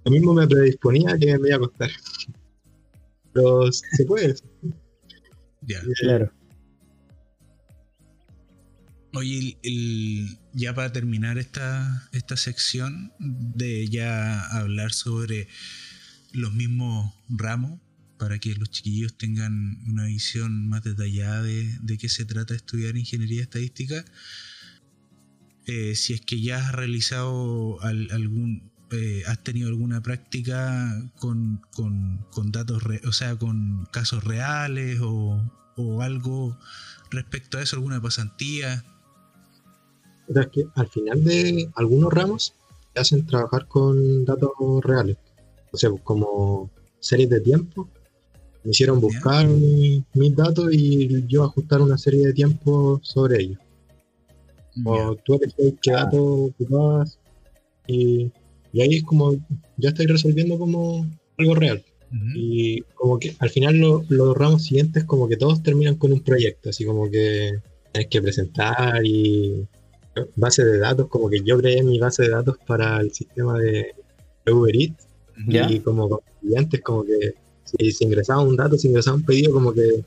lo 0.05 0.11
mismo 0.11 0.35
me 0.35 0.47
predisponía 0.47 1.19
que 1.19 1.39
me 1.39 1.49
iba 1.49 1.57
a 1.57 1.61
costar. 1.61 1.91
Pero 3.33 3.71
se 3.73 4.05
puede. 4.07 4.35
Ya. 5.67 5.83
Claro. 6.01 6.33
Oye, 9.15 9.39
el- 9.39 9.59
el- 9.63 10.39
ya 10.53 10.75
para 10.75 10.93
terminar 10.93 11.39
esta, 11.39 12.09
esta 12.13 12.37
sección 12.37 13.13
de 13.19 13.89
ya 13.89 14.41
hablar 14.59 14.93
sobre 14.93 15.49
los 16.33 16.53
mismos 16.53 17.15
ramos, 17.29 17.81
para 18.19 18.39
que 18.39 18.55
los 18.55 18.71
chiquillos 18.71 19.17
tengan 19.17 19.79
una 19.89 20.07
visión 20.07 20.69
más 20.69 20.83
detallada 20.85 21.43
de, 21.43 21.77
de 21.83 21.99
qué 21.99 22.09
se 22.09 22.25
trata 22.25 22.55
estudiar 22.55 22.97
ingeniería 22.97 23.43
estadística, 23.43 24.05
eh, 25.67 25.95
si 25.95 26.13
es 26.15 26.21
que 26.21 26.41
ya 26.41 26.59
has 26.59 26.73
realizado 26.73 27.81
al- 27.83 28.11
algún, 28.13 28.71
eh, 28.93 29.23
has 29.27 29.43
tenido 29.43 29.69
alguna 29.69 30.01
práctica 30.03 31.03
con, 31.19 31.61
con- 31.75 32.25
con 32.33 32.53
datos, 32.53 32.83
re- 32.83 33.01
o 33.07 33.13
sea, 33.13 33.37
con 33.37 33.87
casos 33.93 34.23
reales 34.25 35.01
o, 35.03 35.41
o 35.77 36.03
algo 36.03 36.57
respecto 37.11 37.59
a 37.59 37.63
eso, 37.63 37.77
alguna 37.77 38.01
pasantía. 38.01 38.85
Es 40.29 40.47
que 40.49 40.65
al 40.75 40.89
final 40.89 41.23
de 41.25 41.69
algunos 41.77 42.13
ramos 42.13 42.55
te 42.93 43.01
hacen 43.01 43.27
trabajar 43.27 43.67
con 43.69 44.25
datos 44.25 44.51
reales. 44.83 45.17
O 45.73 45.77
sea, 45.77 45.91
como 46.03 46.71
series 47.01 47.29
de 47.31 47.41
tiempo. 47.41 47.89
Me 48.65 48.71
hicieron 48.71 49.01
buscar 49.01 49.47
mi- 49.47 50.05
mis 50.15 50.35
datos 50.35 50.69
y 50.73 51.25
yo 51.29 51.45
ajustar 51.45 51.81
una 51.81 51.97
serie 51.99 52.27
de 52.27 52.33
tiempo 52.33 52.99
sobre 53.03 53.43
ellos. 53.43 53.59
O 54.85 55.15
tú 55.25 55.35
elegías 55.35 55.75
qué 55.81 55.91
datos 55.93 56.21
ocupabas 56.21 57.19
y, 57.87 58.33
y 58.77 58.83
ahí 58.83 58.95
es 58.97 59.05
como 59.05 59.33
ya 59.79 59.89
estáis 59.89 60.11
resolviendo 60.11 60.59
como 60.59 61.07
algo 61.39 61.55
real. 61.55 61.83
Ujú. 62.11 62.25
Y 62.37 62.83
como 62.95 63.19
que 63.19 63.35
al 63.39 63.49
final 63.51 63.77
lo- 63.79 64.05
los 64.11 64.37
ramos 64.37 64.65
siguientes 64.65 65.05
como 65.05 65.27
que 65.29 65.37
todos 65.39 65.63
terminan 65.63 65.97
con 65.97 66.13
un 66.13 66.21
proyecto, 66.21 66.69
así 66.71 66.85
como 66.85 67.11
que 67.11 67.59
tienes 67.93 68.11
que 68.11 68.21
presentar 68.23 69.01
y 69.05 69.67
base 70.37 70.63
de 70.65 70.79
datos, 70.79 71.09
como 71.09 71.29
que 71.31 71.41
yo 71.43 71.57
creé 71.59 71.83
mi 71.83 71.99
base 71.99 72.23
de 72.25 72.29
datos 72.31 72.57
para 72.67 73.01
el 73.01 73.11
sistema 73.13 73.59
de 73.59 73.95
Uber 74.53 74.75
Eats 74.77 75.07
Ya. 75.49 75.71
y 75.71 75.81
como 75.81 76.21
clientes 76.41 76.81
como 76.83 77.03
que 77.05 77.35
si 77.65 77.91
se 77.93 78.05
ingresaba 78.05 78.43
un 78.43 78.57
dato, 78.57 78.77
se 78.79 78.89
ingresaba 78.89 79.17
un 79.17 79.25
pedido, 79.25 79.53
como 79.53 79.73
que 79.73 80.05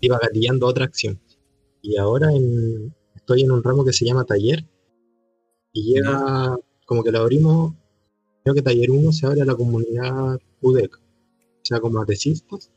iba 0.00 0.18
gatillando 0.18 0.66
otra 0.66 0.84
acción. 0.86 1.18
Y 1.82 1.96
ahora 1.98 2.32
en- 2.32 2.92
estoy 3.14 3.42
en 3.42 3.50
un 3.52 3.62
ramo 3.62 3.84
que 3.84 3.92
se 3.92 4.04
llama 4.06 4.24
taller 4.24 4.64
y 5.72 5.82
llega, 5.94 6.56
como 6.86 7.02
que 7.04 7.12
lo 7.12 7.20
abrimos, 7.20 7.74
creo 8.46 8.54
que 8.54 8.62
taller 8.62 8.92
1 8.92 9.10
se 9.10 9.26
abre 9.26 9.42
a 9.42 9.44
la 9.44 9.56
comunidad 9.56 10.38
UDEC, 10.60 10.96
o 10.96 11.64
sea, 11.64 11.80
como 11.80 12.00
a 12.00 12.06
tesistas, 12.06 12.70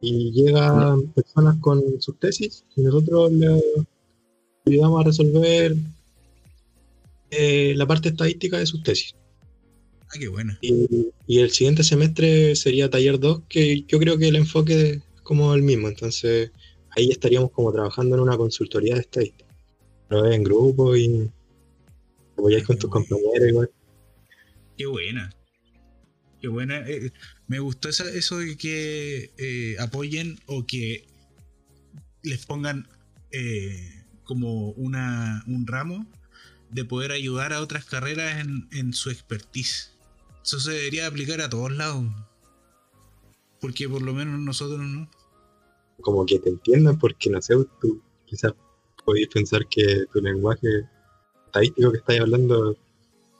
y 0.00 0.30
llegan 0.30 1.08
personas 1.08 1.56
con 1.56 1.82
sus 2.00 2.16
tesis 2.20 2.64
y 2.76 2.82
nosotros 2.82 3.32
le 3.32 3.60
ayudamos 4.66 5.00
a 5.00 5.04
resolver 5.04 5.74
eh, 7.32 7.74
la 7.76 7.86
parte 7.88 8.10
estadística 8.10 8.58
de 8.58 8.66
sus 8.66 8.84
tesis. 8.84 9.16
Ah, 10.02 10.16
qué 10.16 10.28
buena. 10.28 10.56
Y, 10.60 11.08
y 11.26 11.40
el 11.40 11.50
siguiente 11.50 11.82
semestre 11.82 12.54
sería 12.54 12.88
taller 12.88 13.18
2, 13.18 13.42
que 13.48 13.82
yo 13.88 13.98
creo 13.98 14.16
que 14.16 14.28
el 14.28 14.36
enfoque 14.36 14.90
es 14.92 15.02
como 15.24 15.52
el 15.54 15.62
mismo. 15.62 15.88
Entonces 15.88 16.52
ahí 16.90 17.10
estaríamos 17.10 17.50
como 17.50 17.72
trabajando 17.72 18.14
en 18.14 18.22
una 18.22 18.36
consultoría 18.36 18.94
de 18.94 19.00
estadística. 19.00 19.52
Pero 20.08 20.30
en 20.30 20.44
grupo 20.44 20.94
y 20.94 21.28
apoyáis 22.38 22.64
con 22.64 22.78
tus 22.78 22.90
compañeros 22.90 23.48
igual. 23.48 23.70
Qué 24.80 24.86
buena. 24.86 25.28
Qué 26.40 26.48
buena. 26.48 26.78
Eh, 26.88 27.12
me 27.48 27.58
gustó 27.58 27.90
eso 27.90 28.38
de 28.38 28.56
que 28.56 29.30
eh, 29.36 29.76
apoyen 29.78 30.40
o 30.46 30.64
que 30.64 31.06
les 32.22 32.46
pongan 32.46 32.88
eh, 33.30 34.06
como 34.24 34.70
una, 34.70 35.44
un 35.46 35.66
ramo 35.66 36.06
de 36.70 36.86
poder 36.86 37.12
ayudar 37.12 37.52
a 37.52 37.60
otras 37.60 37.84
carreras 37.84 38.40
en, 38.40 38.68
en 38.72 38.94
su 38.94 39.10
expertise. 39.10 39.98
Eso 40.42 40.58
se 40.58 40.70
debería 40.70 41.06
aplicar 41.06 41.42
a 41.42 41.50
todos 41.50 41.72
lados. 41.72 42.06
Porque 43.60 43.86
por 43.86 44.00
lo 44.00 44.14
menos 44.14 44.40
nosotros 44.40 44.80
no. 44.80 45.10
Como 46.00 46.24
que 46.24 46.38
te 46.38 46.48
entiendan, 46.48 46.98
porque 46.98 47.28
no 47.28 47.42
sé, 47.42 47.54
tú 47.82 48.02
quizás 48.24 48.54
podéis 49.04 49.28
pensar 49.28 49.68
que 49.68 50.06
tu 50.10 50.22
lenguaje 50.22 50.88
estadístico 51.44 51.92
que 51.92 51.98
estáis 51.98 52.20
hablando 52.22 52.78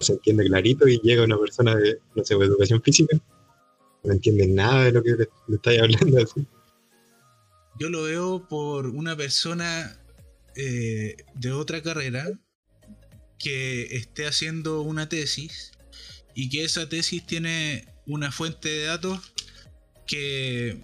se 0.01 0.15
entiende 0.15 0.45
clarito 0.45 0.89
y 0.89 0.99
llega 1.03 1.25
una 1.25 1.39
persona 1.39 1.77
de, 1.77 1.99
no 2.15 2.25
sé, 2.25 2.35
educación 2.35 2.83
física, 2.83 3.19
no 4.03 4.13
entiende 4.13 4.47
nada 4.47 4.85
de 4.85 4.93
lo 4.93 5.03
que 5.03 5.11
le, 5.11 5.29
le 5.49 5.57
estáis 5.57 5.81
hablando 5.83 6.23
así. 6.23 6.47
Yo 7.79 7.89
lo 7.89 8.03
veo 8.03 8.49
por 8.49 8.87
una 8.87 9.17
persona 9.17 9.99
eh, 10.57 11.17
de 11.35 11.53
otra 11.53 11.83
carrera 11.83 12.27
que 13.39 13.97
esté 13.97 14.27
haciendo 14.27 14.83
una 14.83 15.09
tesis 15.09 15.73
y 16.35 16.49
que 16.49 16.65
esa 16.65 16.89
tesis 16.89 17.25
tiene 17.27 17.87
una 18.07 18.33
fuente 18.33 18.69
de 18.69 18.85
datos 18.85 19.33
que 20.07 20.83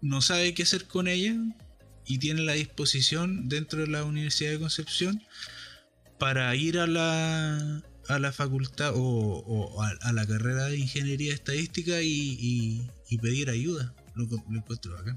no 0.00 0.20
sabe 0.22 0.54
qué 0.54 0.64
hacer 0.64 0.86
con 0.86 1.08
ella 1.08 1.36
y 2.06 2.18
tiene 2.18 2.42
la 2.42 2.54
disposición 2.54 3.48
dentro 3.48 3.80
de 3.80 3.86
la 3.86 4.04
Universidad 4.04 4.50
de 4.50 4.58
Concepción 4.58 5.22
para 6.18 6.54
ir 6.56 6.78
a 6.78 6.86
la, 6.86 7.82
a 8.10 8.18
la 8.18 8.32
facultad 8.32 8.92
o, 8.96 9.82
a, 9.82 10.12
la 10.12 10.26
carrera 10.26 10.66
de 10.66 10.78
ingeniería 10.78 11.32
estadística 11.32 12.02
y, 12.02 12.88
pedir 13.20 13.50
ayuda. 13.50 13.94
Lo, 14.14 14.26
lo 14.26 14.58
encuentro 14.58 14.96
acá. 14.98 15.16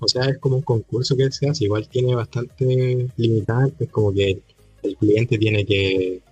O 0.00 0.08
sea, 0.08 0.24
es 0.24 0.38
como 0.38 0.56
un 0.56 0.62
concurso 0.62 1.16
que 1.16 1.30
se 1.30 1.48
hace, 1.48 1.64
igual 1.64 1.88
tiene 1.88 2.14
bastante 2.14 3.08
limitantes, 3.16 3.88
como 3.90 4.12
que 4.12 4.42
el 4.82 4.96
cliente 4.96 5.38
tiene 5.38 5.66
que 5.66 6.22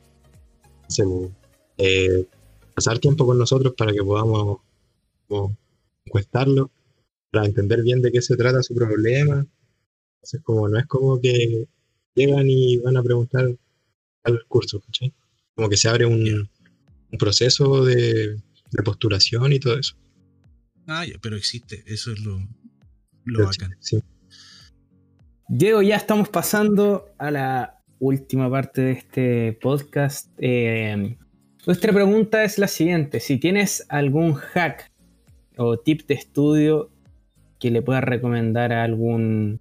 eh, 1.78 2.26
pasar 2.74 2.98
tiempo 2.98 3.26
con 3.26 3.38
nosotros 3.38 3.74
para 3.76 3.92
que 3.92 4.02
podamos 4.02 4.58
encuestarlo, 6.04 6.70
para 7.30 7.46
entender 7.46 7.82
bien 7.82 8.00
de 8.00 8.12
qué 8.12 8.22
se 8.22 8.36
trata 8.36 8.62
su 8.62 8.74
problema. 8.74 9.46
Entonces, 10.16 10.40
como 10.42 10.68
no 10.68 10.78
es 10.78 10.86
como 10.86 11.20
que 11.20 11.66
llegan 12.14 12.48
y 12.48 12.78
van 12.78 12.96
a 12.96 13.02
preguntar 13.02 13.54
al 14.26 14.44
curso, 14.46 14.80
¿cachai? 14.80 15.12
Como 15.54 15.68
que 15.68 15.76
se 15.76 15.88
abre 15.88 16.06
un, 16.06 16.48
proceso 17.18 17.84
de, 17.84 18.36
de, 18.70 18.82
postulación 18.84 19.52
y 19.52 19.58
todo 19.58 19.78
eso. 19.78 19.96
Ah, 20.86 21.06
ya, 21.06 21.14
pero 21.22 21.36
existe, 21.36 21.82
eso 21.86 22.12
es 22.12 22.20
lo, 22.20 22.38
lo 23.24 23.46
bacán. 23.46 23.74
Sí. 23.80 24.02
Diego, 25.48 25.80
ya 25.80 25.96
estamos 25.96 26.28
pasando 26.28 27.14
a 27.18 27.30
la 27.30 27.82
última 27.98 28.50
parte 28.50 28.82
de 28.82 28.92
este 28.92 29.52
podcast. 29.54 30.28
Eh, 30.38 31.16
nuestra 31.66 31.92
pregunta 31.92 32.44
es 32.44 32.58
la 32.58 32.68
siguiente: 32.68 33.20
si 33.20 33.38
tienes 33.38 33.86
algún 33.88 34.34
hack 34.34 34.90
o 35.56 35.78
tip 35.78 36.06
de 36.06 36.14
estudio 36.14 36.90
que 37.58 37.70
le 37.70 37.82
puedas 37.82 38.04
recomendar 38.04 38.72
a 38.72 38.84
algún, 38.84 39.60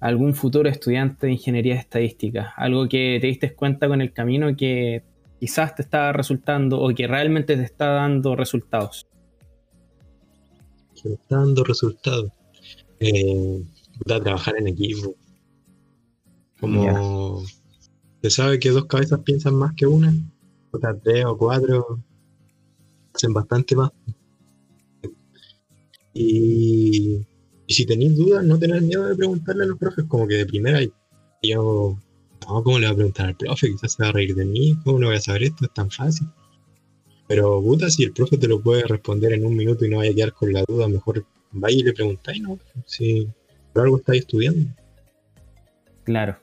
algún 0.00 0.34
futuro 0.34 0.68
estudiante 0.68 1.26
de 1.26 1.32
ingeniería 1.32 1.76
estadística, 1.76 2.52
algo 2.56 2.88
que 2.88 3.18
te 3.20 3.26
diste 3.26 3.54
cuenta 3.54 3.88
con 3.88 4.00
el 4.00 4.12
camino 4.12 4.54
que 4.56 5.02
quizás 5.40 5.74
te 5.74 5.82
estaba 5.82 6.12
resultando 6.12 6.80
o 6.80 6.94
que 6.94 7.06
realmente 7.06 7.56
te 7.56 7.62
está 7.62 7.88
dando 7.88 8.36
resultados. 8.36 9.06
Que 11.02 11.14
está 11.14 11.36
dando 11.36 11.64
resultados 11.64 12.32
eh, 13.00 13.62
trabajar 14.06 14.54
en 14.58 14.68
equipo. 14.68 15.14
Como 16.60 17.42
se 18.22 18.30
sabe 18.30 18.58
que 18.58 18.70
dos 18.70 18.86
cabezas 18.86 19.20
piensan 19.20 19.54
más 19.54 19.74
que 19.74 19.86
una, 19.86 20.14
o 20.70 20.78
sea, 20.78 20.94
tres 20.98 21.24
o 21.26 21.36
cuatro 21.36 22.00
hacen 23.14 23.32
bastante 23.32 23.76
más. 23.76 23.90
Y, 26.14 27.26
si 27.68 27.86
tenéis 27.86 28.16
dudas, 28.16 28.44
no 28.44 28.58
tener 28.58 28.82
miedo 28.82 29.06
de 29.06 29.16
preguntarle 29.16 29.64
a 29.64 29.66
los 29.66 29.78
profes, 29.78 30.04
como 30.06 30.26
que 30.26 30.34
de 30.36 30.46
primera 30.46 30.80
yo, 31.42 31.98
no, 32.48 32.62
¿cómo 32.62 32.78
le 32.78 32.86
voy 32.86 32.92
a 32.92 32.96
preguntar 32.96 33.26
al 33.26 33.36
profe? 33.36 33.70
Quizás 33.70 33.92
se 33.92 34.02
va 34.02 34.08
a 34.08 34.12
reír 34.12 34.34
de 34.34 34.44
mí, 34.44 34.76
¿cómo 34.84 34.98
no 34.98 35.08
voy 35.08 35.16
a 35.16 35.20
saber 35.20 35.44
esto? 35.44 35.64
Es 35.64 35.74
tan 35.74 35.90
fácil. 35.90 36.26
Pero 37.26 37.60
puta, 37.62 37.88
si 37.90 38.04
el 38.04 38.12
profe 38.12 38.36
te 38.36 38.48
lo 38.48 38.60
puede 38.60 38.84
responder 38.84 39.32
en 39.32 39.46
un 39.46 39.56
minuto 39.56 39.84
y 39.84 39.90
no 39.90 39.98
vaya 39.98 40.10
a 40.10 40.14
quedar 40.14 40.32
con 40.32 40.52
la 40.52 40.64
duda, 40.66 40.88
mejor 40.88 41.24
vaya 41.52 41.76
y 41.76 41.82
le 41.82 41.92
preguntáis, 41.92 42.42
¿no? 42.42 42.58
Si 42.86 43.28
por 43.72 43.84
algo 43.84 43.98
estáis 43.98 44.20
estudiando. 44.20 44.70
Claro. 46.04 46.36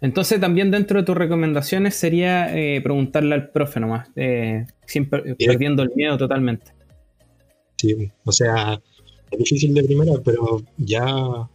Entonces 0.00 0.40
también 0.40 0.70
dentro 0.70 1.00
de 1.00 1.06
tus 1.06 1.16
recomendaciones 1.16 1.94
sería 1.94 2.54
eh, 2.56 2.80
preguntarle 2.82 3.34
al 3.34 3.50
profe 3.50 3.80
nomás, 3.80 4.08
eh, 4.16 4.66
siempre 4.86 5.34
perdiendo 5.36 5.82
el 5.82 5.90
miedo 5.94 6.16
totalmente. 6.18 6.72
Sí, 7.78 8.10
o 8.24 8.32
sea, 8.32 8.80
es 9.30 9.38
difícil 9.38 9.74
de 9.74 9.84
primera, 9.84 10.12
pero 10.24 10.62
ya 10.76 11.04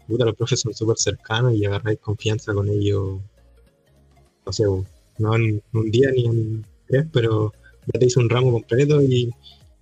puta, 0.08 0.26
los 0.26 0.36
profes 0.36 0.60
son 0.60 0.74
súper 0.74 0.98
cercanos 0.98 1.54
y 1.54 1.66
agarráis 1.66 2.00
confianza 2.00 2.54
con 2.54 2.68
ellos, 2.68 3.20
no 4.46 4.54
sé, 4.54 4.64
no 5.18 5.36
en 5.36 5.62
un 5.74 5.92
día 5.92 6.12
ni 6.12 6.26
en 6.26 6.66
tres, 6.88 7.06
pero 7.12 7.54
ya 7.88 8.00
te 8.00 8.06
hizo 8.06 8.20
un 8.20 8.30
ramo 8.30 8.52
completo 8.52 9.02
y 9.02 9.30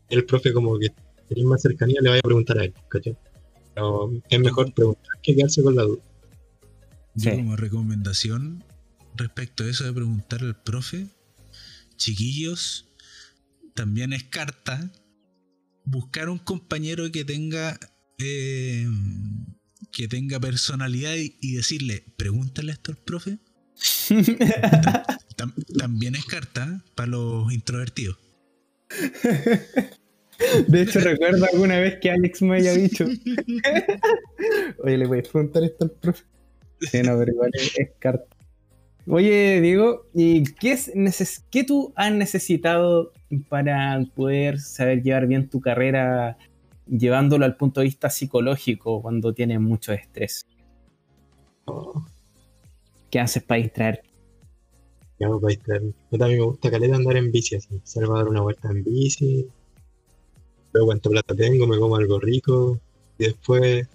el 0.09 0.25
profe 0.25 0.53
como 0.53 0.77
que 0.77 0.89
tenéis 1.27 1.47
más 1.47 1.61
cercanía, 1.61 2.01
le 2.01 2.09
vaya 2.09 2.19
a 2.19 2.27
preguntar 2.27 2.59
a 2.59 2.65
él, 2.65 2.73
¿cachai? 2.89 3.17
Pero 3.73 4.11
es 4.29 4.39
mejor 4.39 4.73
preguntar 4.73 5.15
que 5.21 5.35
quedarse 5.35 5.63
con 5.63 5.75
la 5.75 5.83
duda. 5.83 6.01
Yo 7.15 7.31
como 7.35 7.55
recomendación 7.55 8.63
respecto 9.15 9.63
a 9.63 9.69
eso 9.69 9.83
de 9.83 9.93
preguntar 9.93 10.41
al 10.41 10.61
profe, 10.61 11.07
chiquillos, 11.97 12.87
también 13.73 14.13
es 14.13 14.23
carta 14.23 14.91
buscar 15.89 16.29
un 16.29 16.37
compañero 16.37 17.11
que 17.11 17.25
tenga 17.25 17.79
eh, 18.19 18.87
que 19.91 20.07
tenga 20.07 20.39
personalidad 20.39 21.15
y, 21.15 21.55
decirle, 21.55 22.03
pregúntale 22.17 22.71
esto 22.71 22.91
al 22.91 22.97
profe. 22.97 23.39
también 25.77 26.15
es 26.15 26.25
carta 26.25 26.83
para 26.95 27.07
los 27.09 27.51
introvertidos. 27.53 28.17
De 30.67 30.81
hecho, 30.81 30.99
recuerdo 31.01 31.45
alguna 31.51 31.79
vez 31.79 31.99
que 31.99 32.11
Alex 32.11 32.41
me 32.41 32.57
haya 32.57 32.73
dicho: 32.73 33.05
Oye, 34.83 34.97
le 34.97 35.05
voy 35.05 35.19
a 35.19 35.23
preguntar 35.23 35.63
esto 35.63 35.85
al 35.85 35.91
profe. 35.91 36.23
Sí, 36.79 37.01
no, 37.01 37.17
pero 37.17 37.31
igual 37.31 37.51
es, 37.53 37.89
carta. 37.99 38.38
Oye, 39.11 39.59
Diego, 39.59 40.05
¿y 40.13 40.43
qué, 40.53 40.73
es 40.73 41.43
qué 41.49 41.63
tú 41.63 41.91
has 41.95 42.13
necesitado 42.13 43.11
para 43.49 43.99
poder 44.15 44.59
saber 44.59 45.01
llevar 45.01 45.25
bien 45.25 45.49
tu 45.49 45.59
carrera, 45.59 46.37
llevándolo 46.87 47.43
al 47.43 47.57
punto 47.57 47.79
de 47.79 47.85
vista 47.85 48.11
psicológico 48.11 49.01
cuando 49.01 49.33
tienes 49.33 49.59
mucho 49.59 49.93
estrés? 49.93 50.45
¿Qué 53.09 53.19
haces 53.19 53.41
para 53.41 53.63
distraer? 53.63 54.03
Yo 55.19 55.39
también 56.19 56.39
me 56.41 56.45
gusta 56.45 56.69
caleta 56.69 56.95
andar 56.95 57.17
en 57.17 57.31
bici, 57.31 57.55
así. 57.55 57.81
Salgo 57.83 58.13
a 58.13 58.19
dar 58.19 58.29
una 58.29 58.41
vuelta 58.41 58.69
en 58.69 58.83
bici, 58.83 59.47
veo 60.71 60.85
cuánta 60.85 61.09
plata 61.09 61.33
tengo, 61.33 61.65
me 61.65 61.79
como 61.79 61.95
algo 61.95 62.19
rico 62.19 62.79
y 63.17 63.25
después 63.25 63.87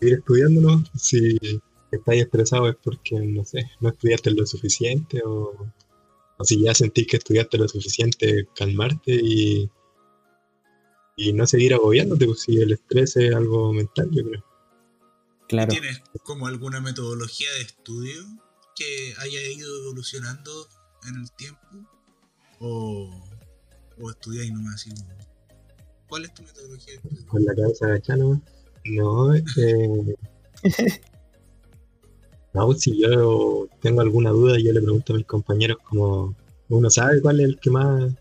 seguir 0.00 0.14
estudiándolo. 0.14 0.82
Si 0.94 1.38
estáis 1.96 2.22
estresado 2.22 2.68
es 2.68 2.76
porque, 2.82 3.18
no 3.20 3.44
sé, 3.44 3.70
no 3.80 3.90
estudiaste 3.90 4.30
lo 4.30 4.46
suficiente 4.46 5.22
o, 5.24 5.52
si 6.42 6.62
ya 6.62 6.74
sentís 6.74 7.06
que 7.06 7.16
estudiaste 7.16 7.58
lo 7.58 7.68
suficiente, 7.68 8.48
calmarte 8.54 9.12
y, 9.14 9.70
y 11.16 11.32
no 11.32 11.46
seguir 11.46 11.74
agobiándote, 11.74 12.26
pues 12.26 12.40
si 12.40 12.56
el 12.56 12.72
estrés 12.72 13.16
es 13.16 13.34
algo 13.34 13.72
mental, 13.72 14.08
yo 14.10 14.24
creo. 14.24 14.44
Claro. 15.48 15.70
¿Tienes 15.70 16.00
como 16.24 16.46
alguna 16.46 16.80
metodología 16.80 17.52
de 17.52 17.62
estudio 17.62 18.22
que 18.74 19.14
haya 19.18 19.40
ido 19.52 19.82
evolucionando 19.82 20.68
en 21.08 21.22
el 21.22 21.30
tiempo? 21.32 21.60
¿O, 22.60 23.10
o 24.00 24.10
estudiáis 24.10 24.52
nomás 24.52 24.74
así 24.74 24.90
¿Cuál 26.08 26.24
es 26.24 26.34
tu 26.34 26.42
metodología? 26.42 27.00
Con 27.26 27.44
la 27.44 27.54
cabeza 27.54 27.86
agachada 27.86 28.18
nomás. 28.18 28.40
No, 28.84 29.34
eh... 29.34 30.14
no, 32.54 32.72
si 32.74 33.00
yo 33.00 33.68
tengo 33.80 34.00
alguna 34.00 34.30
duda, 34.30 34.56
yo 34.58 34.72
le 34.72 34.80
pregunto 34.80 35.12
a 35.12 35.16
mis 35.16 35.26
compañeros 35.26 35.78
como 35.88 36.34
uno 36.68 36.88
sabe 36.88 37.20
cuál 37.20 37.40
es 37.40 37.46
el 37.46 37.58
que 37.58 37.70
más, 37.70 38.12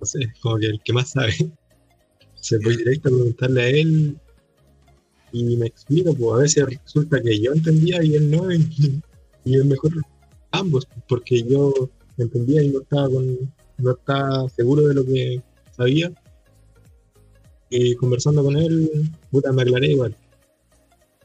no 0.00 0.06
sé, 0.06 0.32
como 0.40 0.58
que 0.58 0.66
el 0.66 0.80
que 0.82 0.92
más 0.92 1.10
sabe. 1.10 1.34
Se 2.36 2.56
voy 2.58 2.76
directo 2.76 3.08
a 3.08 3.12
preguntarle 3.12 3.62
a 3.62 3.68
él 3.68 4.18
y 5.32 5.56
me 5.56 5.66
explico, 5.66 6.14
pues 6.14 6.32
a 6.32 6.36
veces 6.38 6.80
resulta 6.82 7.20
que 7.20 7.38
yo 7.38 7.52
entendía 7.52 8.02
y 8.02 8.14
él 8.14 8.30
no, 8.30 8.50
y, 9.44 9.56
es 9.56 9.64
mejor 9.64 9.92
ambos, 10.52 10.86
porque 11.08 11.42
yo 11.42 11.72
entendía 12.16 12.62
y 12.62 12.70
no 12.70 12.80
estaba 12.80 13.10
con, 13.10 13.52
no 13.78 13.90
estaba 13.90 14.48
seguro 14.50 14.86
de 14.86 14.94
lo 14.94 15.04
que 15.04 15.42
sabía 15.76 16.12
y 17.70 17.94
conversando 17.96 18.42
con 18.42 18.56
él, 18.56 19.10
puta, 19.30 19.52
me 19.52 19.62
aclaré 19.62 19.92
igual. 19.92 20.16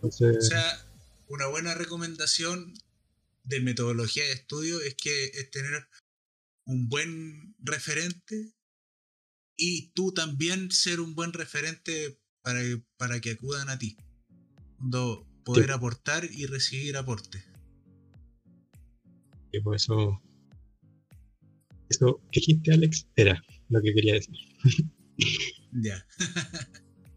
Sea, 0.10 0.32
una 1.28 1.48
buena 1.48 1.74
recomendación 1.74 2.74
de 3.44 3.62
metodología 3.62 4.24
de 4.24 4.34
estudio 4.34 4.82
es 4.82 4.96
que 4.96 5.26
es 5.26 5.50
tener 5.52 5.88
un 6.66 6.90
buen 6.90 7.56
referente 7.60 8.54
y 9.58 9.92
tú 9.92 10.14
también 10.14 10.72
ser 10.72 11.00
un 11.00 11.16
buen 11.16 11.32
referente 11.34 12.20
para, 12.42 12.60
para 12.98 13.22
que 13.22 13.32
acudan 13.32 13.70
a 13.70 13.78
ti. 13.80 13.98
poder 15.44 15.72
aportar 15.72 16.26
y 16.26 16.46
recibir 16.48 16.98
aporte. 16.98 17.44
Y 19.52 19.62
por 19.62 19.76
eso 19.76 20.22
Eso 21.90 22.20
que 22.32 22.40
dijiste, 22.40 22.74
Alex, 22.74 23.08
era 23.16 23.42
lo 23.70 23.82
que 23.82 23.94
quería 23.94 24.16
decir. 24.16 24.36
Ya. 25.72 26.06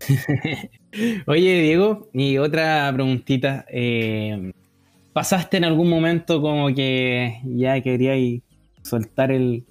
Oye, 1.26 1.62
Diego, 1.62 2.08
y 2.12 2.38
otra 2.38 2.90
preguntita. 2.92 3.64
eh, 3.68 4.52
¿Pasaste 5.12 5.56
en 5.56 5.64
algún 5.64 5.88
momento 5.88 6.40
como 6.40 6.72
que 6.74 7.40
ya 7.44 7.80
querías 7.80 8.40
soltar 8.82 9.32
el. 9.32 9.64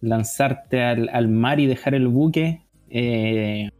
lanzarte 0.00 0.82
al, 0.82 1.28
mar 1.28 1.58
y 1.58 1.66
dejar 1.66 1.94
el 1.94 2.08
buque? 2.08 2.62
Eh, 2.90 3.70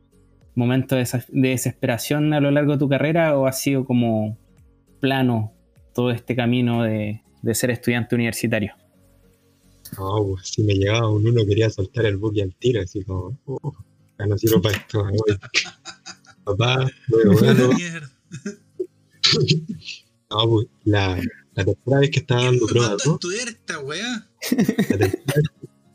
¿Momento 0.55 0.97
de, 0.97 1.07
desesperación 1.29 2.33
a 2.33 2.41
lo 2.41 2.51
largo 2.51 2.73
de 2.73 2.79
tu 2.79 2.89
carrera 2.89 3.39
o 3.39 3.47
ha 3.47 3.53
sido 3.53 3.85
como 3.85 4.37
plano 4.99 5.53
todo 5.95 6.11
este 6.11 6.35
camino 6.35 6.83
de, 6.83 7.21
ser 7.53 7.71
estudiante 7.71 8.15
universitario? 8.15 8.75
Pues, 9.97 10.49
si 10.49 10.63
me 10.63 10.75
llegaba 10.75 11.11
un 11.11 11.27
uno 11.27 11.47
quería 11.47 11.71
soltar 11.71 12.07
el 12.07 12.17
buque 12.17 12.43
al 12.43 12.55
tiro, 12.55 12.81
así 12.83 13.05
como, 13.05 13.39
oh, 13.47 13.75
ya 14.19 14.27
no 14.27 14.63
para 14.63 14.77
esto. 14.77 15.05
Papá, 16.57 16.91
bueno, 17.09 17.69
Mierda. 17.75 18.11
no, 20.31 20.49
pues, 20.49 20.67
la, 20.85 21.21
la 21.55 21.65
tercera 21.65 22.01
vez 22.01 22.11
que 22.11 22.21
estaba 22.21 22.45
dando 22.45 22.67
¿Qué 22.67 22.75
me 22.75 22.81
prueba 22.81 22.89
manda 22.89 23.05
a 23.05 23.07
2, 23.07 23.15
estudiar 23.15 23.49
esta 23.49 23.79
weá? 23.81 24.29
la 24.91 24.99
tercera, 24.99 25.43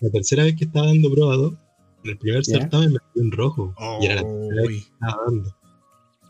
la 0.02 0.10
tercera 0.12 0.44
vez 0.44 0.56
que 0.56 0.66
estaba 0.66 0.86
dando 0.88 1.12
prueba 1.12 1.36
2, 1.36 1.54
en 2.04 2.10
el 2.12 2.18
primer 2.18 2.44
¿Ya? 2.44 2.60
certamen 2.60 2.94
me 2.94 3.00
fui 3.14 3.22
en 3.22 3.32
rojo, 3.32 3.76
y 4.02 4.06
era 4.06 4.16
la 4.16 4.22
tercera 4.22 4.62
vez 4.62 4.70
que 4.70 4.78
estaba 4.92 5.24
dando. 5.26 5.56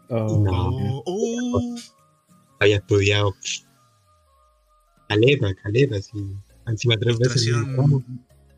Oh, 0.10 0.44
No. 0.44 0.70
Oh, 0.70 1.04
oh. 1.06 1.76
Había 2.60 2.78
estudiado 2.78 3.34
caleta, 5.10 5.54
caleta, 5.56 5.98
así, 5.98 6.12
encima 6.68 6.96
tres 6.98 7.18
veces 7.20 7.48
el 7.48 7.56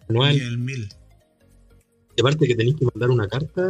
anual. 0.10 0.34
nivel 0.36 0.58
mil. 0.60 0.90
Y 2.18 2.22
aparte 2.22 2.48
que 2.48 2.56
tenéis 2.56 2.76
que 2.78 2.86
mandar 2.86 3.10
una 3.10 3.28
carta 3.28 3.64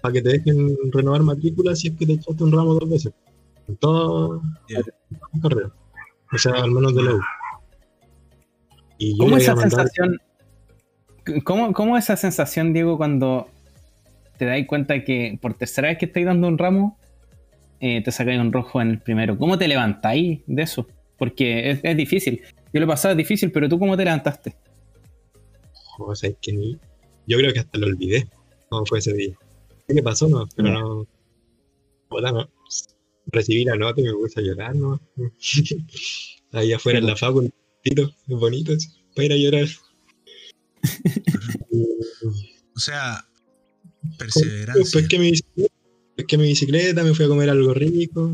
para 0.00 0.12
que 0.12 0.22
te 0.22 0.28
dejen 0.30 0.76
renovar 0.92 1.22
matrícula 1.22 1.74
si 1.74 1.88
es 1.88 1.94
que 1.96 2.06
te 2.06 2.12
echaste 2.14 2.44
un 2.44 2.52
ramo 2.52 2.74
dos 2.74 2.88
veces. 2.88 3.12
En 3.68 3.76
toda 3.76 4.40
Ya. 4.68 4.80
la 5.10 5.40
carrera. 5.42 5.70
O 6.32 6.38
sea, 6.38 6.52
al 6.52 6.70
menos 6.70 6.94
de 6.94 7.02
la 7.02 7.14
U. 7.14 7.20
Y 8.98 9.12
yo 9.12 9.24
¿Cómo 9.24 9.36
esa 9.36 9.54
mandar- 9.54 9.70
sensación? 9.70 10.18
¿Cómo, 11.44 11.72
¿Cómo 11.72 11.96
esa 11.96 12.16
sensación, 12.16 12.72
Diego, 12.72 12.96
cuando 12.96 13.48
te 14.38 14.46
dais 14.46 14.66
cuenta 14.66 15.04
que 15.04 15.38
por 15.40 15.54
tercera 15.54 15.88
vez 15.88 15.98
que 15.98 16.06
estáis 16.06 16.26
dando 16.26 16.48
un 16.48 16.56
ramo, 16.58 16.98
eh, 17.80 18.02
te 18.02 18.10
sacáis 18.10 18.40
un 18.40 18.52
rojo 18.52 18.80
en 18.80 18.88
el 18.90 18.98
primero? 19.00 19.36
¿Cómo 19.38 19.58
te 19.58 19.68
levantáis 19.68 20.40
de 20.46 20.62
eso? 20.62 20.86
Porque 21.18 21.70
es, 21.70 21.80
es 21.82 21.96
difícil. 21.96 22.40
Yo 22.72 22.80
lo 22.80 22.84
he 22.86 22.88
pasado, 22.88 23.12
es 23.12 23.18
difícil, 23.18 23.50
pero 23.52 23.68
tú 23.68 23.78
cómo 23.78 23.96
te 23.96 24.04
levantaste? 24.04 24.54
O 25.98 26.14
sea, 26.14 26.30
es 26.30 26.36
que 26.40 26.52
ni. 26.52 26.78
Yo 27.26 27.36
creo 27.38 27.52
que 27.52 27.60
hasta 27.60 27.78
lo 27.78 27.86
olvidé. 27.88 28.28
¿Cómo 28.68 28.86
fue 28.86 28.98
ese 29.00 29.12
día? 29.12 29.34
¿Qué 29.88 29.94
me 29.94 30.02
pasó? 30.02 30.28
No, 30.28 30.46
pero 30.54 30.70
no. 30.70 31.06
Puta, 32.08 32.30
no. 32.30 32.48
Recibí 33.26 33.64
la 33.64 33.74
nota 33.76 34.00
y 34.00 34.04
me 34.04 34.12
puse 34.12 34.38
a 34.40 34.42
llorar, 34.42 34.76
¿no? 34.76 35.00
Ahí 36.52 36.72
afuera 36.72 36.98
en 36.98 37.06
la 37.06 37.16
facu, 37.16 37.40
un 37.40 37.50
bonito, 38.40 38.72
para 39.16 39.26
ir 39.26 39.32
a 39.32 39.36
llorar. 39.36 39.68
O 42.76 42.80
sea, 42.80 43.24
perseverancia. 44.18 45.08
que 45.08 45.18
mi 45.18 45.30
bicicleta, 45.32 45.74
pesqué 46.14 46.38
mi 46.38 46.44
bicicleta, 46.44 47.02
me 47.02 47.12
fui 47.14 47.24
a 47.24 47.28
comer 47.28 47.50
algo 47.50 47.74
rico. 47.74 48.30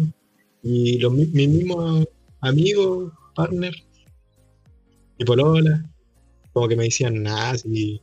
Y 0.63 0.99
los, 0.99 1.13
mi- 1.15 1.27
mis 1.27 1.49
mismos 1.49 2.07
amigos, 2.41 3.13
partner 3.35 3.75
y 5.19 5.25
polola, 5.25 5.91
como 6.53 6.69
que 6.69 6.77
me 6.77 6.85
decían 6.85 7.23
nada, 7.23 7.53
así. 7.53 8.01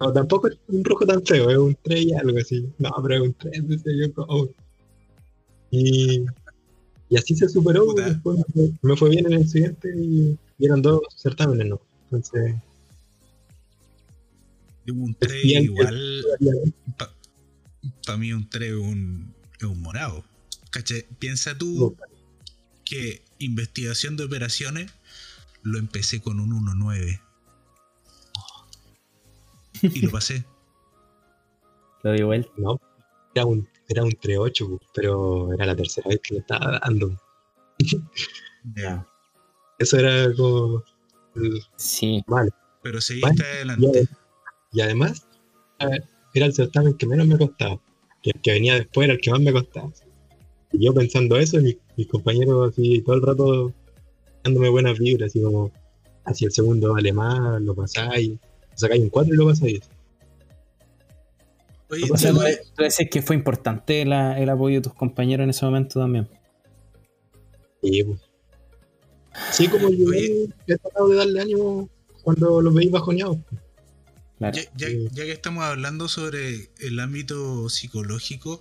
No, 0.00 0.12
tampoco 0.12 0.48
es 0.48 0.58
un 0.68 0.84
rojo 0.84 1.06
tan 1.06 1.24
feo, 1.24 1.50
es 1.50 1.58
un 1.58 1.76
3 1.82 2.04
y 2.04 2.12
algo 2.14 2.38
así. 2.38 2.68
No, 2.78 2.90
pero 3.02 3.14
es 3.16 3.20
un 3.22 3.34
3, 3.34 3.68
decía 3.68 3.92
yo, 4.06 4.14
como. 4.14 4.48
Y, 5.70 6.24
y 7.08 7.16
así 7.16 7.34
se 7.34 7.48
superó. 7.48 7.92
Después 7.94 8.38
me 8.38 8.44
fue, 8.44 8.72
me 8.82 8.96
fue 8.96 9.10
bien 9.10 9.26
en 9.26 9.32
el 9.34 9.48
siguiente 9.48 9.92
y, 9.96 10.38
y 10.58 10.64
eran 10.64 10.82
dos 10.82 11.00
certámenes, 11.16 11.66
¿no? 11.68 11.80
Entonces, 12.04 12.54
un 14.92 15.14
3 15.14 15.42
bien, 15.42 15.64
igual. 15.64 16.24
Para 18.06 18.18
mí 18.18 18.32
un 18.32 18.48
3 18.48 18.70
es 18.70 18.76
un, 18.76 19.34
es 19.58 19.64
un 19.64 19.80
morado. 19.82 20.24
¿Caché? 20.70 21.06
Piensa 21.18 21.56
tú 21.56 21.96
que 22.84 23.22
investigación 23.38 24.16
de 24.16 24.24
operaciones 24.24 24.90
lo 25.62 25.78
empecé 25.78 26.20
con 26.20 26.40
un 26.40 26.50
1.9. 26.50 27.20
Y 29.82 30.00
lo 30.02 30.10
pasé. 30.10 30.44
Lo 32.02 32.12
digo 32.12 32.32
él. 32.32 32.48
No, 32.56 32.80
era 33.34 33.44
un, 33.44 33.68
era 33.88 34.04
un 34.04 34.10
3-8, 34.12 34.68
pues, 34.68 34.80
pero 34.94 35.52
era 35.52 35.66
la 35.66 35.74
tercera 35.76 36.08
vez 36.08 36.20
que 36.22 36.34
lo 36.34 36.40
estaba 36.40 36.78
dando. 36.80 37.10
Ya. 38.76 39.06
Eso 39.78 39.96
era 39.98 40.32
como 40.36 40.82
Sí. 41.76 42.22
mal. 42.26 42.52
Pero 42.82 43.00
seguiste 43.00 43.34
Y, 43.36 43.40
adelante. 43.56 43.86
ade- 43.86 44.08
y 44.72 44.80
además, 44.80 45.26
eh, 45.78 46.00
era 46.34 46.46
el 46.46 46.52
certamen 46.54 46.94
que 46.94 47.06
menos 47.06 47.26
me 47.26 47.38
costaba. 47.38 47.80
Que 48.22 48.30
el 48.30 48.40
que 48.42 48.52
venía 48.52 48.74
después 48.74 49.04
era 49.06 49.14
el 49.14 49.20
que 49.20 49.30
más 49.30 49.40
me 49.40 49.52
costaba. 49.52 49.90
Y 50.72 50.84
yo 50.84 50.92
pensando 50.92 51.36
eso, 51.36 51.58
mis, 51.60 51.78
mis 51.96 52.08
compañeros 52.08 52.72
así 52.72 53.00
todo 53.02 53.16
el 53.16 53.22
rato 53.22 53.72
dándome 54.44 54.68
buenas 54.68 54.98
vibras, 54.98 55.30
así 55.30 55.40
como, 55.42 55.70
así 56.24 56.44
el 56.44 56.52
segundo 56.52 56.92
vale 56.92 57.12
más, 57.12 57.60
lo 57.62 57.74
pasáis, 57.74 58.32
sacáis 58.78 59.02
un 59.02 59.10
4 59.10 59.34
y 59.34 59.36
lo 59.36 59.46
pasáis. 59.46 59.80
Oye, 61.90 62.04
O 62.12 62.16
sea, 62.16 62.32
Diego, 62.32 62.44
tú, 62.46 62.70
tú 62.76 62.82
decís 62.82 63.08
que 63.10 63.22
fue 63.22 63.34
importante 63.36 64.04
la- 64.04 64.38
el 64.38 64.48
apoyo 64.50 64.76
de 64.76 64.82
tus 64.82 64.94
compañeros 64.94 65.44
en 65.44 65.50
ese 65.50 65.64
momento 65.64 66.00
también. 66.00 66.28
Sí, 67.82 68.04
pues. 68.04 68.20
Sí, 69.52 69.68
como 69.68 69.88
yo 69.90 70.08
Oye. 70.08 70.48
he 70.66 70.76
tratado 70.76 71.08
de 71.08 71.16
darle 71.16 71.40
ánimo 71.40 71.88
cuando 72.22 72.60
los 72.60 72.74
veis 72.74 72.90
bajoneados. 72.90 73.38
Claro. 74.38 74.56
Ya, 74.56 74.62
ya- 74.76 74.88
Sí. 74.88 75.08
ya 75.12 75.24
que 75.24 75.32
estamos 75.32 75.64
hablando 75.64 76.08
sobre 76.08 76.70
el 76.78 77.00
ámbito 77.00 77.68
psicológico, 77.70 78.60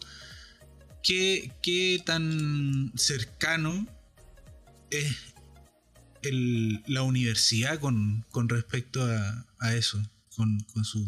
¿qué, 1.04 1.52
qué 1.62 2.00
tan 2.06 2.92
cercano 2.96 3.86
es 4.90 5.16
el- 6.24 6.84
la 6.88 7.04
universidad 7.04 7.80
con, 7.80 8.26
con 8.32 8.50
respecto 8.50 9.04
a, 9.04 9.46
a 9.60 9.76
eso? 9.76 10.02
Con, 10.36 10.60
con 10.74 10.84
su. 10.86 11.06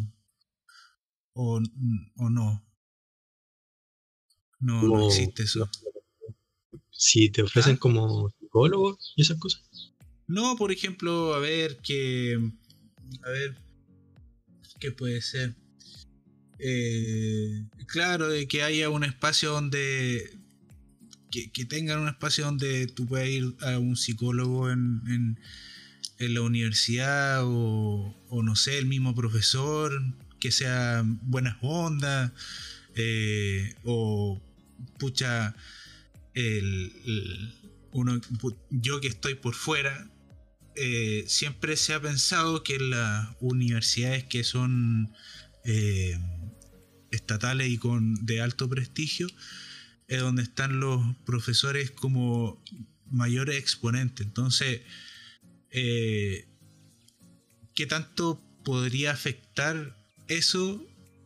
O, 1.33 1.61
o 2.17 2.29
no. 2.29 2.65
No, 4.59 4.83
no 4.83 5.07
existe 5.07 5.43
eso. 5.43 5.69
Si 6.91 7.29
te 7.29 7.43
ofrecen 7.43 7.75
Ah. 7.75 7.79
como 7.79 8.29
psicólogos 8.39 9.13
y 9.15 9.21
esas 9.21 9.37
cosas. 9.39 9.63
No, 10.27 10.57
por 10.57 10.71
ejemplo, 10.71 11.33
a 11.33 11.39
ver, 11.39 11.77
que. 11.77 12.37
A 13.23 13.29
ver. 13.29 13.55
¿Qué 14.79 14.91
puede 14.91 15.21
ser? 15.21 15.55
Eh, 16.59 17.65
claro, 17.87 18.27
de 18.29 18.47
que 18.47 18.63
haya 18.63 18.89
un 18.89 19.03
espacio 19.03 19.51
donde. 19.51 20.38
Que, 21.31 21.65
tengan 21.65 21.99
un 21.99 22.07
espacio 22.07 22.45
donde 22.45 22.87
tú 22.87 23.05
puedas 23.05 23.27
ir 23.29 23.55
a 23.61 23.77
un 23.77 23.95
psicólogo 23.95 24.71
en, 24.71 25.01
en, 26.17 26.33
la 26.33 26.41
universidad 26.41 27.43
o, 27.43 28.15
o 28.29 28.43
no 28.43 28.55
sé, 28.55 28.77
el 28.77 28.87
mismo 28.87 29.15
profesor, 29.15 29.91
que 30.39 30.51
sea 30.51 31.03
buenas 31.05 31.57
ondas, 31.61 32.31
eh, 32.95 33.75
o 33.83 34.41
pucha, 34.97 35.55
el, 36.33 36.91
el- 37.05 37.53
uno, 37.91 38.19
yo 38.69 39.01
que 39.01 39.07
estoy 39.07 39.35
por 39.35 39.55
fuera, 39.55 40.09
eh, 40.75 41.23
siempre 41.27 41.75
se 41.75 41.93
ha 41.93 42.01
pensado 42.01 42.63
que 42.63 42.79
las 42.79 43.29
universidades 43.39 44.23
que 44.25 44.43
son 44.43 45.11
eh, 45.65 46.17
estatales 47.11 47.69
y 47.69 47.77
con 47.77 48.25
de 48.25 48.41
alto 48.41 48.69
prestigio 48.69 49.27
es 50.09 50.19
donde 50.19 50.43
están 50.43 50.79
los 50.79 51.01
profesores 51.25 51.91
como 51.91 52.61
mayores 53.09 53.57
exponentes. 53.57 54.25
Entonces, 54.25 54.81
eh, 55.71 56.47
¿qué 57.75 57.85
tanto 57.85 58.41
podría 58.65 59.11
afectar 59.11 59.95
eso 60.27 60.83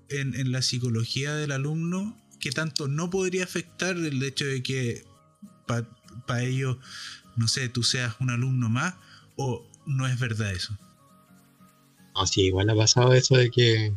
en, 0.10 0.36
en 0.36 0.52
la 0.52 0.62
psicología 0.62 1.34
del 1.34 1.54
alumno? 1.54 2.22
¿Qué 2.40 2.52
tanto 2.52 2.88
no 2.88 3.10
podría 3.10 3.46
afectar 3.46 3.96
el 3.96 4.22
hecho 4.22 4.46
de 4.46 4.62
que 4.62 5.06
para 5.66 6.44
ellos, 6.44 6.78
no 7.38 7.48
sé, 7.48 7.70
tú 7.70 7.84
seas 7.84 8.16
un 8.20 8.30
alumno 8.30 8.70
más? 8.70 8.96
¿O 9.38 9.66
no 9.86 10.08
es 10.08 10.20
verdad 10.20 10.52
eso? 10.52 10.78
No, 12.16 12.28
sí, 12.28 12.42
igual 12.44 12.70
ha 12.70 12.76
pasado 12.76 13.14
eso 13.14 13.36
de 13.38 13.50
que 13.50 13.94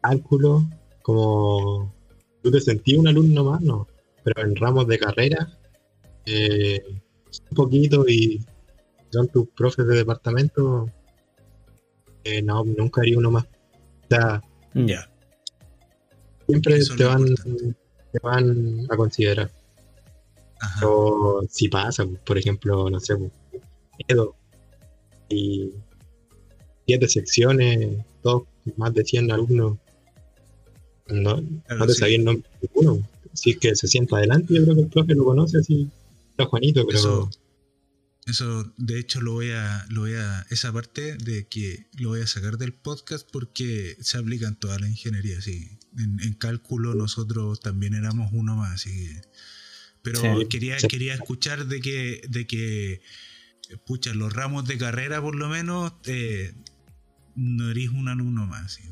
cálculo, 0.00 0.68
como 1.02 1.93
tú 2.44 2.50
te 2.50 2.60
sentís 2.60 2.98
un 2.98 3.08
alumno 3.08 3.42
más, 3.42 3.60
no, 3.62 3.88
pero 4.22 4.42
en 4.42 4.54
ramos 4.54 4.86
de 4.86 4.98
carrera, 4.98 5.48
eh, 6.26 6.80
un 7.50 7.56
poquito 7.56 8.06
y 8.06 8.44
son 9.10 9.28
tus 9.28 9.48
profes 9.48 9.86
de 9.86 9.96
departamento, 9.96 10.90
eh, 12.22 12.42
no, 12.42 12.62
nunca 12.64 13.00
haría 13.00 13.16
uno 13.18 13.30
más. 13.30 13.44
O 13.44 14.06
sea, 14.10 14.42
Ya. 14.74 15.10
siempre 16.46 16.76
Eso 16.76 16.94
te 16.96 17.04
van, 17.04 17.24
te 18.12 18.18
van 18.22 18.86
a 18.90 18.96
considerar. 18.96 19.50
Ajá. 20.60 20.86
O 20.86 21.42
si 21.48 21.68
pasa, 21.68 22.04
por 22.26 22.36
ejemplo, 22.36 22.90
no 22.90 23.00
sé, 23.00 23.16
pues, 23.16 23.32
Edo, 24.06 24.34
y 25.30 25.70
siete 26.86 27.08
secciones, 27.08 28.04
todos 28.22 28.42
más 28.76 28.92
de 28.92 29.04
100 29.04 29.32
alumnos, 29.32 29.78
no, 31.08 31.40
no 31.40 31.86
te 31.86 31.92
sí. 31.92 31.98
sabía 32.00 32.16
el 32.16 32.24
nombre 32.24 32.48
de 32.62 32.68
ninguno. 32.74 33.08
Si 33.32 33.50
es 33.50 33.58
que 33.58 33.74
se 33.74 33.88
sienta 33.88 34.16
adelante, 34.16 34.54
yo 34.54 34.62
creo 34.64 34.74
que 34.76 34.80
el 34.82 34.88
profe 34.88 35.14
lo 35.14 35.24
conoce, 35.24 35.58
así, 35.58 35.90
está 36.30 36.44
Juanito, 36.46 36.86
pero 36.86 36.98
Eso, 36.98 37.30
eso, 38.26 38.72
de 38.78 38.98
hecho, 39.00 39.20
lo 39.20 39.32
voy 39.32 39.50
a, 39.50 39.84
lo 39.90 40.02
voy 40.02 40.14
a, 40.14 40.46
esa 40.50 40.72
parte 40.72 41.16
de 41.16 41.46
que 41.46 41.86
lo 41.98 42.10
voy 42.10 42.20
a 42.20 42.26
sacar 42.26 42.56
del 42.58 42.72
podcast 42.72 43.28
porque 43.30 43.96
se 44.00 44.18
aplica 44.18 44.46
en 44.48 44.54
toda 44.56 44.78
la 44.78 44.88
ingeniería, 44.88 45.40
sí. 45.42 45.68
En, 45.98 46.20
en 46.20 46.34
cálculo 46.34 46.94
nosotros 46.94 47.60
también 47.60 47.94
éramos 47.94 48.30
uno 48.32 48.56
más, 48.56 48.72
así 48.74 48.90
que- 48.90 49.20
Pero 50.02 50.20
Sí. 50.20 50.46
quería, 50.48 50.78
Sí. 50.78 50.86
quería 50.88 51.14
escuchar 51.14 51.66
de 51.66 51.80
que, 51.80 52.22
de 52.28 52.46
que, 52.46 53.00
pucha, 53.86 54.12
los 54.14 54.32
ramos 54.32 54.66
de 54.66 54.76
carrera 54.78 55.20
por 55.20 55.34
lo 55.34 55.48
menos, 55.48 55.92
eh, 56.06 56.52
no 57.36 57.70
eres 57.70 57.88
un 57.90 58.08
alumno 58.08 58.46
más. 58.46 58.72
sí. 58.74 58.82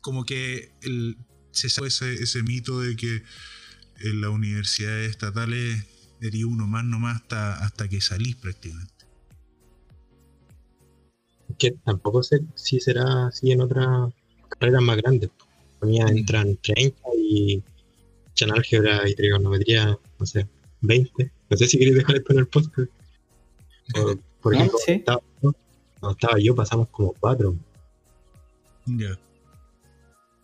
Como 0.00 0.24
que 0.24 0.72
el, 0.82 1.16
se 1.52 1.68
sabe 1.68 1.88
ese, 1.88 2.14
ese 2.14 2.42
mito 2.42 2.80
de 2.80 2.96
que 2.96 3.22
en 4.02 4.20
las 4.20 4.30
universidades 4.30 5.10
estatales 5.10 5.84
eres 6.20 6.44
uno 6.44 6.66
más 6.66 6.84
nomás 6.84 7.16
hasta, 7.22 7.54
hasta 7.64 7.88
que 7.88 8.00
salís 8.00 8.36
prácticamente. 8.36 8.92
que 11.58 11.72
tampoco 11.84 12.22
sé 12.22 12.40
si 12.54 12.80
será 12.80 13.26
así 13.26 13.50
en 13.50 13.60
otras 13.60 14.12
carreras 14.48 14.82
más 14.82 14.96
grandes. 14.96 15.30
A 15.82 15.86
mí 15.86 16.00
Mm. 16.00 16.08
entran 16.08 16.56
30 16.56 17.02
y 17.18 17.62
echan 18.30 18.52
álgebra 18.52 19.06
y 19.08 19.14
trigonometría, 19.14 19.98
no 20.18 20.26
sé, 20.26 20.46
20. 20.80 21.30
No 21.50 21.56
sé 21.56 21.66
si 21.66 21.78
queréis 21.78 21.96
dejar 21.96 22.16
esto 22.16 22.32
en 22.32 22.38
el 22.38 22.46
podcast. 22.46 22.90
Por, 23.92 24.18
por 24.40 24.52
No, 24.54 24.58
ejemplo, 24.58 24.78
sí. 24.86 24.92
estaba, 24.92 25.20
cuando 25.40 26.10
estaba 26.12 26.38
yo 26.38 26.54
pasamos 26.54 26.88
como 26.90 27.12
cuatro 27.14 27.54
Ya. 28.86 29.10
y, 29.10 29.18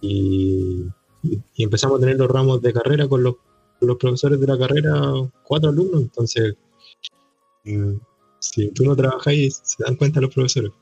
y- 0.00 0.86
y 1.54 1.64
empezamos 1.64 1.98
a 1.98 2.00
tener 2.00 2.16
los 2.16 2.28
ramos 2.30 2.62
de 2.62 2.72
carrera 2.72 3.08
con 3.08 3.22
los, 3.22 3.36
profesores 3.98 4.40
de 4.40 4.46
la 4.46 4.58
carrera, 4.58 4.92
cuatro 5.42 5.70
alumnos. 5.70 6.02
Entonces, 6.02 6.54
mm, 7.64 7.94
si 8.38 8.70
tú 8.70 8.84
no 8.84 8.96
trabajáis, 8.96 9.60
se 9.64 9.82
dan 9.84 9.96
cuenta 9.96 10.20
los 10.20 10.32
profesores. 10.32 10.72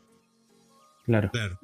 Claro. 1.05 1.31
Claro. 1.33 1.59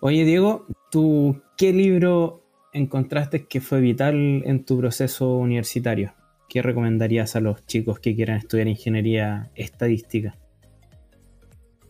Oye, 0.00 0.24
Diego, 0.24 0.66
¿tú 0.90 1.40
qué 1.56 1.72
libro 1.72 2.42
encontraste 2.72 3.46
que 3.46 3.60
fue 3.60 3.80
vital 3.80 4.14
en 4.46 4.64
tu 4.64 4.78
proceso 4.78 5.36
universitario? 5.36 6.14
¿Qué 6.48 6.62
recomendarías 6.62 7.36
a 7.36 7.40
los 7.40 7.64
chicos 7.66 8.00
que 8.00 8.14
quieran 8.16 8.38
estudiar 8.38 8.66
ingeniería 8.68 9.50
estadística? 9.54 10.36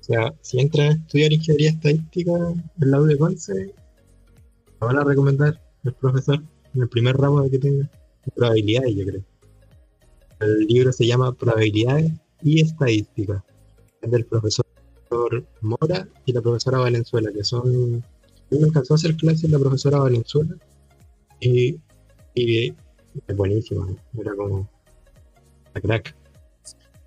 O 0.00 0.02
sea, 0.02 0.34
si 0.40 0.60
entras 0.60 0.90
a 0.90 0.92
estudiar 0.98 1.32
ingeniería 1.32 1.70
estadística 1.70 2.32
en 2.32 2.90
la 2.90 3.00
U 3.00 3.04
de 3.04 3.16
Conce, 3.16 3.72
van 4.86 4.98
a 4.98 5.04
recomendar 5.04 5.60
el 5.84 5.94
profesor 5.94 6.42
en 6.74 6.82
el 6.82 6.88
primer 6.88 7.16
ramo 7.16 7.42
de 7.42 7.50
que 7.50 7.58
tenga 7.58 7.90
probabilidades, 8.34 8.94
yo 8.96 9.04
creo. 9.06 9.22
El 10.40 10.66
libro 10.66 10.92
se 10.92 11.06
llama 11.06 11.32
Probabilidades 11.34 12.12
y 12.42 12.60
Estadística. 12.62 13.44
Es 14.00 14.10
del 14.10 14.24
profesor 14.24 14.64
Mora 15.60 16.08
y 16.24 16.32
la 16.32 16.40
profesora 16.40 16.78
Valenzuela, 16.78 17.30
que 17.32 17.44
son. 17.44 17.92
Mí 18.50 18.58
me 18.58 18.64
alcanzó 18.64 18.94
a 18.94 18.96
hacer 18.96 19.16
clases 19.16 19.50
la 19.50 19.58
profesora 19.58 19.98
Valenzuela 19.98 20.56
y, 21.40 21.76
y 22.34 22.68
es 22.68 23.36
buenísima, 23.36 23.86
era 24.18 24.34
como 24.34 24.68
la 25.74 25.80
crack. 25.80 26.14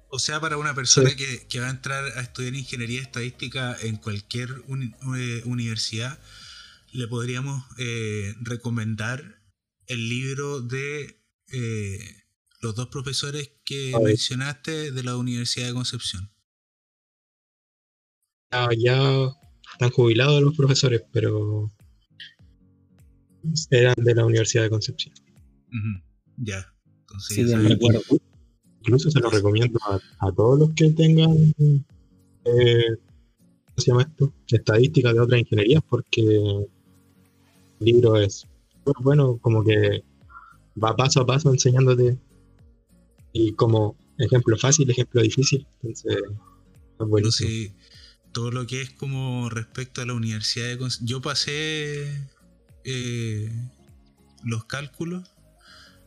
O 0.10 0.20
sea, 0.20 0.40
para 0.40 0.58
una 0.58 0.76
persona 0.76 1.10
Sí. 1.10 1.16
que, 1.16 1.48
que 1.48 1.60
va 1.60 1.68
a 1.68 1.72
entrar 1.72 2.06
a 2.18 2.22
estudiar 2.22 2.54
ingeniería 2.54 3.02
estadística 3.02 3.76
en 3.82 3.96
cualquier 3.98 4.50
uni- 4.68 4.94
eh, 5.18 5.42
universidad, 5.46 6.20
le 6.94 7.08
podríamos 7.08 7.64
eh, 7.80 8.34
recomendar 8.42 9.42
el 9.88 10.10
libro 10.10 10.62
de 10.62 11.22
eh, 11.52 12.00
los 12.62 12.76
dos 12.76 12.88
profesores 12.88 13.52
que 13.66 13.94
mencionaste 14.04 14.92
de 14.92 15.04
la 15.04 15.18
Universidad 15.18 15.68
de 15.68 15.74
Concepción. 15.74 16.32
ya, 18.52 18.70
ya 18.78 19.30
están 19.74 19.90
jubilados 19.90 20.42
los 20.42 20.56
profesores, 20.56 21.02
pero 21.12 21.72
eran 23.72 23.96
de 23.98 24.16
la 24.16 24.26
Universidad 24.26 24.64
de 24.64 24.70
Concepción. 24.70 25.14
Ya. 26.38 26.74
Entonces, 27.02 27.36
Sí, 27.36 27.42
ya 27.42 27.58
bien 27.58 27.62
sabes. 27.62 27.70
recuerdo. 27.72 28.02
Incluso 28.80 29.12
se 29.12 29.20
lo 29.20 29.30
recomiendo 29.30 29.80
a, 29.90 30.00
a 30.28 30.32
todos 30.32 30.60
los 30.60 30.70
que 30.76 30.90
tengan, 30.92 31.34
eh, 32.46 32.98
¿cómo 33.66 33.78
se 33.78 33.86
llama 33.92 34.02
esto? 34.04 34.34
Estadísticas 34.48 35.14
de 35.14 35.20
otras 35.22 35.40
ingenierías, 35.42 35.82
porque 35.90 36.68
libro 37.84 38.18
es 38.18 38.48
bueno, 39.00 39.38
como 39.38 39.64
que 39.64 40.04
va 40.82 40.96
paso 40.96 41.22
a 41.22 41.26
paso 41.26 41.52
enseñándote 41.52 42.18
y 43.32 43.54
como 43.54 43.96
ejemplo 44.18 44.58
fácil, 44.58 44.90
ejemplo 44.90 45.22
difícil. 45.22 45.68
Entonces, 45.82 46.18
es 47.00 47.32
sé, 47.32 47.74
todo 48.32 48.52
lo 48.52 48.68
que 48.68 48.82
es 48.82 48.92
como 48.92 49.50
respecto 49.50 50.02
a 50.02 50.06
la 50.06 50.14
Universidad 50.14 50.68
de 50.68 50.78
Yo 51.02 51.22
pasé 51.22 52.08
eh, 52.84 53.52
los 54.44 54.66
cálculos 54.66 55.30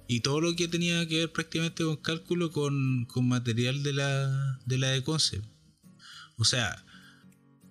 y 0.09 0.21
todo 0.21 0.41
lo 0.41 0.55
que 0.55 0.69
tenía 0.69 1.07
que 1.09 1.19
ver 1.19 1.33
prácticamente 1.33 1.85
con 1.85 1.97
cálculo 1.97 2.53
con, 2.53 3.07
con 3.07 3.29
material 3.29 3.83
de 3.83 3.93
la, 3.93 4.59
de 4.67 4.79
la 4.79 4.91
de 4.91 5.03
Conce. 5.03 5.43
O 6.37 6.45
sea, 6.45 6.85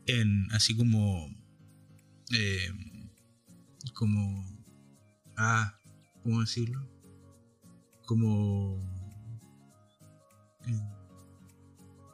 en 0.05 0.51
así 0.51 0.75
como. 0.75 1.29
eh, 2.31 2.69
como. 3.91 4.45
Ah, 5.37 5.75
¿cómo 6.23 6.41
decirlo? 6.41 6.87
Como. 8.05 8.79
eh, 10.67 10.79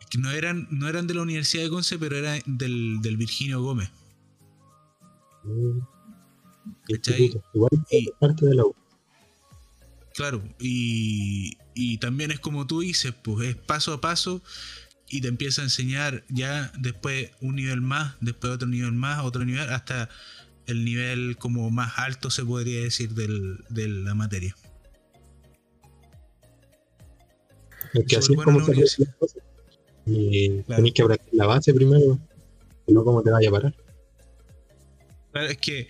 es 0.02 0.08
que 0.08 0.18
no 0.18 0.32
eran, 0.32 0.68
no 0.72 0.88
eran 0.88 1.08
de 1.08 1.14
la 1.14 1.22
Universidad 1.22 1.64
de 1.64 1.70
Conce, 1.70 1.98
pero 2.00 2.16
eran 2.18 2.42
del, 2.46 3.00
del 3.02 3.18
Virginio 3.18 3.62
Gómez. 3.62 3.90
Igual 7.54 7.72
Y- 7.90 8.12
parte 8.20 8.46
de 8.46 8.56
la 8.56 8.66
U. 8.66 8.76
Claro, 10.14 10.44
y, 10.60 11.58
y 11.74 11.98
también 11.98 12.32
es 12.32 12.40
como 12.40 12.68
tú 12.68 12.82
dices, 12.82 13.14
pues 13.24 13.48
es 13.50 13.56
paso 13.56 13.94
a 13.94 14.02
paso 14.02 14.44
y 15.08 15.22
te 15.22 15.30
empieza 15.30 15.62
a 15.62 15.66
enseñar 15.66 16.26
ya 16.30 16.72
después 16.78 17.32
un 17.40 17.56
nivel 17.56 17.82
más, 17.82 18.16
después 18.20 18.54
otro 18.54 18.68
nivel 18.68 18.92
más, 18.92 19.24
otro 19.24 19.46
nivel, 19.46 19.70
hasta 19.70 20.10
el 20.68 20.86
nivel 20.86 21.38
como 21.38 21.70
más 21.72 21.94
alto 21.98 22.30
se 22.30 22.46
podría 22.46 22.82
decir 22.82 23.14
del, 23.14 23.64
de 23.70 23.88
la 23.88 24.14
materia. 24.16 24.56
Es 27.94 28.06
que 28.06 28.16
Súper 28.16 28.20
así 28.20 28.34
es 28.34 28.44
como 28.44 28.66
se 28.66 28.76
las 29.06 29.16
cosas. 29.16 29.44
Y 30.06 30.50
Claro. 30.64 30.78
tenés 30.78 30.94
que 30.94 31.02
aprender 31.04 31.28
la 31.34 31.46
base 31.46 31.74
primero, 31.74 32.20
y 32.88 32.94
no 32.94 33.04
cómo 33.04 33.22
te 33.22 33.32
vaya 33.32 33.50
a 33.50 33.52
parar. 33.52 33.76
Claro, 35.32 35.48
es 35.48 35.58
que 35.58 35.88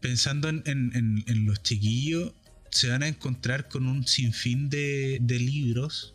pensando 0.00 0.48
en, 0.48 0.62
en- 0.66 0.92
en- 0.94 1.24
en 1.26 1.46
los 1.46 1.62
chiquillos, 1.62 2.32
se 2.70 2.90
van 2.90 3.02
a 3.02 3.08
encontrar 3.08 3.68
con 3.68 3.86
un 3.88 4.06
sinfín 4.06 4.68
de, 4.68 5.18
de 5.22 5.38
libros 5.38 6.14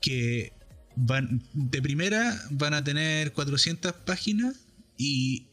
que 0.00 0.52
van, 0.96 1.42
de 1.54 1.80
primera 1.80 2.38
van 2.50 2.74
a 2.74 2.84
tener 2.84 3.32
400 3.32 3.92
páginas 4.04 4.66
y 4.98 5.48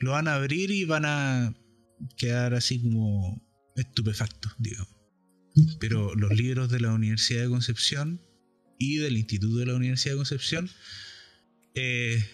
lo 0.00 0.12
van 0.12 0.28
a 0.28 0.34
abrir 0.34 0.70
y 0.70 0.84
van 0.84 1.04
a 1.04 1.54
quedar 2.16 2.54
así 2.54 2.80
como 2.80 3.42
estupefactos, 3.76 4.52
digamos. 4.58 4.94
Pero 5.80 6.14
los 6.14 6.32
libros 6.32 6.70
de 6.70 6.80
la 6.80 6.92
Universidad 6.92 7.42
de 7.42 7.48
Concepción 7.48 8.20
y 8.78 8.98
del 8.98 9.16
Instituto 9.16 9.56
de 9.56 9.66
la 9.66 9.74
Universidad 9.74 10.14
de 10.14 10.18
Concepción 10.18 10.70
eh, 11.74 12.24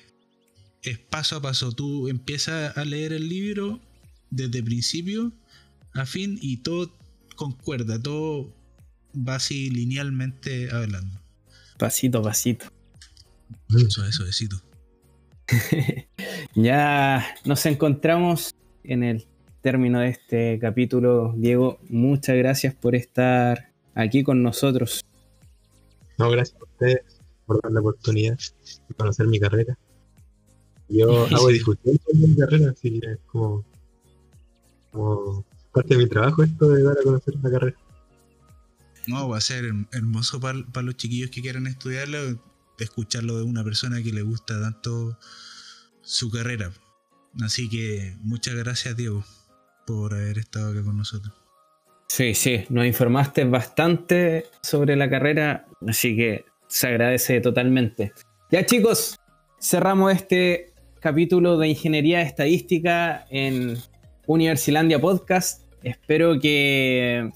es 0.82 0.98
paso 0.98 1.36
a 1.36 1.42
paso. 1.42 1.72
Tú 1.72 2.08
empiezas 2.08 2.76
a 2.76 2.84
leer 2.84 3.12
el 3.12 3.28
libro 3.28 3.80
desde 4.30 4.62
principio 4.62 5.32
a 5.94 6.06
fin 6.06 6.38
y 6.42 6.58
todo 6.58 6.96
concuerda, 7.36 8.00
todo 8.00 8.52
va 9.16 9.36
así 9.36 9.70
linealmente 9.70 10.70
hablando. 10.70 11.20
Pasito 11.78 12.18
a 12.18 12.22
pasito. 12.22 12.66
Suave, 13.88 14.12
suavecito. 14.12 14.60
Ya 16.54 17.26
nos 17.44 17.66
encontramos 17.66 18.54
en 18.84 19.02
el 19.02 19.26
término 19.60 19.98
de 20.00 20.10
este 20.10 20.58
capítulo. 20.60 21.34
Diego, 21.36 21.80
muchas 21.88 22.36
gracias 22.36 22.74
por 22.74 22.94
estar 22.94 23.72
aquí 23.94 24.22
con 24.22 24.42
nosotros. 24.42 25.04
No, 26.16 26.30
gracias 26.30 26.60
a 26.60 26.64
ustedes 26.64 27.00
por 27.44 27.60
dar 27.60 27.72
la 27.72 27.80
oportunidad 27.80 28.38
de 28.88 28.94
conocer 28.94 29.26
mi 29.26 29.40
carrera. 29.40 29.76
Yo 30.88 31.26
hago 31.34 31.48
difusión 31.48 31.98
de 32.12 32.28
mi 32.28 32.36
carrera, 32.36 32.70
así 32.70 33.00
que 33.00 33.12
es 33.12 33.18
como, 33.26 33.64
como 34.92 35.44
parte 35.72 35.96
de 35.96 36.04
mi 36.04 36.08
trabajo 36.08 36.44
esto 36.44 36.68
de 36.68 36.84
dar 36.84 36.96
a 36.98 37.02
conocer 37.02 37.34
la 37.42 37.50
carrera. 37.50 37.76
No, 39.08 39.28
va 39.28 39.38
a 39.38 39.40
ser 39.40 39.64
hermoso 39.92 40.40
para 40.40 40.82
los 40.82 40.96
chiquillos 40.96 41.30
que 41.30 41.42
quieran 41.42 41.66
estudiarlo, 41.66 42.38
escucharlo 42.78 43.38
de 43.38 43.42
una 43.42 43.64
persona 43.64 44.00
que 44.02 44.12
le 44.12 44.22
gusta 44.22 44.60
tanto 44.60 45.18
su 46.04 46.30
carrera. 46.30 46.70
Así 47.42 47.68
que 47.68 48.14
muchas 48.20 48.54
gracias, 48.54 48.96
Diego, 48.96 49.24
por 49.86 50.14
haber 50.14 50.38
estado 50.38 50.70
acá 50.70 50.84
con 50.84 50.96
nosotros. 50.96 51.34
Sí, 52.08 52.34
sí, 52.34 52.64
nos 52.68 52.86
informaste 52.86 53.44
bastante 53.44 54.46
sobre 54.62 54.94
la 54.94 55.10
carrera, 55.10 55.66
así 55.86 56.14
que 56.16 56.44
se 56.68 56.86
agradece 56.86 57.40
totalmente. 57.40 58.12
Ya 58.50 58.64
chicos, 58.64 59.18
cerramos 59.60 60.12
este 60.12 60.72
capítulo 61.00 61.58
de 61.58 61.68
Ingeniería 61.68 62.22
Estadística 62.22 63.26
en 63.30 63.76
Universilandia 64.26 65.00
Podcast. 65.00 65.62
Espero 65.82 66.38
que 66.38 67.30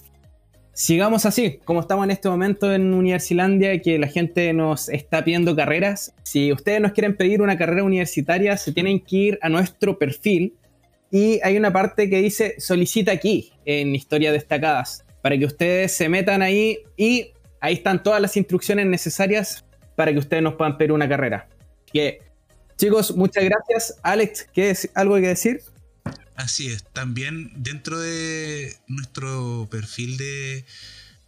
sigamos 0.78 1.26
así, 1.26 1.58
como 1.64 1.80
estamos 1.80 2.04
en 2.04 2.12
este 2.12 2.28
momento 2.28 2.72
en 2.72 2.94
Universilandia, 2.94 3.82
que 3.82 3.98
la 3.98 4.06
gente 4.06 4.52
nos 4.52 4.88
está 4.88 5.24
pidiendo 5.24 5.56
carreras. 5.56 6.14
Si 6.22 6.52
ustedes 6.52 6.80
nos 6.80 6.92
quieren 6.92 7.16
pedir 7.16 7.42
una 7.42 7.58
carrera 7.58 7.82
universitaria, 7.82 8.56
se 8.56 8.72
tienen 8.72 9.00
que 9.00 9.16
ir 9.16 9.38
a 9.42 9.48
nuestro 9.48 9.98
perfil 9.98 10.54
y 11.10 11.40
hay 11.42 11.56
una 11.56 11.72
parte 11.72 12.08
que 12.08 12.18
dice 12.18 12.54
solicita 12.60 13.10
aquí 13.10 13.52
en 13.64 13.92
historias 13.92 14.32
destacadas 14.32 15.04
para 15.20 15.36
que 15.36 15.46
ustedes 15.46 15.96
se 15.96 16.08
metan 16.08 16.42
ahí 16.42 16.78
y 16.96 17.32
ahí 17.60 17.74
están 17.74 18.00
todas 18.00 18.22
las 18.22 18.36
instrucciones 18.36 18.86
necesarias 18.86 19.64
para 19.96 20.12
que 20.12 20.18
ustedes 20.18 20.44
nos 20.44 20.54
puedan 20.54 20.78
pedir 20.78 20.92
una 20.92 21.08
carrera. 21.08 21.48
Que, 21.92 22.20
chicos, 22.76 23.16
muchas 23.16 23.42
gracias. 23.42 23.98
Alex, 24.04 24.46
¿qué 24.52 24.70
es, 24.70 24.88
¿algo 24.94 25.16
que 25.16 25.22
decir? 25.22 25.60
Así 26.36 26.68
es, 26.68 26.84
también 26.92 27.50
dentro 27.56 27.98
de 27.98 28.76
nuestro 28.86 29.68
perfil 29.70 30.16
de, 30.16 30.64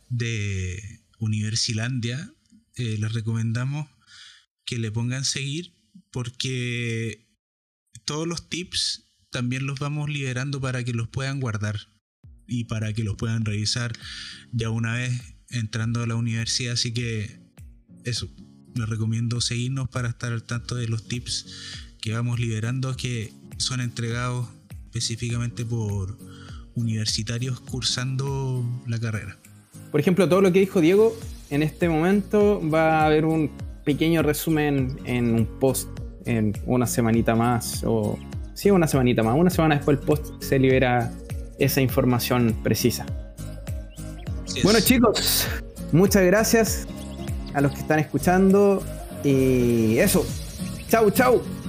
de 0.09 1.01
Universilandia, 1.19 2.33
eh, 2.77 2.97
les 2.99 3.13
recomendamos 3.13 3.89
que 4.65 4.79
le 4.79 4.93
pongan 4.93 5.25
seguir 5.25 5.75
porque 6.11 7.27
todos 8.05 8.27
los 8.27 8.49
tips 8.49 9.11
también 9.31 9.67
los 9.67 9.79
vamos 9.79 10.09
liberando 10.09 10.61
para 10.61 10.85
que 10.85 10.93
los 10.93 11.09
puedan 11.09 11.41
guardar 11.41 11.89
y 12.47 12.65
para 12.65 12.93
que 12.93 13.05
los 13.05 13.17
puedan 13.17 13.45
revisar 13.45 13.93
ya 14.53 14.71
una 14.71 14.95
vez 14.95 15.37
entrando 15.49 16.03
a 16.03 16.07
la 16.07 16.17
universidad. 16.17 16.75
Así 16.75 16.93
que 16.93 17.41
eso, 18.05 18.29
les 18.75 18.89
recomiendo 18.89 19.41
seguirnos 19.41 19.89
para 19.89 20.09
estar 20.09 20.33
al 20.33 20.45
tanto 20.45 20.75
de 20.75 20.89
los 20.89 21.07
tips 21.07 21.47
que 22.01 22.13
vamos 22.13 22.41
liberando 22.41 22.97
que 22.97 23.33
son 23.59 23.81
entregados 23.81 24.49
específicamente 24.91 25.65
por 25.65 26.17
universitarios 26.75 27.61
cursando 27.61 28.65
la 28.89 28.99
carrera. 28.99 29.39
Por 29.93 30.01
ejemplo, 30.01 30.29
todo 30.29 30.41
lo 30.41 30.53
que 30.53 30.59
dijo 30.59 30.81
Diego, 30.81 31.17
en 31.51 31.63
este 31.63 31.89
momento 31.89 32.61
va 32.69 33.01
a 33.01 33.07
haber 33.07 33.25
un 33.25 33.51
pequeño 33.85 34.23
resumen 34.23 34.99
en 35.05 35.33
un 35.35 35.47
post 35.47 35.89
en 36.27 36.53
una 36.67 36.87
semanita 36.87 37.35
más 37.35 37.83
o 37.87 38.19
sí, 38.55 38.71
una 38.71 38.89
semanita 38.89 39.23
más. 39.23 39.37
Una 39.39 39.51
semana 39.51 39.77
después 39.77 39.99
el 39.99 40.05
post 40.05 40.43
se 40.43 40.59
libera 40.59 41.13
esa 41.59 41.81
información 41.81 42.57
precisa. 42.63 43.07
Bueno 44.65 44.81
chicos, 44.81 45.47
muchas 45.93 46.25
gracias 46.25 46.89
a 47.55 47.61
los 47.61 47.73
que 47.73 47.79
están 47.79 48.01
escuchando 48.01 48.83
y 49.23 49.99
eso. 49.99 50.27
Chau, 50.89 51.11
chau. 51.13 51.60